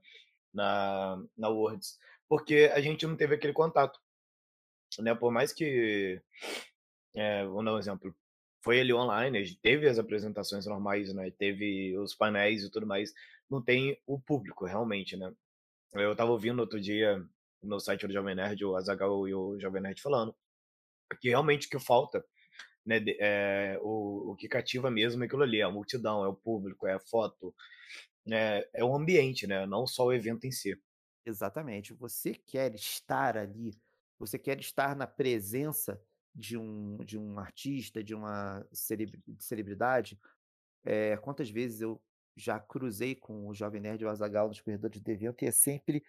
na 0.54 1.22
na 1.36 1.48
Worlds, 1.50 1.98
porque 2.28 2.70
a 2.74 2.80
gente 2.80 3.06
não 3.06 3.16
teve 3.16 3.34
aquele 3.34 3.52
contato, 3.52 4.00
né, 5.00 5.14
por 5.14 5.30
mais 5.32 5.52
que, 5.52 6.20
eh, 7.16 7.44
vamos 7.46 7.64
dar 7.64 7.74
um 7.74 7.78
exemplo, 7.78 8.14
foi 8.62 8.80
ali 8.80 8.92
online, 8.94 9.56
teve 9.56 9.88
as 9.88 9.98
apresentações 9.98 10.66
normais, 10.66 11.12
né, 11.14 11.30
teve 11.32 11.96
os 11.98 12.14
painéis 12.14 12.64
e 12.64 12.70
tudo 12.70 12.86
mais, 12.86 13.12
não 13.50 13.62
tem 13.62 13.98
o 14.06 14.20
público 14.20 14.66
realmente, 14.66 15.16
né. 15.16 15.32
Eu 15.94 16.12
estava 16.12 16.30
ouvindo 16.32 16.60
outro 16.60 16.80
dia 16.80 17.24
no 17.62 17.80
site 17.80 18.06
do 18.06 18.12
Jovem 18.12 18.34
Nerd, 18.36 18.64
o 18.64 18.76
Azaghal 18.76 19.28
e 19.28 19.34
o 19.34 19.58
Jovem 19.60 19.82
Nerd 19.82 20.00
falando, 20.02 20.34
que 21.16 21.28
realmente 21.30 21.66
o 21.66 21.70
que 21.70 21.78
falta, 21.78 22.24
né, 22.86 23.00
de 23.00 23.16
eh, 23.20 23.78
o 23.82 24.32
o 24.32 24.36
que 24.36 24.48
cativa 24.48 24.90
mesmo 24.90 25.22
é 25.22 25.26
aquilo 25.26 25.42
ali, 25.44 25.60
é 25.60 25.64
a 25.64 25.70
multidão, 25.70 26.24
é 26.24 26.28
o 26.28 26.34
público, 26.36 26.86
é 26.86 26.94
a 26.94 27.00
foto, 27.00 27.54
né, 28.26 28.62
é 28.74 28.84
o 28.84 28.94
ambiente, 28.96 29.46
né, 29.46 29.66
não 29.66 29.86
só 29.86 30.06
o 30.06 30.12
evento 30.14 30.46
em 30.46 30.52
si. 30.52 30.76
Exatamente, 31.26 31.92
você 31.92 32.34
quer 32.34 32.74
estar 32.74 33.36
ali, 33.36 33.78
você 34.18 34.38
quer 34.38 34.58
estar 34.60 34.96
na 34.96 35.06
presença 35.06 36.00
de 36.34 36.56
um 36.56 36.96
de 37.04 37.18
um 37.18 37.38
artista, 37.38 38.02
de 38.02 38.14
uma 38.14 38.66
celebri 38.72 39.22
celebridade, 39.38 40.18
eh, 40.84 41.16
quantas 41.18 41.50
vezes 41.50 41.80
eu 41.82 42.02
já 42.36 42.60
cruzei 42.60 43.14
com 43.16 43.48
o 43.48 43.54
Jovem 43.54 43.80
Nerd 43.82 44.02
e 44.02 44.06
o 44.06 44.10
Azaghal 44.10 44.48
nos 44.48 44.60
corredores 44.60 45.00
do 45.00 45.10
evento 45.10 45.44
e 45.44 45.48
é 45.48 45.52
sempre, 45.52 46.04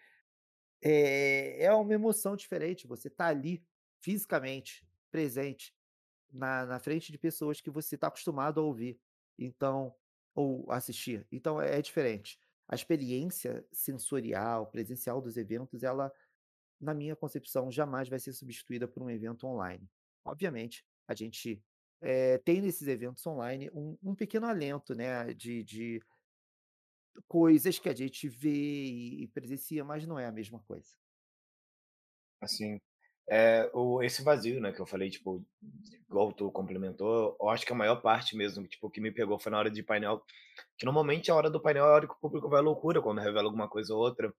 eh, 0.84 1.64
é 1.64 1.74
uma 1.74 1.94
emoção 1.94 2.36
diferente, 2.36 2.88
você 2.88 3.10
tá 3.10 3.28
ali 3.28 3.66
fisicamente 4.02 4.89
presente 5.10 5.76
na 6.32 6.66
na 6.66 6.80
frente 6.80 7.12
de 7.12 7.18
pessoas 7.18 7.62
que 7.62 7.70
você 7.72 7.98
tá 7.98 8.08
acostumado 8.08 8.60
a 8.60 8.64
ouvir, 8.64 9.00
então 9.38 9.96
ou 10.36 10.72
assistir, 10.72 11.28
então 11.32 11.62
é 11.62 11.80
é 11.80 11.82
diferente. 11.82 12.40
A 12.70 12.76
experiência 12.76 13.66
sensorial, 13.74 14.68
presencial 14.68 15.22
dos 15.22 15.38
eventos, 15.38 15.84
ela, 15.84 16.12
na 16.82 16.94
minha 16.94 17.16
concepção, 17.16 17.72
jamais 17.72 18.10
vai 18.10 18.20
ser 18.20 18.34
substituída 18.34 18.88
por 18.88 19.04
um 19.04 19.10
evento 19.12 19.48
online. 19.48 19.90
Obviamente, 20.26 20.86
a 21.08 21.16
gente, 21.16 21.64
eh, 22.02 22.38
tem 22.40 22.62
nesses 22.62 22.88
eventos 22.88 23.26
online 23.28 23.70
um 23.74 23.98
um 24.04 24.16
pequeno 24.16 24.48
alento, 24.48 24.96
né, 24.96 25.34
de 25.34 25.64
de 25.64 26.02
coisas 27.28 27.80
que 27.80 27.88
a 27.90 27.96
gente 27.96 28.28
vê 28.28 28.86
e 29.24 29.28
presencia, 29.28 29.84
mas 29.86 30.06
não 30.06 30.20
é 30.20 30.26
a 30.26 30.32
mesma 30.32 30.60
coisa. 30.64 30.96
Assim, 32.42 32.80
eh, 33.30 33.70
o 33.74 34.02
esse 34.02 34.24
vazio, 34.24 34.60
né, 34.60 34.72
que 34.72 34.80
eu 34.80 34.86
falei, 34.86 35.10
tipo, 35.10 35.46
igual 36.10 36.34
tu 36.34 36.52
complementou, 36.52 37.38
eu 37.40 37.50
acho 37.50 37.66
que 37.66 37.72
a 37.72 37.76
maior 37.76 38.02
parte 38.02 38.36
mesmo, 38.36 38.68
tipo, 38.68 38.90
que 38.90 39.00
me 39.00 39.12
pegou 39.12 39.40
foi 39.40 39.52
na 39.52 39.60
hora 39.60 39.70
de 39.70 39.84
painel, 39.84 40.24
que 40.78 40.86
normalmente 40.86 41.30
a 41.30 41.36
hora 41.36 41.50
do 41.50 41.62
painel 41.62 41.86
é 41.86 41.90
a 41.90 41.94
hora 41.94 42.08
que 42.08 42.14
o 42.14 42.20
público 42.20 42.50
vai 42.50 42.60
à 42.60 42.64
loucura 42.64 43.02
quando 43.02 43.20
revela 43.20 43.48
alguma 43.48 43.70
coisa 43.70 43.94
ou 43.94 44.02
outra, 44.02 44.34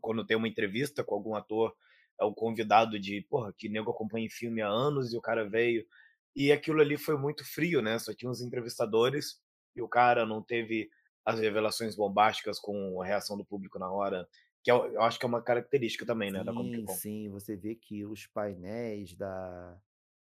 quando 0.00 0.26
tem 0.26 0.36
uma 0.36 0.48
entrevista 0.48 1.04
com 1.04 1.14
algum 1.14 1.34
ator, 1.36 1.74
é 2.20 2.24
o 2.24 2.34
convidado 2.34 2.98
de, 2.98 3.20
porra, 3.30 3.54
que 3.56 3.68
nego 3.68 3.92
acompanha 3.92 4.28
filme 4.30 4.60
há 4.60 4.68
anos 4.68 5.12
e 5.12 5.16
o 5.16 5.20
cara 5.20 5.48
veio, 5.48 5.86
e 6.34 6.50
aquilo 6.50 6.80
ali 6.80 6.96
foi 6.96 7.16
muito 7.16 7.44
frio, 7.44 7.80
né, 7.80 7.98
só 7.98 8.12
tinha 8.14 8.30
uns 8.30 8.40
entrevistadores, 8.40 9.40
e 9.76 9.82
o 9.82 9.88
cara 9.88 10.26
não 10.26 10.42
teve 10.42 10.90
as 11.24 11.38
revelações 11.38 11.94
bombásticas 11.94 12.58
com 12.58 13.00
a 13.00 13.06
reação 13.06 13.36
do 13.36 13.44
público 13.44 13.78
na 13.78 13.90
hora, 13.90 14.26
que 14.62 14.70
eu 14.70 14.92
eu 14.94 15.02
acho 15.02 15.18
que 15.18 15.24
é 15.26 15.28
uma 15.28 15.42
característica 15.42 16.06
também, 16.06 16.30
né, 16.30 16.44
da 16.44 16.52
Comic 16.52 16.80
Con. 16.82 17.00
sim, 17.00 17.28
você 17.28 17.56
vê 17.56 17.74
que 17.74 18.04
os 18.04 18.26
painéis 18.26 19.14
da 19.14 19.80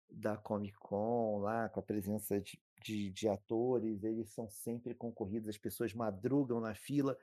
da 0.09 0.38
Comic 0.38 0.78
Con 0.80 1.39
lá, 1.41 1.69
com 1.69 1.80
a 1.80 1.84
presença 1.84 2.41
de 2.41 2.61
de 2.84 3.11
de 3.11 3.28
atores, 3.30 4.03
eles 4.03 4.30
são 4.32 4.49
sempre 4.49 4.95
concorridos, 4.95 5.49
as 5.49 5.57
pessoas 5.57 5.93
madrugam 5.93 6.59
na 6.61 6.75
fila, 6.75 7.17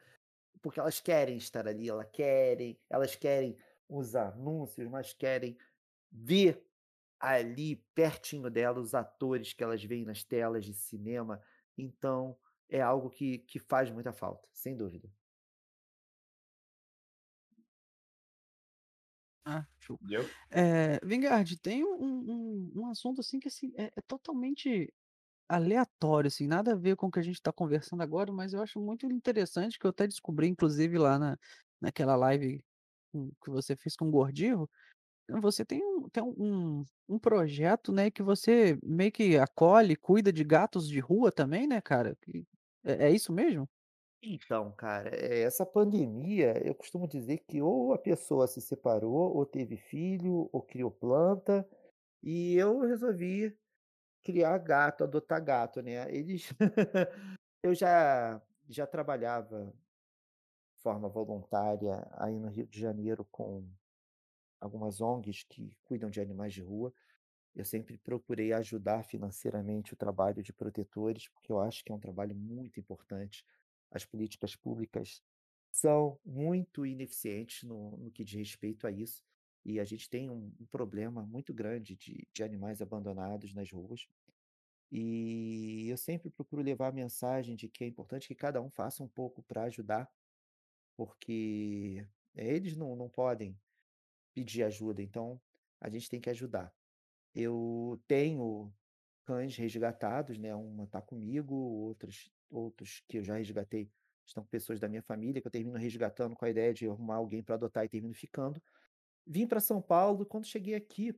porque 0.62 0.80
elas 0.80 1.00
querem 1.00 1.36
estar 1.38 1.68
ali, 1.68 1.88
ela 1.88 2.04
querem 2.04 2.80
elas 2.90 3.16
querem 3.16 3.58
os 3.88 4.16
anúncios, 4.16 4.88
mas 4.88 5.12
querem 5.14 5.56
ver 6.12 6.64
ali 7.20 7.76
pertinho 7.94 8.50
dela 8.50 8.80
os 8.80 8.94
atores 8.94 9.52
que 9.54 9.64
elas 9.64 9.84
veem 9.84 10.04
nas 10.06 10.24
telas 10.24 10.64
de 10.64 10.74
cinema, 10.74 11.42
então 11.78 12.38
é 12.70 12.80
algo 12.82 13.10
que 13.10 13.38
que 13.40 13.58
faz 13.60 13.90
muita 13.90 14.12
falta, 14.12 14.48
sem 14.52 14.76
dúvida. 14.76 15.10
Ah, 19.46 19.66
show. 19.78 20.00
Entendeu? 20.00 20.34
Eh, 20.50 20.98
Vingard, 21.04 21.58
tem 21.60 21.84
um 21.84 21.94
um 22.00 22.72
um 22.76 22.86
assunto, 22.90 23.20
assim, 23.20 23.38
que, 23.38 23.48
assim, 23.48 23.72
é 23.76 23.86
é 23.96 24.00
totalmente 24.06 24.92
aleatório, 25.48 26.28
assim, 26.28 26.46
nada 26.48 26.72
a 26.74 26.76
ver 26.76 26.96
com 26.96 27.08
o 27.08 27.12
que 27.12 27.20
a 27.20 27.22
gente 27.22 27.42
tá 27.42 27.52
conversando 27.52 28.02
agora, 28.02 28.32
mas 28.32 28.54
eu 28.54 28.62
acho 28.62 28.80
muito 28.80 29.06
interessante, 29.12 29.78
que 29.78 29.86
eu 29.86 29.90
até 29.90 30.06
descobri, 30.08 30.48
inclusive, 30.48 30.98
lá 30.98 31.18
na 31.18 31.38
naquela 31.80 32.16
live 32.16 32.64
que 33.44 33.50
você 33.50 33.76
fez 33.76 33.96
com 33.96 34.08
o 34.08 34.10
Gordillo. 34.12 34.70
Você 35.42 35.64
tem 35.64 35.84
um 35.84 36.08
tem 36.10 36.22
um 36.24 36.84
um 37.08 37.18
projeto, 37.20 37.92
né, 37.92 38.10
que 38.10 38.22
você 38.22 38.78
meio 38.84 39.12
que 39.12 39.38
acolhe, 39.38 39.96
cuida 39.96 40.32
de 40.32 40.44
gatos 40.44 40.88
de 40.88 41.00
rua 41.00 41.32
também, 41.32 41.66
né, 41.68 41.80
cara? 41.82 42.16
É 42.84 43.08
é 43.08 43.12
isso 43.12 43.32
mesmo? 43.32 43.68
Então, 44.26 44.72
cara, 44.72 45.10
eh, 45.14 45.42
essa 45.42 45.66
pandemia, 45.66 46.54
eu 46.66 46.74
costumo 46.74 47.06
dizer 47.06 47.38
que 47.38 47.60
ou 47.60 47.92
a 47.92 47.98
pessoa 47.98 48.46
se 48.46 48.60
separou, 48.60 49.34
ou 49.36 49.44
teve 49.44 49.76
filho, 49.76 50.48
ou 50.52 50.62
criou 50.62 50.90
planta, 50.90 51.68
e 52.22 52.54
eu 52.56 52.80
resolvi 52.80 53.56
criar 54.24 54.58
gato, 54.58 55.04
adotar 55.04 55.44
gato, 55.44 55.82
né. 55.82 56.10
Eles 56.14 56.50
eu 57.62 57.74
já 57.74 58.42
já 58.68 58.86
trabalhava 58.86 59.74
de 60.76 60.82
forma 60.82 61.08
voluntária 61.08 62.06
aí 62.12 62.38
no 62.38 62.48
Rio 62.48 62.66
de 62.66 62.78
Janeiro 62.78 63.26
com 63.30 63.66
algumas 64.60 65.00
ONGs 65.00 65.44
que 65.44 65.76
cuidam 65.84 66.10
de 66.10 66.20
animais 66.20 66.54
de 66.54 66.62
rua. 66.62 66.92
Eu 67.54 67.64
sempre 67.64 67.98
procurei 67.98 68.52
ajudar 68.52 69.04
financeiramente 69.04 69.94
o 69.94 69.96
trabalho 69.96 70.42
de 70.42 70.52
protetores, 70.52 71.28
porque 71.28 71.52
eu 71.52 71.60
acho 71.60 71.84
que 71.84 71.92
é 71.92 71.94
um 71.94 72.00
trabalho 72.00 72.34
muito 72.36 72.80
importante. 72.80 73.44
As 73.94 74.04
políticas 74.06 74.56
públicas 74.56 75.22
são 75.72 76.20
muito 76.26 76.86
ineficientes 76.86 77.64
no 77.64 77.96
no 77.98 78.12
que 78.12 78.24
diz 78.24 78.34
respeito 78.38 78.86
a 78.88 78.92
isso, 78.92 79.24
e 79.64 79.80
a 79.80 79.84
gente 79.84 80.10
tem 80.10 80.30
um 80.30 80.52
um 80.60 80.66
problema 80.66 81.24
muito 81.26 81.54
grande 81.54 81.96
de 81.96 82.28
de 82.34 82.44
animais 82.44 82.82
abandonados 82.82 83.54
nas 83.54 83.70
ruas. 83.72 84.08
E 84.92 85.88
eu 85.90 85.96
sempre 85.98 86.30
procuro 86.30 86.62
levar 86.62 86.88
a 86.88 86.92
mensagem 86.92 87.56
de 87.56 87.68
que 87.68 87.84
é 87.84 87.88
importante 87.88 88.28
que 88.28 88.34
cada 88.34 88.60
um 88.62 88.70
faça 88.70 89.02
um 89.04 89.08
pouco 89.08 89.42
para 89.44 89.64
ajudar, 89.64 90.10
porque 90.96 92.06
eles 92.34 92.76
não 92.76 92.96
não 92.96 93.08
podem 93.10 93.58
pedir 94.34 94.64
ajuda, 94.64 95.02
então 95.02 95.40
a 95.80 95.88
gente 95.90 96.08
tem 96.10 96.20
que 96.20 96.30
ajudar. 96.30 96.74
Eu 97.34 98.00
tenho 98.08 98.72
cães 99.26 99.56
resgatados, 99.56 100.38
né, 100.38 100.54
uma 100.56 100.86
tá 100.88 101.02
comigo, 101.02 101.54
outros 101.56 102.30
outros 102.50 103.02
que 103.08 103.18
eu 103.18 103.24
já 103.24 103.36
resgatei 103.36 103.90
estão 104.26 104.44
pessoas 104.44 104.80
da 104.80 104.88
minha 104.88 105.02
família, 105.02 105.40
que 105.40 105.46
eu 105.46 105.52
termino 105.52 105.78
resgatando 105.78 106.34
com 106.36 106.44
a 106.44 106.50
ideia 106.50 106.72
de 106.74 106.86
arrumar 106.88 107.16
alguém 107.16 107.42
para 107.42 107.56
adotar 107.56 107.84
e 107.84 107.88
termino 107.88 108.14
ficando. 108.14 108.62
Vim 109.26 109.46
para 109.46 109.60
São 109.60 109.82
Paulo, 109.82 110.26
quando 110.26 110.46
cheguei 110.46 110.74
aqui, 110.74 111.14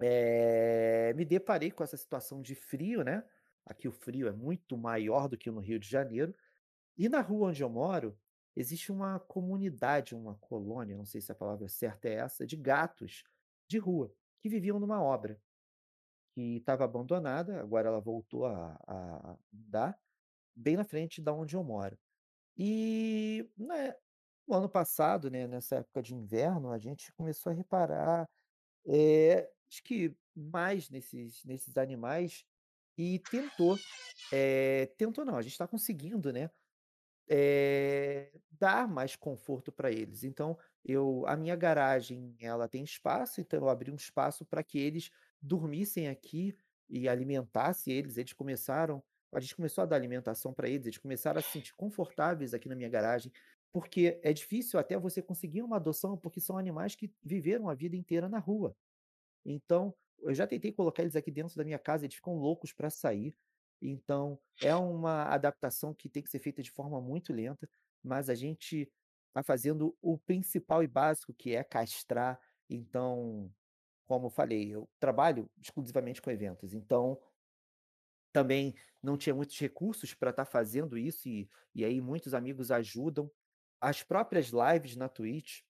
eh, 0.00 1.12
me 1.14 1.24
deparei 1.24 1.70
com 1.70 1.84
essa 1.84 1.96
situação 1.96 2.42
de 2.42 2.54
frio, 2.54 3.02
né, 3.04 3.24
aqui 3.64 3.88
o 3.88 3.92
frio 3.92 4.28
é 4.28 4.32
muito 4.32 4.76
maior 4.76 5.28
do 5.28 5.38
que 5.38 5.50
no 5.50 5.60
Rio 5.60 5.78
de 5.78 5.88
Janeiro, 5.88 6.34
e 6.98 7.08
na 7.08 7.20
rua 7.22 7.48
onde 7.50 7.62
eu 7.62 7.70
moro, 7.70 8.18
existe 8.56 8.92
uma 8.92 9.20
comunidade, 9.20 10.14
uma 10.14 10.36
colônia, 10.36 10.96
não 10.96 11.06
sei 11.06 11.20
se 11.20 11.32
a 11.32 11.34
palavra 11.36 11.68
certa 11.68 12.08
é 12.08 12.14
essa, 12.14 12.46
de 12.46 12.56
gatos 12.56 13.24
de 13.68 13.78
rua, 13.78 14.14
que 14.40 14.48
viviam 14.50 14.80
numa 14.80 15.02
obra, 15.02 15.40
que 16.32 16.56
estava 16.56 16.84
abandonada, 16.84 17.60
agora 17.60 17.88
ela 17.88 18.00
voltou 18.00 18.46
a 18.46 18.76
a 18.86 19.38
andar, 19.54 19.98
bem 20.56 20.76
na 20.76 20.84
frente 20.84 21.20
da 21.22 21.32
onde 21.32 21.56
eu 21.56 21.64
moro. 21.64 21.98
E, 22.56 23.50
né, 23.58 23.94
no 24.48 24.56
ano 24.56 24.68
passado, 24.70 25.30
né, 25.30 25.46
nessa 25.48 25.76
época 25.78 26.02
de 26.02 26.14
inverno, 26.14 26.70
a 26.72 26.78
gente 26.78 27.12
começou 27.14 27.52
a 27.52 27.54
reparar, 27.54 28.28
eh, 28.86 29.50
acho 29.70 29.82
que 29.84 30.16
mais 30.36 30.90
nesses 30.90 31.44
nesses 31.44 31.76
animais 31.78 32.44
e 32.98 33.20
tentou, 33.20 33.78
eh, 34.32 34.86
tentou 34.98 35.24
não, 35.26 35.36
a 35.38 35.42
gente 35.42 35.58
tá 35.58 35.68
conseguindo, 35.68 36.32
né, 36.32 36.50
eh, 37.28 38.32
dar 38.50 38.88
mais 38.88 39.16
conforto 39.16 39.72
para 39.72 39.90
eles. 39.92 40.24
Então 40.24 40.58
eu 40.84 41.24
a 41.26 41.36
minha 41.36 41.56
garagem, 41.56 42.36
ela 42.40 42.68
tem 42.68 42.84
espaço, 42.84 43.40
então 43.40 43.60
eu 43.60 43.68
abri 43.68 43.90
um 43.90 43.96
espaço 43.96 44.44
para 44.46 44.62
que 44.64 44.78
eles 44.78 45.10
dormissem 45.42 46.08
aqui 46.08 46.56
e 46.88 47.08
alimentasse 47.08 47.90
eles. 47.92 48.16
Eles 48.18 48.32
começaram 48.32 49.02
a 49.34 49.40
gente 49.40 49.56
começou 49.56 49.82
a 49.82 49.86
dar 49.86 49.96
alimentação 49.96 50.52
para 50.52 50.68
eles, 50.68 50.86
eles 50.86 50.98
começaram 50.98 51.38
a 51.38 51.42
se 51.42 51.50
sentir 51.50 51.74
confortáveis 51.74 52.54
aqui 52.54 52.68
na 52.68 52.76
minha 52.76 52.88
garagem, 52.88 53.32
porque 53.72 54.20
é 54.22 54.32
difícil 54.32 54.78
até 54.78 54.96
você 54.96 55.20
conseguir 55.20 55.62
uma 55.62 55.76
adoção, 55.76 56.16
porque 56.16 56.40
são 56.40 56.56
animais 56.56 56.94
que 56.94 57.12
viveram 57.22 57.68
a 57.68 57.74
vida 57.74 57.96
inteira 57.96 58.28
na 58.28 58.38
rua. 58.38 58.76
Então, 59.44 59.94
eu 60.20 60.32
já 60.32 60.46
tentei 60.46 60.72
colocar 60.72 61.02
eles 61.02 61.16
aqui 61.16 61.30
dentro 61.30 61.56
da 61.56 61.64
minha 61.64 61.78
casa, 61.78 62.04
eles 62.06 62.14
ficam 62.14 62.36
loucos 62.36 62.72
para 62.72 62.88
sair. 62.88 63.34
Então, 63.82 64.38
é 64.62 64.74
uma 64.74 65.24
adaptação 65.24 65.92
que 65.92 66.08
tem 66.08 66.22
que 66.22 66.30
ser 66.30 66.38
feita 66.38 66.62
de 66.62 66.70
forma 66.70 67.00
muito 67.00 67.32
lenta, 67.32 67.68
mas 68.02 68.30
a 68.30 68.34
gente 68.34 68.90
tá 69.32 69.42
fazendo 69.42 69.96
o 70.00 70.16
principal 70.16 70.82
e 70.82 70.86
básico, 70.86 71.34
que 71.34 71.54
é 71.54 71.64
castrar. 71.64 72.40
Então, 72.70 73.52
como 74.06 74.26
eu 74.26 74.30
falei, 74.30 74.74
eu 74.74 74.88
trabalho 75.00 75.50
exclusivamente 75.60 76.22
com 76.22 76.30
eventos, 76.30 76.72
então 76.72 77.18
também 78.34 78.74
não 79.00 79.16
tinha 79.16 79.34
muitos 79.34 79.58
recursos 79.58 80.12
para 80.12 80.30
estar 80.30 80.44
fazendo 80.44 80.98
isso, 80.98 81.28
e 81.28 81.48
e 81.74 81.84
aí 81.84 82.00
muitos 82.00 82.34
amigos 82.34 82.70
ajudam. 82.72 83.30
As 83.80 84.02
próprias 84.02 84.48
lives 84.48 84.96
na 84.96 85.08
Twitch 85.08 85.62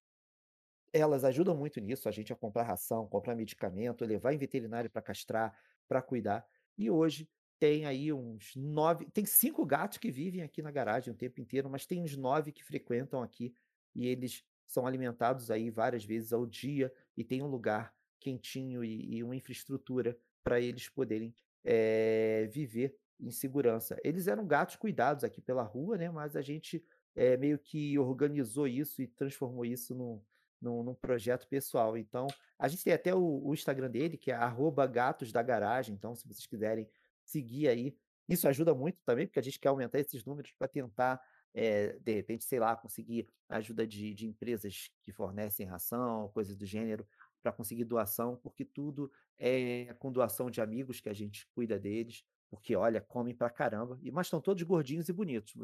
elas 0.93 1.25
ajudam 1.25 1.57
muito 1.57 1.81
nisso, 1.81 2.09
a 2.09 2.13
gente 2.13 2.33
a 2.33 2.37
comprar 2.37 2.63
ração, 2.63 3.09
comprar 3.09 3.35
medicamento, 3.35 4.05
levar 4.05 4.33
em 4.33 4.39
veterinário 4.39 4.89
para 4.89 5.03
castrar, 5.03 5.53
para 5.89 6.01
cuidar. 6.01 6.47
E 6.79 6.89
hoje 6.91 7.29
tem 7.59 7.85
aí 7.85 8.13
uns 8.13 8.55
9 8.55 9.07
tem 9.11 9.27
5 9.27 9.67
gatos 9.67 9.99
que 9.99 10.11
vivem 10.11 10.43
aqui 10.43 10.63
na 10.63 10.71
garagem 10.71 11.13
o 11.13 11.17
tempo 11.17 11.41
inteiro, 11.41 11.69
mas 11.69 11.85
tem 11.85 12.01
uns 12.01 12.17
9 12.17 12.53
que 12.53 12.63
frequentam 12.65 13.23
aqui, 13.23 13.53
e 13.95 14.07
eles 14.07 14.45
são 14.67 14.87
alimentados 14.87 15.51
aí 15.51 15.69
várias 15.71 16.05
vezes 16.05 16.33
ao 16.33 16.47
dia, 16.47 16.93
e 17.17 17.25
tem 17.25 17.43
um 17.43 17.49
lugar 17.49 17.93
quentinho 18.21 18.85
e 18.85 19.17
e 19.17 19.23
uma 19.23 19.37
infraestrutura 19.37 20.17
para 20.45 20.61
eles 20.61 20.89
poderem, 20.89 21.35
eh, 21.65 22.49
viver 22.53 22.97
em 23.21 23.31
segurança. 23.31 23.97
Eles 24.05 24.27
eram 24.29 24.47
gatos 24.47 24.77
cuidados 24.77 25.25
aqui 25.25 25.41
pela 25.41 25.63
rua, 25.63 25.97
né, 25.99 26.11
mas 26.11 26.37
a 26.37 26.43
gente, 26.43 26.85
eh, 27.15 27.37
meio 27.37 27.59
que 27.59 27.99
organizou 27.99 28.67
isso 28.69 29.03
e 29.03 29.07
transformou 29.09 29.65
isso 29.65 29.95
num 29.95 30.23
num 30.61 30.83
num 30.83 30.95
projeto 30.95 31.47
pessoal. 31.49 31.97
Então, 31.97 32.27
a 32.59 32.69
gente 32.69 32.85
tem 32.85 32.93
até 32.95 33.15
o 33.15 33.43
o 33.47 33.53
Instagram 33.55 33.91
dele, 33.91 34.17
que 34.17 34.31
é 34.31 34.35
arroba 34.35 34.87
gatos 34.87 35.33
da 35.33 35.43
garagem, 35.43 35.95
então 35.95 36.15
se 36.15 36.27
vocês 36.27 36.47
quiserem 36.47 36.89
seguir 37.25 37.69
aí, 37.69 37.97
isso 38.29 38.49
ajuda 38.49 38.75
muito 38.75 38.99
também, 39.05 39.27
porque 39.27 39.39
a 39.39 39.43
gente 39.43 39.59
quer 39.61 39.69
aumentar 39.69 39.99
esses 40.01 40.25
números 40.25 40.53
para 40.59 40.69
tentar, 40.69 41.21
eh, 41.55 41.99
de 42.01 42.13
repente, 42.15 42.45
sei 42.45 42.59
lá, 42.59 42.75
conseguir 42.77 43.29
ajuda 43.49 43.87
de 43.87 44.15
de 44.15 44.27
empresas 44.27 44.91
que 45.03 45.13
fornecem 45.13 45.67
ração, 45.67 46.29
coisas 46.31 46.57
do 46.57 46.65
gênero, 46.67 47.07
para 47.45 47.53
conseguir 47.53 47.85
doação, 47.85 48.37
porque 48.39 48.65
tudo 48.65 49.13
é 49.39 49.95
com 50.01 50.11
doação 50.13 50.51
de 50.51 50.63
amigos 50.63 51.01
que 51.01 51.11
a 51.11 51.15
gente 51.15 51.47
cuida 51.55 51.79
deles, 51.79 52.25
porque 52.51 52.75
olha, 52.77 53.03
comem 53.03 53.37
pra 53.37 53.51
caramba, 53.51 54.01
e 54.03 54.11
mas 54.11 54.29
estão 54.29 54.41
todos 54.41 54.63
gordinhos 54.65 55.09
e 55.11 55.13
bonitos. 55.13 55.55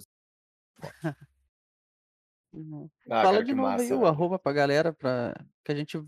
Uhum. 2.52 2.90
Ah, 3.10 3.26
Fala 3.26 3.42
cara, 3.42 3.44
de 3.44 3.54
novo 3.54 3.80
aí 3.80 3.92
massa, 3.92 3.96
o 3.96 4.04
velho. 4.04 4.06
arroba 4.06 4.38
pra 4.38 4.52
galera 4.52 4.92
pra 4.92 5.34
que 5.64 5.72
a 5.72 5.74
gente 5.74 5.98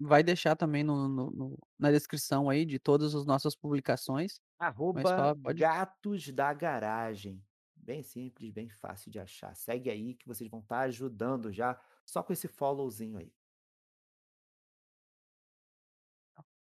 vai 0.00 0.22
deixar 0.22 0.56
também 0.56 0.82
no 0.82 1.08
no 1.08 1.30
no 1.30 1.58
na 1.78 1.90
descrição 1.90 2.48
aí 2.50 2.64
de 2.64 2.78
todas 2.78 3.14
as 3.14 3.26
nossas 3.26 3.54
publicações, 3.54 4.40
Arroba 4.58 5.04
fala 5.04 5.36
pode 5.36 5.66
gatos 5.66 6.28
da 6.32 6.52
garagem. 6.54 7.44
Bem 7.76 8.02
simples, 8.02 8.50
bem 8.52 8.68
fácil 8.70 9.10
de 9.10 9.18
achar. 9.18 9.54
Segue 9.56 9.90
aí 9.90 10.14
que 10.14 10.26
vocês 10.26 10.48
vão 10.48 10.60
estar 10.60 10.80
ajudando 10.82 11.52
já, 11.52 11.78
só 12.06 12.22
com 12.22 12.32
esse 12.32 12.46
followzinho 12.48 13.18
aí. 13.18 13.32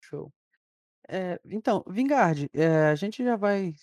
Show. 0.05 0.31
Eh, 1.09 1.39
então, 1.45 1.83
Vingard, 1.87 2.49
eh, 2.53 2.87
a 2.91 2.95
gente 2.95 3.23
já 3.23 3.35
vai 3.35 3.73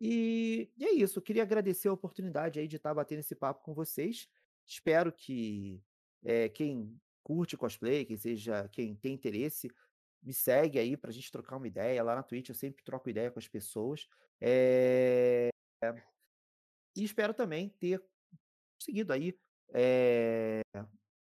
E, 0.00 0.70
e 0.76 0.84
é 0.84 0.92
isso, 0.92 1.18
eu 1.18 1.22
queria 1.22 1.42
agradecer 1.42 1.88
a 1.88 1.92
oportunidade 1.92 2.60
aí 2.60 2.68
de 2.68 2.76
estar 2.76 2.92
batendo 2.92 3.20
esse 3.20 3.34
papo 3.34 3.64
com 3.64 3.72
vocês. 3.72 4.28
Espero 4.66 5.12
que 5.12 5.82
eh, 6.22 6.48
quem 6.50 7.00
curte 7.22 7.56
cosplay, 7.56 8.04
quem 8.04 8.16
seja, 8.16 8.68
quem 8.68 8.94
tem 8.94 9.14
interesse, 9.14 9.70
me 10.24 10.32
segue 10.32 10.78
aí 10.78 10.96
pra 10.96 11.12
gente 11.12 11.30
trocar 11.30 11.56
uma 11.56 11.68
ideia. 11.68 12.02
Lá 12.02 12.14
na 12.16 12.22
Twitch 12.22 12.48
eu 12.48 12.54
sempre 12.54 12.82
troco 12.84 13.10
ideia 13.10 13.30
com 13.30 13.38
as 13.38 13.48
pessoas. 13.48 14.08
Eh, 14.40 15.50
E 16.96 17.04
espero 17.04 17.34
também 17.34 17.68
ter 17.68 18.02
conseguido 18.80 19.12
aí 19.12 19.38
eh, 19.74 20.62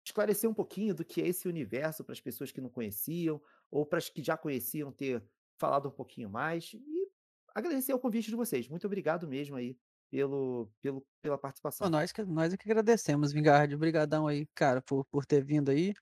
esclarecer 0.07 0.51
um 0.51 0.55
pouquinho 0.55 0.95
do 0.95 1.05
que 1.05 1.23
é 1.23 1.29
esse 1.29 1.49
universo 1.49 2.05
para 2.05 2.13
as 2.13 2.21
pessoas 2.21 2.53
que 2.53 2.61
não 2.61 2.71
conheciam, 2.71 3.41
ou 3.71 3.87
para 3.87 3.99
as 3.99 4.09
que 4.09 4.23
já 4.23 4.37
conheciam 4.37 4.93
ter 4.93 5.23
falado 5.59 5.89
um 5.89 5.93
pouquinho 5.93 6.29
mais. 6.31 6.75
E 6.75 7.09
agradecer 7.55 7.95
o 7.95 7.99
convite 8.01 8.31
de 8.31 8.37
vocês. 8.37 8.69
Muito 8.69 8.87
obrigado 8.87 9.29
mesmo 9.29 9.57
aí 9.57 9.79
pelo, 10.11 10.71
pelo, 10.83 11.07
pela 11.23 11.39
participação. 11.39 11.89
nós 11.89 12.13
que 12.13 12.23
nós 12.25 12.53
é 12.53 12.57
que 12.57 12.71
agradecemos, 12.71 13.33
Vingard. 13.33 13.75
Obrigadão 13.75 14.27
aí, 14.27 14.47
cara, 14.55 14.83
por, 14.83 15.05
por 15.07 15.25
ter 15.25 15.45
vindo 15.45 15.71
aí. 15.71 15.95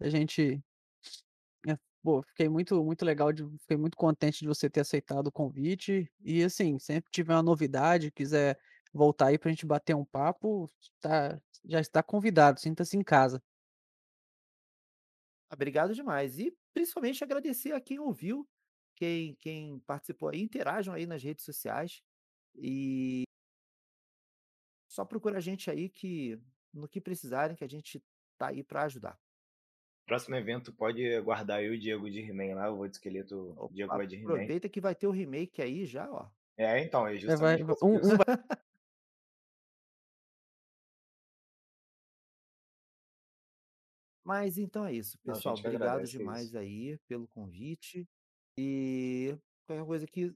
A 0.00 0.08
gente, 0.08 0.42
é, 0.52 0.60
pô, 2.02 2.22
fiquei 2.22 2.48
muito, 2.48 2.82
muito 2.84 3.04
legal, 3.04 3.32
de, 3.32 3.44
fiquei 3.60 3.76
muito 3.76 3.96
contente 3.96 4.40
de 4.40 4.46
você 4.48 4.68
ter 4.70 4.80
aceitado 4.80 5.28
o 5.28 5.32
convite. 5.32 6.10
E 6.20 6.42
assim, 6.44 6.78
sempre 6.78 7.10
tiver 7.10 7.34
uma 7.34 7.42
novidade, 7.42 8.10
quiser 8.10 8.58
voltar 8.92 9.28
aí 9.28 9.38
pra 9.38 9.50
gente 9.50 9.66
bater 9.66 9.94
um 9.94 10.04
papo, 10.04 10.70
tá, 11.00 11.40
já 11.64 11.80
está 11.80 12.02
convidado, 12.02 12.60
sinta-se 12.60 12.96
em 12.96 13.02
casa. 13.02 13.42
Obrigado 15.50 15.94
demais. 15.94 16.38
E 16.38 16.56
principalmente 16.74 17.24
agradecer 17.24 17.72
a 17.72 17.80
quem 17.80 17.98
ouviu, 17.98 18.46
quem, 18.94 19.34
quem 19.36 19.78
participou 19.80 20.28
aí. 20.30 20.40
Interajam 20.40 20.94
aí 20.94 21.06
nas 21.06 21.22
redes 21.22 21.44
sociais. 21.44 22.02
E 22.54 23.24
só 24.88 25.04
procura 25.04 25.38
a 25.38 25.40
gente 25.40 25.70
aí 25.70 25.88
que 25.88 26.38
no 26.72 26.88
que 26.88 27.00
precisarem, 27.00 27.56
que 27.56 27.64
a 27.64 27.68
gente 27.68 28.02
tá 28.36 28.48
aí 28.48 28.62
para 28.62 28.84
ajudar. 28.84 29.18
Próximo 30.08 30.34
evento 30.36 30.72
pode 30.72 31.20
guardar 31.20 31.62
eu 31.62 31.74
e 31.74 31.76
o 31.76 31.80
Diego 31.80 32.10
de 32.10 32.20
He-Man 32.20 32.54
lá, 32.56 32.70
o 32.70 32.78
outro 32.78 32.92
esqueleto. 32.92 33.54
O 33.56 33.68
Diego 33.68 33.94
vai 33.96 34.06
de 34.06 34.16
He-Man. 34.16 34.32
Aproveita 34.32 34.68
que 34.68 34.80
vai 34.80 34.94
ter 34.94 35.06
o 35.06 35.10
remake 35.12 35.62
aí 35.62 35.84
já, 35.84 36.10
ó. 36.10 36.26
É, 36.56 36.80
então, 36.82 37.06
é 37.06 37.10
É, 37.10 37.14
vai, 37.36 37.58
justamente 37.58 37.62
vai- 37.62 37.76
por 37.76 37.88
um, 37.88 37.96
isso. 38.00 38.14
um 38.14 38.16
vai 38.16 38.26
Mas 44.24 44.58
então 44.58 44.84
é 44.84 44.92
isso, 44.92 45.18
Não, 45.24 45.34
pessoal. 45.34 45.54
que 45.54 45.66
Obrigado 45.66 46.00
é 46.00 46.04
demais 46.04 46.46
isso. 46.48 46.58
aí 46.58 46.98
pelo 47.08 47.26
convite. 47.28 48.06
E 48.58 49.36
qualquer 49.66 49.86
coisa 49.86 50.06
que 50.06 50.34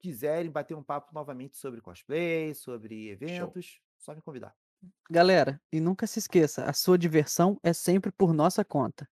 quiserem 0.00 0.50
bater 0.50 0.76
um 0.76 0.84
papo 0.84 1.14
novamente 1.14 1.56
sobre 1.58 1.80
cosplay, 1.80 2.54
sobre 2.54 3.08
eventos, 3.10 3.80
só 3.98 4.14
me 4.14 4.22
convidar. 4.22 4.56
Galera, 5.10 5.60
e 5.72 5.80
nunca 5.80 6.06
se 6.06 6.18
esqueça, 6.18 6.64
a 6.64 6.72
sua 6.72 6.96
diversão 6.96 7.58
é 7.62 7.72
sempre 7.72 8.10
por 8.12 8.32
nossa 8.32 8.64
conta. 8.64 9.06